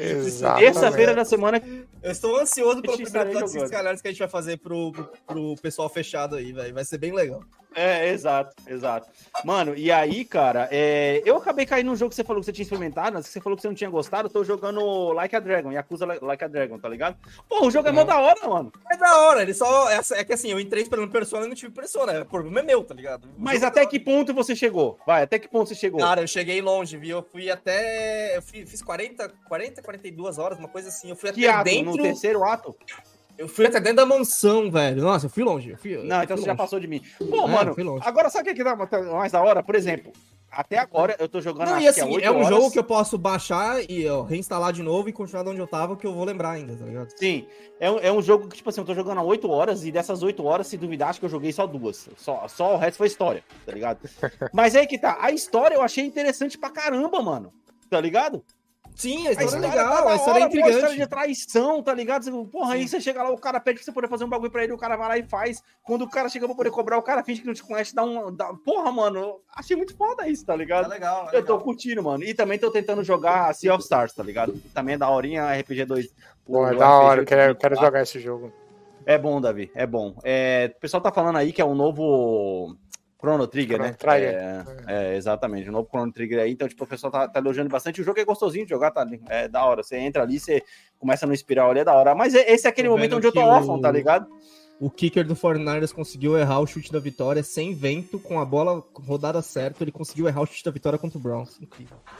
Terça-feira 0.58 1.14
da 1.14 1.24
semana 1.24 1.62
Eu 2.02 2.10
estou 2.12 2.38
ansioso 2.38 2.82
pelo 2.82 2.96
primeiro 2.96 3.30
5 3.38 3.48
jogando. 3.48 3.64
Skylines 3.64 4.02
que 4.02 4.08
a 4.08 4.10
gente 4.10 4.18
vai 4.20 4.28
fazer 4.28 4.56
pro, 4.58 4.92
pro, 4.92 5.10
pro 5.26 5.54
pessoal 5.62 5.88
fechado 5.88 6.36
aí, 6.36 6.52
velho. 6.52 6.74
Vai 6.74 6.84
ser 6.84 6.98
bem 6.98 7.12
legal. 7.12 7.42
É, 7.74 8.08
exato, 8.10 8.56
exato. 8.66 9.08
Mano, 9.44 9.74
e 9.76 9.92
aí, 9.92 10.24
cara, 10.24 10.68
é, 10.72 11.22
eu 11.24 11.36
acabei 11.36 11.64
caindo 11.66 11.86
num 11.88 11.96
jogo 11.96 12.08
que 12.08 12.16
você 12.16 12.24
falou 12.24 12.40
que 12.40 12.46
você 12.46 12.52
tinha 12.52 12.62
experimentado, 12.64 13.12
mas 13.14 13.26
que 13.26 13.32
você 13.32 13.40
falou 13.40 13.56
que 13.56 13.62
você 13.62 13.68
não 13.68 13.74
tinha 13.74 13.90
gostado, 13.90 14.26
eu 14.26 14.32
tô 14.32 14.42
jogando 14.42 14.67
Like 15.14 15.34
a 15.34 15.40
Dragon, 15.40 15.72
Yakuza 15.72 16.06
Like 16.20 16.44
a 16.44 16.48
Dragon, 16.48 16.78
tá 16.78 16.88
ligado? 16.88 17.16
Pô, 17.48 17.66
o 17.66 17.70
jogo 17.70 17.88
é 17.88 17.92
mó 17.92 18.04
da 18.04 18.18
hora, 18.18 18.48
mano. 18.48 18.72
É 18.90 18.96
da 18.96 19.16
hora, 19.22 19.42
ele 19.42 19.54
só. 19.54 19.90
É, 19.90 20.00
é 20.12 20.24
que 20.24 20.32
assim, 20.32 20.50
eu 20.50 20.60
entrei 20.60 20.82
esperando 20.82 21.10
Persona 21.10 21.46
e 21.46 21.48
não 21.48 21.54
tive 21.54 21.72
Persona. 21.72 22.20
O 22.22 22.26
problema 22.26 22.60
é 22.60 22.62
meu, 22.62 22.84
tá 22.84 22.94
ligado? 22.94 23.28
Mas 23.36 23.62
até 23.62 23.82
é 23.82 23.86
que 23.86 23.98
ponto 23.98 24.32
você 24.34 24.54
chegou? 24.54 24.98
Vai, 25.06 25.22
até 25.22 25.38
que 25.38 25.48
ponto 25.48 25.68
você 25.68 25.74
chegou? 25.74 26.00
Cara, 26.00 26.20
eu 26.22 26.28
cheguei 26.28 26.60
longe, 26.60 26.96
viu? 26.96 27.18
Eu 27.18 27.22
fui 27.22 27.50
até. 27.50 28.36
Eu 28.36 28.42
fiz 28.42 28.82
40, 28.82 29.32
40, 29.48 29.82
42 29.82 30.38
horas, 30.38 30.58
uma 30.58 30.68
coisa 30.68 30.88
assim. 30.88 31.10
Eu 31.10 31.16
fui 31.16 31.32
que 31.32 31.46
até 31.46 31.56
ato? 31.58 31.64
dentro. 31.64 31.96
No 31.96 32.02
terceiro 32.02 32.44
ato? 32.44 32.76
Eu 33.36 33.46
fui 33.46 33.66
até 33.66 33.78
dentro 33.78 33.98
da 33.98 34.06
mansão, 34.06 34.68
velho. 34.68 35.00
Nossa, 35.00 35.26
eu 35.26 35.30
fui 35.30 35.44
longe. 35.44 35.70
Eu 35.70 35.78
fui, 35.78 35.94
eu 35.94 36.04
Não, 36.04 36.22
então 36.22 36.36
você 36.36 36.42
já 36.42 36.52
longe. 36.52 36.56
passou 36.58 36.80
de 36.80 36.88
mim. 36.88 37.00
Pô, 37.30 37.44
É, 37.44 37.46
mano, 37.46 38.00
agora 38.02 38.28
sabe 38.30 38.50
o 38.50 38.52
que, 38.52 38.58
que 38.58 38.64
dá 38.64 38.74
mais 38.74 39.30
da 39.30 39.40
hora? 39.40 39.62
Por 39.62 39.76
exemplo, 39.76 40.12
até 40.50 40.78
agora 40.78 41.16
eu 41.18 41.28
tô 41.28 41.40
jogando 41.40 41.68
Não, 41.68 41.78
e 41.78 41.82
que 41.82 41.88
assim, 41.88 42.02
oito 42.02 42.24
é 42.24 42.30
um 42.30 42.36
horas. 42.36 42.48
jogo 42.48 42.70
que 42.70 42.78
eu 42.78 42.84
posso 42.84 43.18
baixar 43.18 43.78
e 43.88 44.08
ó, 44.08 44.22
reinstalar 44.22 44.72
de 44.72 44.82
novo 44.82 45.08
e 45.08 45.12
continuar 45.12 45.42
de 45.44 45.50
onde 45.50 45.60
eu 45.60 45.66
tava, 45.66 45.96
que 45.96 46.06
eu 46.06 46.14
vou 46.14 46.24
lembrar 46.24 46.52
ainda, 46.52 46.74
tá 46.74 46.84
ligado? 46.84 47.10
Sim, 47.16 47.46
é 47.78 47.90
um, 47.90 47.98
é 47.98 48.12
um 48.12 48.22
jogo 48.22 48.48
que, 48.48 48.56
tipo 48.56 48.68
assim, 48.68 48.80
eu 48.80 48.86
tô 48.86 48.94
jogando 48.94 49.18
há 49.18 49.22
8 49.22 49.50
horas 49.50 49.84
e 49.84 49.92
dessas 49.92 50.22
8 50.22 50.44
horas, 50.44 50.66
se 50.66 50.76
duvidar, 50.76 51.10
acho 51.10 51.20
que 51.20 51.26
eu 51.26 51.30
joguei 51.30 51.52
só 51.52 51.66
duas. 51.66 52.08
Só, 52.16 52.48
só 52.48 52.74
o 52.74 52.78
resto 52.78 52.98
foi 52.98 53.06
história, 53.06 53.44
tá 53.66 53.72
ligado? 53.72 53.98
Mas 54.52 54.74
aí 54.74 54.86
que 54.86 54.98
tá, 54.98 55.18
a 55.20 55.30
história 55.30 55.74
eu 55.74 55.82
achei 55.82 56.04
interessante 56.04 56.56
pra 56.58 56.70
caramba, 56.70 57.22
mano. 57.22 57.52
Tá 57.90 58.00
ligado? 58.00 58.44
Sim, 58.98 59.28
a 59.28 59.30
história, 59.30 59.56
é 59.64 59.70
legal, 59.70 60.08
a 60.08 60.16
história 60.16 60.38
é 60.42 60.48
pô, 60.48 60.54
a 60.56 60.58
história 60.58 60.72
de 60.72 60.84
intrigante. 60.94 61.06
traição, 61.06 61.80
tá 61.82 61.94
ligado? 61.94 62.24
Você- 62.24 62.32
Porra, 62.50 62.74
aí 62.74 62.88
você 62.88 63.00
chega 63.00 63.22
lá, 63.22 63.30
o 63.30 63.38
cara 63.38 63.60
pede 63.60 63.76
pra 63.78 63.84
você 63.84 63.92
poder 63.92 64.08
fazer 64.08 64.24
um 64.24 64.28
bagulho 64.28 64.50
pra 64.50 64.64
ele, 64.64 64.72
o 64.72 64.76
cara 64.76 64.96
vai 64.96 65.08
lá 65.08 65.18
e 65.18 65.22
faz. 65.22 65.62
Quando 65.84 66.02
o 66.02 66.10
cara 66.10 66.28
chega 66.28 66.46
pra 66.46 66.56
poder 66.56 66.70
cobrar, 66.72 66.98
o 66.98 67.02
cara 67.02 67.22
finge 67.22 67.40
que 67.40 67.46
não 67.46 67.54
te 67.54 67.62
conhece, 67.62 67.94
dá 67.94 68.02
um. 68.02 68.34
Dá... 68.34 68.52
Porra, 68.64 68.90
mano, 68.90 69.40
achei 69.54 69.76
muito 69.76 69.96
foda 69.96 70.26
isso, 70.28 70.44
tá 70.44 70.54
É 70.54 70.56
ligado? 70.56 70.88
legal, 70.88 71.26
é 71.26 71.36
Eu 71.36 71.44
tô 71.44 71.52
legal. 71.52 71.60
curtindo, 71.60 72.02
mano. 72.02 72.24
E 72.24 72.34
também 72.34 72.58
tô 72.58 72.72
tentando 72.72 73.04
jogar 73.04 73.54
Sea 73.54 73.72
of 73.72 73.84
Stars, 73.84 74.12
tá 74.12 74.24
ligado? 74.24 74.52
Também 74.74 74.96
é 74.96 74.98
da 74.98 75.08
horinha 75.08 75.46
RPG 75.60 75.84
2. 75.84 76.08
Pô, 76.44 76.66
é 76.66 76.74
da 76.74 76.90
hora, 76.90 77.20
eu 77.22 77.24
quero, 77.24 77.52
eu 77.52 77.56
quero 77.56 77.76
jogar 77.76 78.02
esse 78.02 78.18
jogo. 78.18 78.52
É 79.06 79.16
bom, 79.16 79.40
Davi, 79.40 79.70
é 79.76 79.86
bom. 79.86 80.14
É, 80.24 80.72
o 80.76 80.80
pessoal 80.80 81.00
tá 81.00 81.12
falando 81.12 81.36
aí 81.36 81.52
que 81.52 81.62
é 81.62 81.64
um 81.64 81.74
novo 81.74 82.76
Chrono 83.20 83.46
Trigger, 83.48 83.76
Chrono 83.76 83.90
né? 83.90 83.96
Trigger. 83.96 84.34
É, 84.86 85.12
é, 85.12 85.16
exatamente, 85.16 85.68
o 85.68 85.72
novo 85.72 85.88
Chrono 85.88 86.12
Trigger 86.12 86.40
aí. 86.40 86.52
Então, 86.52 86.68
tipo, 86.68 86.84
o 86.84 86.86
pessoal 86.86 87.10
tá, 87.10 87.28
tá 87.28 87.40
elogiando 87.40 87.68
bastante. 87.68 88.00
O 88.00 88.04
jogo 88.04 88.20
é 88.20 88.24
gostosinho 88.24 88.64
de 88.64 88.70
jogar, 88.70 88.90
tá? 88.92 89.04
É 89.28 89.48
da 89.48 89.64
hora. 89.64 89.82
Você 89.82 89.96
entra 89.96 90.22
ali, 90.22 90.38
você 90.38 90.62
começa 90.98 91.26
no 91.26 91.34
espiral 91.34 91.70
ali, 91.70 91.80
é 91.80 91.84
da 91.84 91.94
hora. 91.94 92.14
Mas 92.14 92.34
é- 92.34 92.50
esse 92.52 92.66
é 92.66 92.70
aquele 92.70 92.88
Tô 92.88 92.94
momento 92.94 93.16
onde 93.16 93.26
eu 93.26 93.32
tô 93.32 93.40
órfão, 93.40 93.76
o- 93.76 93.80
tá 93.80 93.90
ligado? 93.90 94.26
O 94.80 94.88
kicker 94.88 95.26
do 95.26 95.34
49ers 95.34 95.92
conseguiu 95.92 96.38
errar 96.38 96.60
o 96.60 96.66
chute 96.66 96.92
da 96.92 97.00
vitória 97.00 97.42
sem 97.42 97.74
vento, 97.74 98.16
com 98.20 98.38
a 98.38 98.44
bola 98.44 98.80
rodada 98.94 99.42
certa, 99.42 99.82
ele 99.82 99.90
conseguiu 99.90 100.28
errar 100.28 100.42
o 100.42 100.46
chute 100.46 100.62
da 100.62 100.70
vitória 100.70 100.96
contra 100.96 101.18
o 101.18 101.20
Browns. 101.20 101.58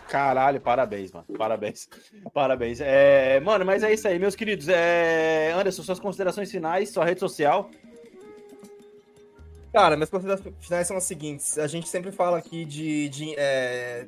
Caralho, 0.08 0.60
parabéns, 0.60 1.12
mano. 1.12 1.24
Parabéns. 1.38 1.88
Parabéns. 2.34 2.80
É, 2.80 3.38
mano, 3.38 3.64
mas 3.64 3.84
é 3.84 3.92
isso 3.92 4.08
aí, 4.08 4.18
meus 4.18 4.34
queridos. 4.34 4.66
É, 4.68 5.52
Anderson, 5.52 5.84
suas 5.84 6.00
considerações 6.00 6.50
finais, 6.50 6.88
sua 6.90 7.04
rede 7.04 7.20
social. 7.20 7.70
Cara, 9.80 9.96
minhas 9.96 10.10
considerações 10.10 10.54
finais 10.60 10.86
são 10.86 10.96
as 10.96 11.04
seguintes. 11.04 11.58
A 11.58 11.66
gente 11.66 11.88
sempre 11.88 12.10
fala 12.10 12.38
aqui 12.38 12.64
de, 12.64 13.08
de 13.08 13.34
é, 13.36 14.06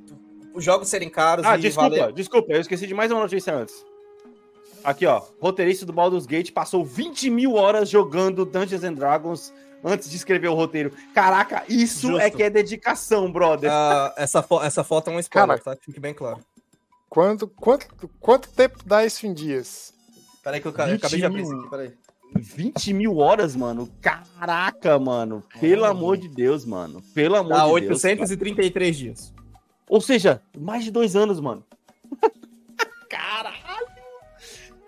os 0.54 0.64
jogos 0.64 0.88
serem 0.88 1.08
caros 1.08 1.44
Ah, 1.46 1.56
e 1.56 1.60
desculpa, 1.60 1.90
valer- 1.90 2.12
desculpa, 2.12 2.52
eu 2.52 2.60
esqueci 2.60 2.86
de 2.86 2.94
mais 2.94 3.10
uma 3.12 3.20
notícia 3.20 3.54
antes. 3.54 3.84
Aqui, 4.82 5.06
ó. 5.06 5.22
Roteirista 5.40 5.84
do 5.86 5.92
Baldur's 5.92 6.26
Gate 6.26 6.52
passou 6.52 6.84
20 6.84 7.28
mil 7.30 7.54
horas 7.54 7.88
jogando 7.88 8.44
Dungeons 8.44 8.82
and 8.82 8.94
Dragons 8.94 9.52
antes 9.84 10.10
de 10.10 10.16
escrever 10.16 10.48
o 10.48 10.54
roteiro. 10.54 10.92
Caraca, 11.14 11.64
isso 11.68 12.08
Justo. 12.08 12.20
é 12.20 12.30
que 12.30 12.42
é 12.42 12.50
dedicação, 12.50 13.30
brother. 13.30 13.70
Ah, 13.72 14.12
essa, 14.16 14.42
fo- 14.42 14.62
essa 14.62 14.82
foto 14.82 15.10
é 15.10 15.12
um 15.14 15.18
spoiler, 15.20 15.58
Cara, 15.60 15.60
tá? 15.60 15.76
Que 15.76 15.86
fique 15.86 16.00
bem 16.00 16.14
claro. 16.14 16.40
Quanto, 17.08 17.46
quanto, 17.46 17.86
quanto 18.20 18.48
tempo 18.50 18.78
dá 18.84 19.04
isso 19.04 19.26
em 19.26 19.32
dias? 19.34 19.92
Peraí 20.42 20.60
que 20.60 20.66
eu, 20.66 20.72
eu 20.76 20.86
20 20.86 20.96
acabei 20.96 21.18
de 21.18 21.24
abrir 21.26 21.42
isso 21.42 21.54
aqui, 21.54 21.70
peraí. 21.70 21.92
20 22.34 22.92
mil 22.92 23.18
horas, 23.18 23.56
mano. 23.56 23.88
Caraca, 24.00 24.98
mano. 24.98 25.42
Pelo 25.60 25.84
amor 25.84 26.16
de 26.16 26.28
Deus, 26.28 26.64
mano. 26.64 27.02
Pelo 27.14 27.36
amor 27.36 27.48
Dá 27.48 27.64
de 27.80 27.86
Deus. 27.86 28.04
833 28.04 28.96
dias. 28.96 29.34
Ou 29.88 30.00
seja, 30.00 30.40
mais 30.56 30.84
de 30.84 30.90
dois 30.90 31.16
anos, 31.16 31.40
mano. 31.40 31.64
Caralho! 33.08 33.88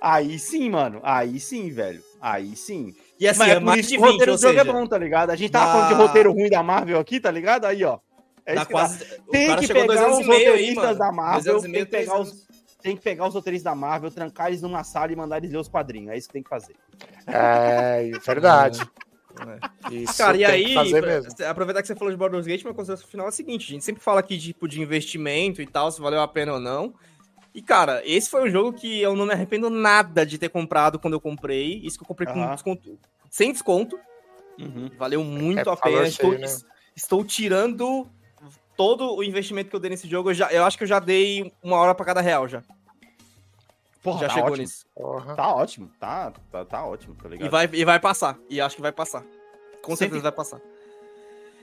Aí 0.01 0.39
sim, 0.39 0.71
mano. 0.71 1.01
Aí 1.03 1.41
sim, 1.41 1.71
velho. 1.71 2.03
Aí 2.21 2.55
sim. 2.55 2.95
E 3.19 3.29
assim, 3.29 3.39
Mas 3.39 3.49
é 3.49 3.55
é 3.55 3.61
mais 3.61 3.87
de 3.87 3.89
que 3.89 3.99
o 3.99 4.03
20, 4.03 4.11
roteiro 4.11 4.33
do 4.33 4.41
jogo 4.41 4.59
seja, 4.59 4.69
é 4.69 4.73
bom, 4.73 4.87
tá 4.87 4.99
ligado? 4.99 5.31
A 5.31 5.37
gente 5.37 5.51
tava 5.51 5.73
falando 5.73 5.89
de 5.89 5.95
roteiro 5.95 6.33
ruim 6.33 6.49
da 6.49 6.63
Marvel 6.63 6.99
aqui, 6.99 7.21
tá 7.21 7.31
ligado? 7.31 7.65
Aí, 7.65 7.85
ó. 7.85 7.99
É 8.45 8.55
isso 8.55 8.67
que 8.67 8.73
quase... 8.73 9.05
Tem 9.31 9.57
que 9.57 9.69
pegar 9.69 10.11
os 10.11 10.19
aí, 10.19 10.25
roteiristas 10.25 10.99
da 10.99 11.13
Marvel, 11.13 11.61
tem 11.61 11.73
que 11.73 11.87
pegar 11.87 12.21
os 12.21 12.49
tem 12.83 12.97
que 12.97 13.03
pegar 13.03 13.27
os 13.27 13.35
roteiristas 13.35 13.65
da 13.65 13.75
Marvel, 13.75 14.11
trancar 14.11 14.49
eles 14.49 14.61
numa 14.61 14.83
sala 14.85 15.13
e 15.13 15.17
mandar 15.17 15.39
eles 15.39 15.53
ler 15.53 15.59
os 15.59 15.69
quadrinhos. 15.69 16.13
É 16.13 16.19
isso 16.19 16.29
que 16.29 16.33
tem 16.33 16.43
que 16.43 16.51
fazer. 16.51 16.77
É, 17.27 18.11
verdade. 18.27 18.91
Isso 19.91 20.19
Cara, 20.19 20.37
e 20.37 20.45
aí, 20.45 20.75
aproveitar 21.49 21.81
que 21.81 21.89
você 21.89 21.95
falou 21.95 22.13
de 22.13 22.19
Baldur's 22.19 22.47
Gate, 22.47 22.63
minha 22.63 22.75
consideração 22.75 23.09
final 23.09 23.27
é 23.27 23.29
a 23.31 23.33
seguinte: 23.33 23.67
a 23.67 23.73
gente 23.73 23.85
sempre 23.85 24.03
fala 24.03 24.21
aqui 24.21 24.39
tipo, 24.39 24.69
de 24.69 24.81
investimento 24.81 25.63
e 25.63 25.67
tal, 25.67 25.91
se 25.91 26.01
valeu 26.01 26.21
a 26.21 26.29
pena 26.29 26.55
ou 26.55 26.61
não. 26.61 26.95
E, 27.55 27.61
cara, 27.61 28.03
esse 28.05 28.31
foi 28.31 28.49
um 28.49 28.51
jogo 28.51 28.73
que 28.73 29.01
eu 29.01 29.15
não 29.15 29.27
me 29.27 29.33
arrependo 29.33 29.69
nada 29.69 30.25
de 30.25 30.39
ter 30.39 30.49
comprado 30.49 30.99
quando 30.99 31.15
eu 31.15 31.21
comprei. 31.21 31.81
Isso 31.85 31.99
que 31.99 32.05
eu 32.05 32.09
comprei 32.09 32.27
com 32.27 32.41
Aham. 32.41 32.55
desconto, 32.55 32.99
sem 33.31 33.53
desconto. 33.53 33.99
Valeu 34.97 35.23
muito 35.25 35.59
É, 35.59 35.73
a 35.73 35.77
pena. 35.77 36.09
Estou, 36.09 36.39
né? 36.39 36.47
estou 36.95 37.25
tirando 37.25 38.11
todo 38.77 39.15
o 39.17 39.23
investimento 39.25 39.71
que 39.71 39.77
eu 39.77 39.81
dei 39.81 39.91
nesse 39.91 40.09
jogo. 40.09 40.31
Eu, 40.31 40.35
já, 40.35 40.51
eu 40.53 40.65
acho 40.65 40.77
que 40.77 40.85
eu 40.85 40.89
já 40.89 40.99
dei 40.99 41.53
uma 41.63 41.77
hora 41.77 41.95
pra 41.95 42.05
cada 42.07 42.21
real 42.21 42.47
já. 42.49 42.63
Porra, 44.03 44.21
já 44.21 44.29
tá 44.29 44.35
chegou 44.35 44.49
ótimo. 44.51 44.63
nisso. 44.63 44.87
Porra. 44.95 45.35
Tá 45.37 45.55
ótimo. 45.55 45.91
Tá, 46.01 46.33
tá, 46.51 46.65
tá 46.65 46.85
ótimo, 46.85 47.15
tá 47.15 47.29
ligado? 47.29 47.47
E 47.47 47.51
vai, 47.51 47.69
e 47.73 47.85
vai 47.85 48.01
passar. 48.01 48.37
E 48.51 48.61
acho 48.61 48.75
que 48.77 48.83
vai 48.83 48.93
passar. 48.93 49.23
Com 49.81 49.93
Sempre- 49.93 49.97
certeza 49.97 50.23
vai 50.23 50.33
passar. 50.33 50.61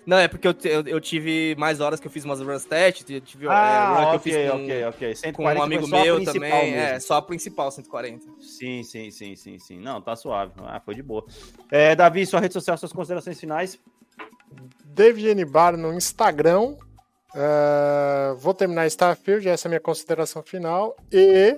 Não, 0.06 0.18
é 0.18 0.28
porque 0.28 0.48
eu, 0.48 0.56
eu, 0.64 0.82
eu 0.88 1.00
tive 1.02 1.56
mais 1.60 1.80
horas 1.82 2.00
que 2.00 2.08
eu 2.08 2.12
fiz 2.12 2.24
umas 2.26 2.40
runs 2.40 2.66
test, 2.66 3.08
eu 3.10 3.22
tive 3.22 3.46
é, 3.46 3.50
Ah, 3.50 3.90
run 3.90 3.96
que 3.96 4.02
eu 4.02 4.08
ok, 4.08 4.20
fiz 4.20 4.52
com, 4.52 4.64
ok, 4.64 4.84
ok. 4.86 5.10
com 5.10 5.16
140 5.20 5.60
um 5.60 5.64
amigo 5.64 5.88
meu 5.88 6.24
também. 6.26 6.52
É, 6.74 6.94
mesmo. 6.94 7.02
só 7.02 7.16
a 7.18 7.22
principal, 7.22 7.70
140. 7.70 8.26
Sim, 8.40 8.82
sim, 8.82 9.12
sim, 9.12 9.36
sim, 9.36 9.60
sim. 9.60 9.80
Não, 9.80 10.02
tá 10.02 10.16
suave. 10.16 10.54
Ah, 10.64 10.80
foi 10.84 10.96
de 10.96 11.04
boa. 11.04 11.26
É, 11.70 11.96
Davi, 11.96 12.26
sua 12.26 12.40
rede 12.40 12.54
social, 12.54 12.76
suas 12.78 12.94
considerações 12.94 13.40
finais. 13.40 13.78
David 14.86 15.28
N. 15.28 15.46
Bar 15.46 15.78
no 15.78 15.94
Instagram. 15.94 16.76
É, 17.36 18.34
vou 18.38 18.54
terminar 18.54 18.88
Starfield, 18.88 19.48
essa 19.48 19.68
é 19.68 19.70
a 19.70 19.72
minha 19.72 19.80
consideração 19.80 20.42
final. 20.42 20.96
E 21.12 21.58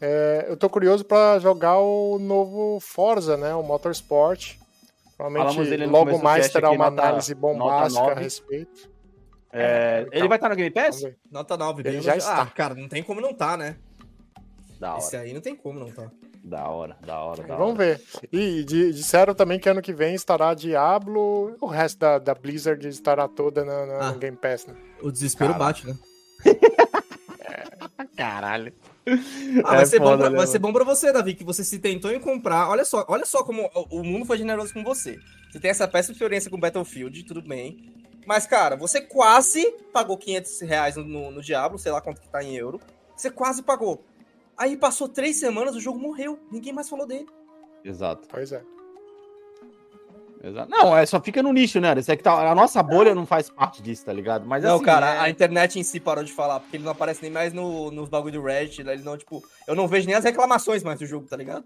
é, 0.00 0.46
eu 0.48 0.56
tô 0.56 0.68
curioso 0.68 1.04
para 1.04 1.38
jogar 1.38 1.78
o 1.78 2.18
novo 2.18 2.78
Forza, 2.80 3.36
né? 3.36 3.54
O 3.54 3.62
Motorsport. 3.62 4.56
Provavelmente 5.16 5.86
logo 5.86 6.18
mais 6.18 6.50
terá 6.50 6.70
uma 6.70 6.90
nota- 6.90 7.02
análise 7.02 7.34
bombástica 7.34 8.12
a 8.12 8.14
respeito. 8.14 8.90
É, 9.52 10.02
então, 10.06 10.18
ele 10.18 10.28
vai 10.28 10.36
estar 10.36 10.48
no 10.50 10.56
Game 10.56 10.70
Pass? 10.70 11.02
Nota 11.30 11.56
9, 11.56 11.82
Ele 11.88 12.02
já 12.02 12.16
está. 12.16 12.42
Ah, 12.42 12.46
cara, 12.46 12.74
não 12.74 12.88
tem 12.88 13.02
como 13.02 13.20
não 13.22 13.32
tá, 13.32 13.56
né? 13.56 13.76
Da 14.78 14.98
Esse 14.98 15.16
hora, 15.16 15.24
aí 15.24 15.32
não 15.32 15.40
tem 15.40 15.56
como 15.56 15.78
não 15.80 15.90
tá. 15.90 16.10
Da 16.46 16.68
hora, 16.68 16.96
da 17.04 17.18
hora, 17.18 17.42
da 17.42 17.56
Vamos 17.56 17.74
hora. 17.74 17.96
ver. 17.96 18.02
E 18.32 18.62
di- 18.64 18.92
disseram 18.92 19.34
também 19.34 19.58
que 19.58 19.68
ano 19.68 19.82
que 19.82 19.92
vem 19.92 20.14
estará 20.14 20.54
Diablo, 20.54 21.56
o 21.60 21.66
resto 21.66 21.98
da, 21.98 22.18
da 22.18 22.34
Blizzard 22.34 22.86
estará 22.88 23.26
toda 23.26 23.64
na, 23.64 23.84
na- 23.86 23.98
Ah. 24.08 24.12
no 24.12 24.18
Game 24.18 24.36
Pass, 24.36 24.64
né? 24.66 24.74
O 25.02 25.10
desespero 25.10 25.52
Cara. 25.52 25.64
bate, 25.64 25.86
né? 25.86 25.96
Caralho. 28.16 28.72
Ah, 29.64 29.74
É 29.74 29.76
vai, 29.76 29.86
ser 29.86 29.98
bom 29.98 30.06
foda, 30.06 30.28
pra, 30.30 30.36
vai 30.38 30.46
ser 30.46 30.58
bom 30.58 30.72
pra 30.72 30.84
você, 30.84 31.12
Davi, 31.12 31.34
que 31.34 31.44
você 31.44 31.62
se 31.62 31.78
tentou 31.78 32.10
em 32.10 32.18
comprar. 32.20 32.68
Olha 32.68 32.84
só, 32.84 33.04
olha 33.08 33.24
só 33.26 33.42
como 33.44 33.70
o 33.74 34.00
o 34.00 34.04
mundo 34.04 34.24
foi 34.24 34.38
generoso 34.38 34.72
com 34.72 34.82
você. 34.82 35.18
Você 35.50 35.60
tem 35.60 35.70
essa 35.70 35.86
péssima 35.86 36.12
experiência 36.12 36.50
com 36.50 36.58
Battlefield, 36.58 37.24
tudo 37.24 37.40
bem. 37.42 37.92
Mas, 38.26 38.46
cara, 38.46 38.76
você 38.76 39.00
quase 39.00 39.64
pagou 39.92 40.18
500 40.18 40.60
reais 40.62 40.96
no, 40.96 41.04
no, 41.04 41.30
no 41.30 41.40
Diablo, 41.42 41.78
sei 41.78 41.92
lá 41.92 42.00
quanto 42.00 42.20
que 42.20 42.28
tá 42.28 42.42
em 42.42 42.56
euro. 42.56 42.80
Você 43.16 43.30
quase 43.30 43.62
pagou. 43.62 44.04
Aí 44.58 44.76
passou 44.76 45.08
três 45.08 45.36
semanas, 45.38 45.74
o 45.76 45.80
jogo 45.80 45.98
morreu. 45.98 46.38
Ninguém 46.50 46.72
mais 46.72 46.88
falou 46.88 47.06
dele. 47.06 47.26
Exato, 47.84 48.26
Pois 48.30 48.50
é. 48.52 48.62
exato. 50.42 50.70
Não, 50.70 50.96
é, 50.96 51.04
só 51.06 51.20
fica 51.20 51.42
no 51.42 51.52
nicho, 51.52 51.80
né? 51.80 51.94
Isso 51.98 52.10
é 52.10 52.16
que 52.16 52.22
tá, 52.22 52.50
a 52.50 52.54
nossa 52.54 52.82
bolha 52.82 53.14
não 53.14 53.24
faz 53.26 53.48
parte 53.50 53.80
disso, 53.82 54.04
tá 54.04 54.12
ligado? 54.12 54.46
Mas 54.46 54.64
não, 54.64 54.76
assim, 54.76 54.84
cara, 54.84 55.14
é- 55.14 55.18
a 55.20 55.30
internet 55.30 55.78
em 55.78 55.82
si 55.82 56.00
parou 56.00 56.24
de 56.24 56.32
falar, 56.32 56.60
porque 56.60 56.76
ele 56.76 56.84
não 56.84 56.92
aparece 56.92 57.22
nem 57.22 57.30
mais 57.30 57.52
no, 57.52 57.90
nos 57.90 58.08
bagulho 58.08 58.40
do 58.40 58.46
Reddit. 58.46 58.80
Ele 58.80 59.02
não, 59.02 59.16
tipo, 59.16 59.42
eu 59.68 59.74
não 59.74 59.86
vejo 59.86 60.06
nem 60.06 60.16
as 60.16 60.24
reclamações 60.24 60.82
mais 60.82 60.98
do 60.98 61.06
jogo, 61.06 61.26
tá 61.28 61.36
ligado? 61.36 61.64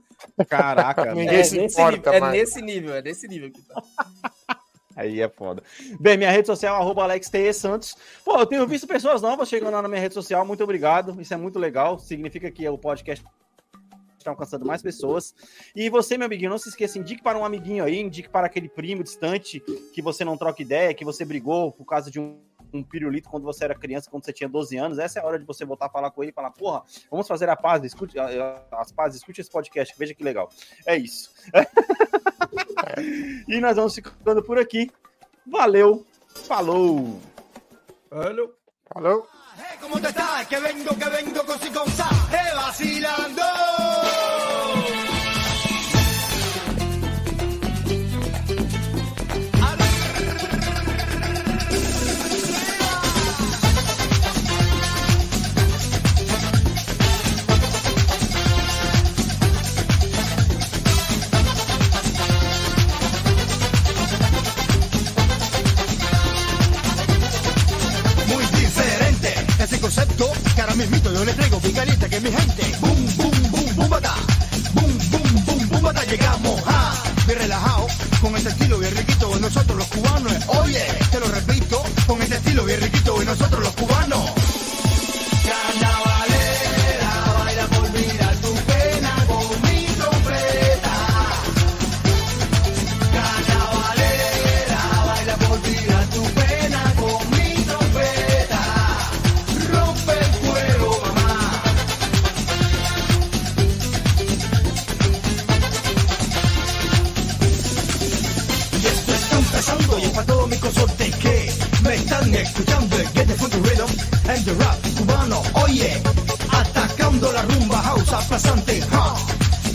Caraca, 0.49 1.07
Ninguém 1.15 1.29
velho. 1.29 1.45
se 1.45 1.57
nesse 1.59 1.81
importa 1.81 1.97
nível, 2.13 2.13
é 2.27 2.31
nesse 2.33 2.63
nível, 2.63 2.95
é 2.95 3.03
nesse 3.03 3.29
nível 3.29 3.51
que 3.51 3.63
tá. 3.63 3.83
Aí 5.01 5.21
é 5.23 5.29
foda. 5.29 5.63
Bem, 5.99 6.19
minha 6.19 6.31
rede 6.31 6.47
social 6.47 6.77
é 6.77 6.79
arroba 6.79 7.05
Alex 7.05 7.31
T. 7.31 7.53
Santos. 7.55 7.97
Pô, 8.23 8.39
eu 8.39 8.47
tenho 8.47 8.67
visto 8.67 8.87
pessoas 8.87 9.23
novas 9.23 9.49
chegando 9.49 9.73
lá 9.73 9.81
na 9.81 9.89
minha 9.89 10.01
rede 10.01 10.13
social. 10.13 10.45
Muito 10.45 10.63
obrigado. 10.63 11.19
Isso 11.21 11.33
é 11.33 11.39
muito 11.39 11.59
legal. 11.59 11.99
Significa 11.99 12.51
que 12.51 12.69
o 12.69 12.77
podcast 12.77 13.25
estar 14.19 14.31
alcançando 14.33 14.67
mais 14.67 14.83
pessoas. 14.83 15.35
E 15.75 15.89
você, 15.89 16.19
meu 16.19 16.27
amiguinho, 16.27 16.51
não 16.51 16.59
se 16.59 16.69
esqueça, 16.69 16.99
indique 16.99 17.23
para 17.23 17.39
um 17.39 17.45
amiguinho 17.47 17.83
aí, 17.83 17.99
indique 17.99 18.29
para 18.29 18.47
aquele 18.47 18.69
primo 18.69 19.03
distante 19.03 19.61
que 19.95 20.03
você 20.03 20.23
não 20.23 20.37
troca 20.37 20.61
ideia, 20.61 20.93
que 20.93 21.05
você 21.05 21.25
brigou 21.25 21.73
por 21.73 21.87
causa 21.87 22.11
de 22.11 22.21
um, 22.21 22.39
um 22.71 22.83
pirulito 22.83 23.31
quando 23.31 23.45
você 23.45 23.65
era 23.65 23.75
criança, 23.75 24.11
quando 24.11 24.27
você 24.27 24.35
tinha 24.35 24.51
12 24.51 24.77
anos. 24.77 24.99
Essa 24.99 25.19
é 25.19 25.23
a 25.23 25.27
hora 25.27 25.39
de 25.39 25.47
você 25.47 25.65
voltar 25.65 25.87
a 25.87 25.91
falar 25.91 26.11
com 26.11 26.23
ele 26.23 26.31
e 26.31 26.35
falar, 26.35 26.51
porra, 26.51 26.83
vamos 27.11 27.27
fazer 27.27 27.49
a 27.49 27.57
paz, 27.57 27.83
escute 27.83 28.17
as 28.19 28.93
pazes, 28.93 29.17
escute 29.17 29.41
esse 29.41 29.51
podcast, 29.51 29.95
veja 29.99 30.15
que 30.15 30.23
legal. 30.23 30.51
É 30.87 30.97
isso. 30.99 31.33
e 32.99 33.61
nós 33.61 33.77
vamos 33.77 33.95
ficando 33.95 34.43
por 34.43 34.59
aqui. 34.59 34.91
Valeu, 35.47 36.07
falou! 36.47 37.21
Valeu. 38.11 38.61
Falou. 38.93 39.29
Hey, 39.57 39.79
¿cómo 39.81 40.01
te 40.01 40.09
estás? 40.09 40.49
Que 40.49 40.59
vengo, 40.59 40.97
que 40.97 41.09
vengo 41.09 41.45
con 41.45 41.59
eh, 41.59 42.55
vacilando. 42.57 43.43
Yo 70.89 71.25
le 71.27 71.35
traigo 71.35 71.61
bien 71.61 71.75
caliente 71.75 72.09
que 72.09 72.21
mi 72.21 72.31
gente 72.31 72.77
boom 72.81 73.17
boom 73.17 73.51
boom 73.51 73.77
boom 73.77 73.91
bata 73.91 74.15
boom 74.73 74.99
boom 75.11 75.45
boom 75.45 75.69
boom 75.69 75.83
bata 75.83 76.05
llegamos 76.05 76.63
a 76.67 76.95
bien 77.27 77.39
relajado 77.39 77.87
con 78.23 78.35
ese 78.35 78.49
estilo 78.49 78.79
bien 78.79 78.97
riquito 78.97 79.39
nosotros 79.41 79.77
los 79.77 79.87
cubanos 79.89 80.33
oye 80.63 80.83
te 81.11 81.21
lo 81.21 81.27
repito 81.27 81.83
con 82.07 82.23
ese 82.23 82.37
estilo 82.37 82.65
bien 82.65 82.81
riquito 82.81 83.23
nosotros 83.25 83.61
los 83.63 83.73
cubanos 83.75 83.90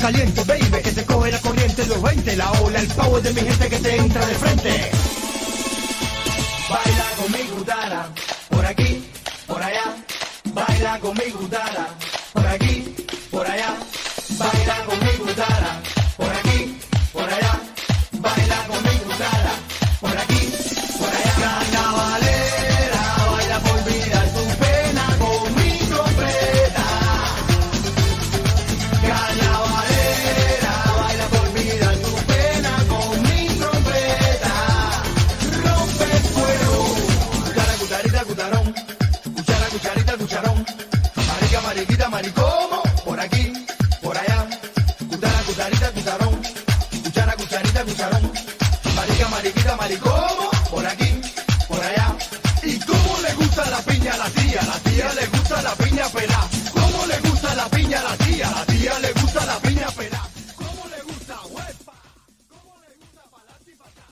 Caliente, 0.06 0.44
baby, 0.44 0.84
que 0.84 0.92
te 0.92 1.04
coge 1.04 1.32
la 1.32 1.40
corriente 1.40 1.84
los 1.88 2.00
20. 2.00 2.36
La 2.36 2.52
ola, 2.62 2.80
el 2.80 2.88
power 2.90 3.24
de 3.24 3.34
mi 3.34 3.42
gente 3.42 3.70
que 3.70 3.80
te 3.80 3.96
entra 3.96 4.24
de 4.24 4.36
frente. 4.36 4.92
Baila 6.70 7.06
conmigo, 7.18 7.64
dala, 7.66 8.10
por 8.52 8.66
aquí, 8.68 9.04
por 9.48 9.64
allá. 9.64 9.96
Baila 10.54 11.00
conmigo, 11.00 11.40
dala, 11.50 11.88
por 11.88 11.95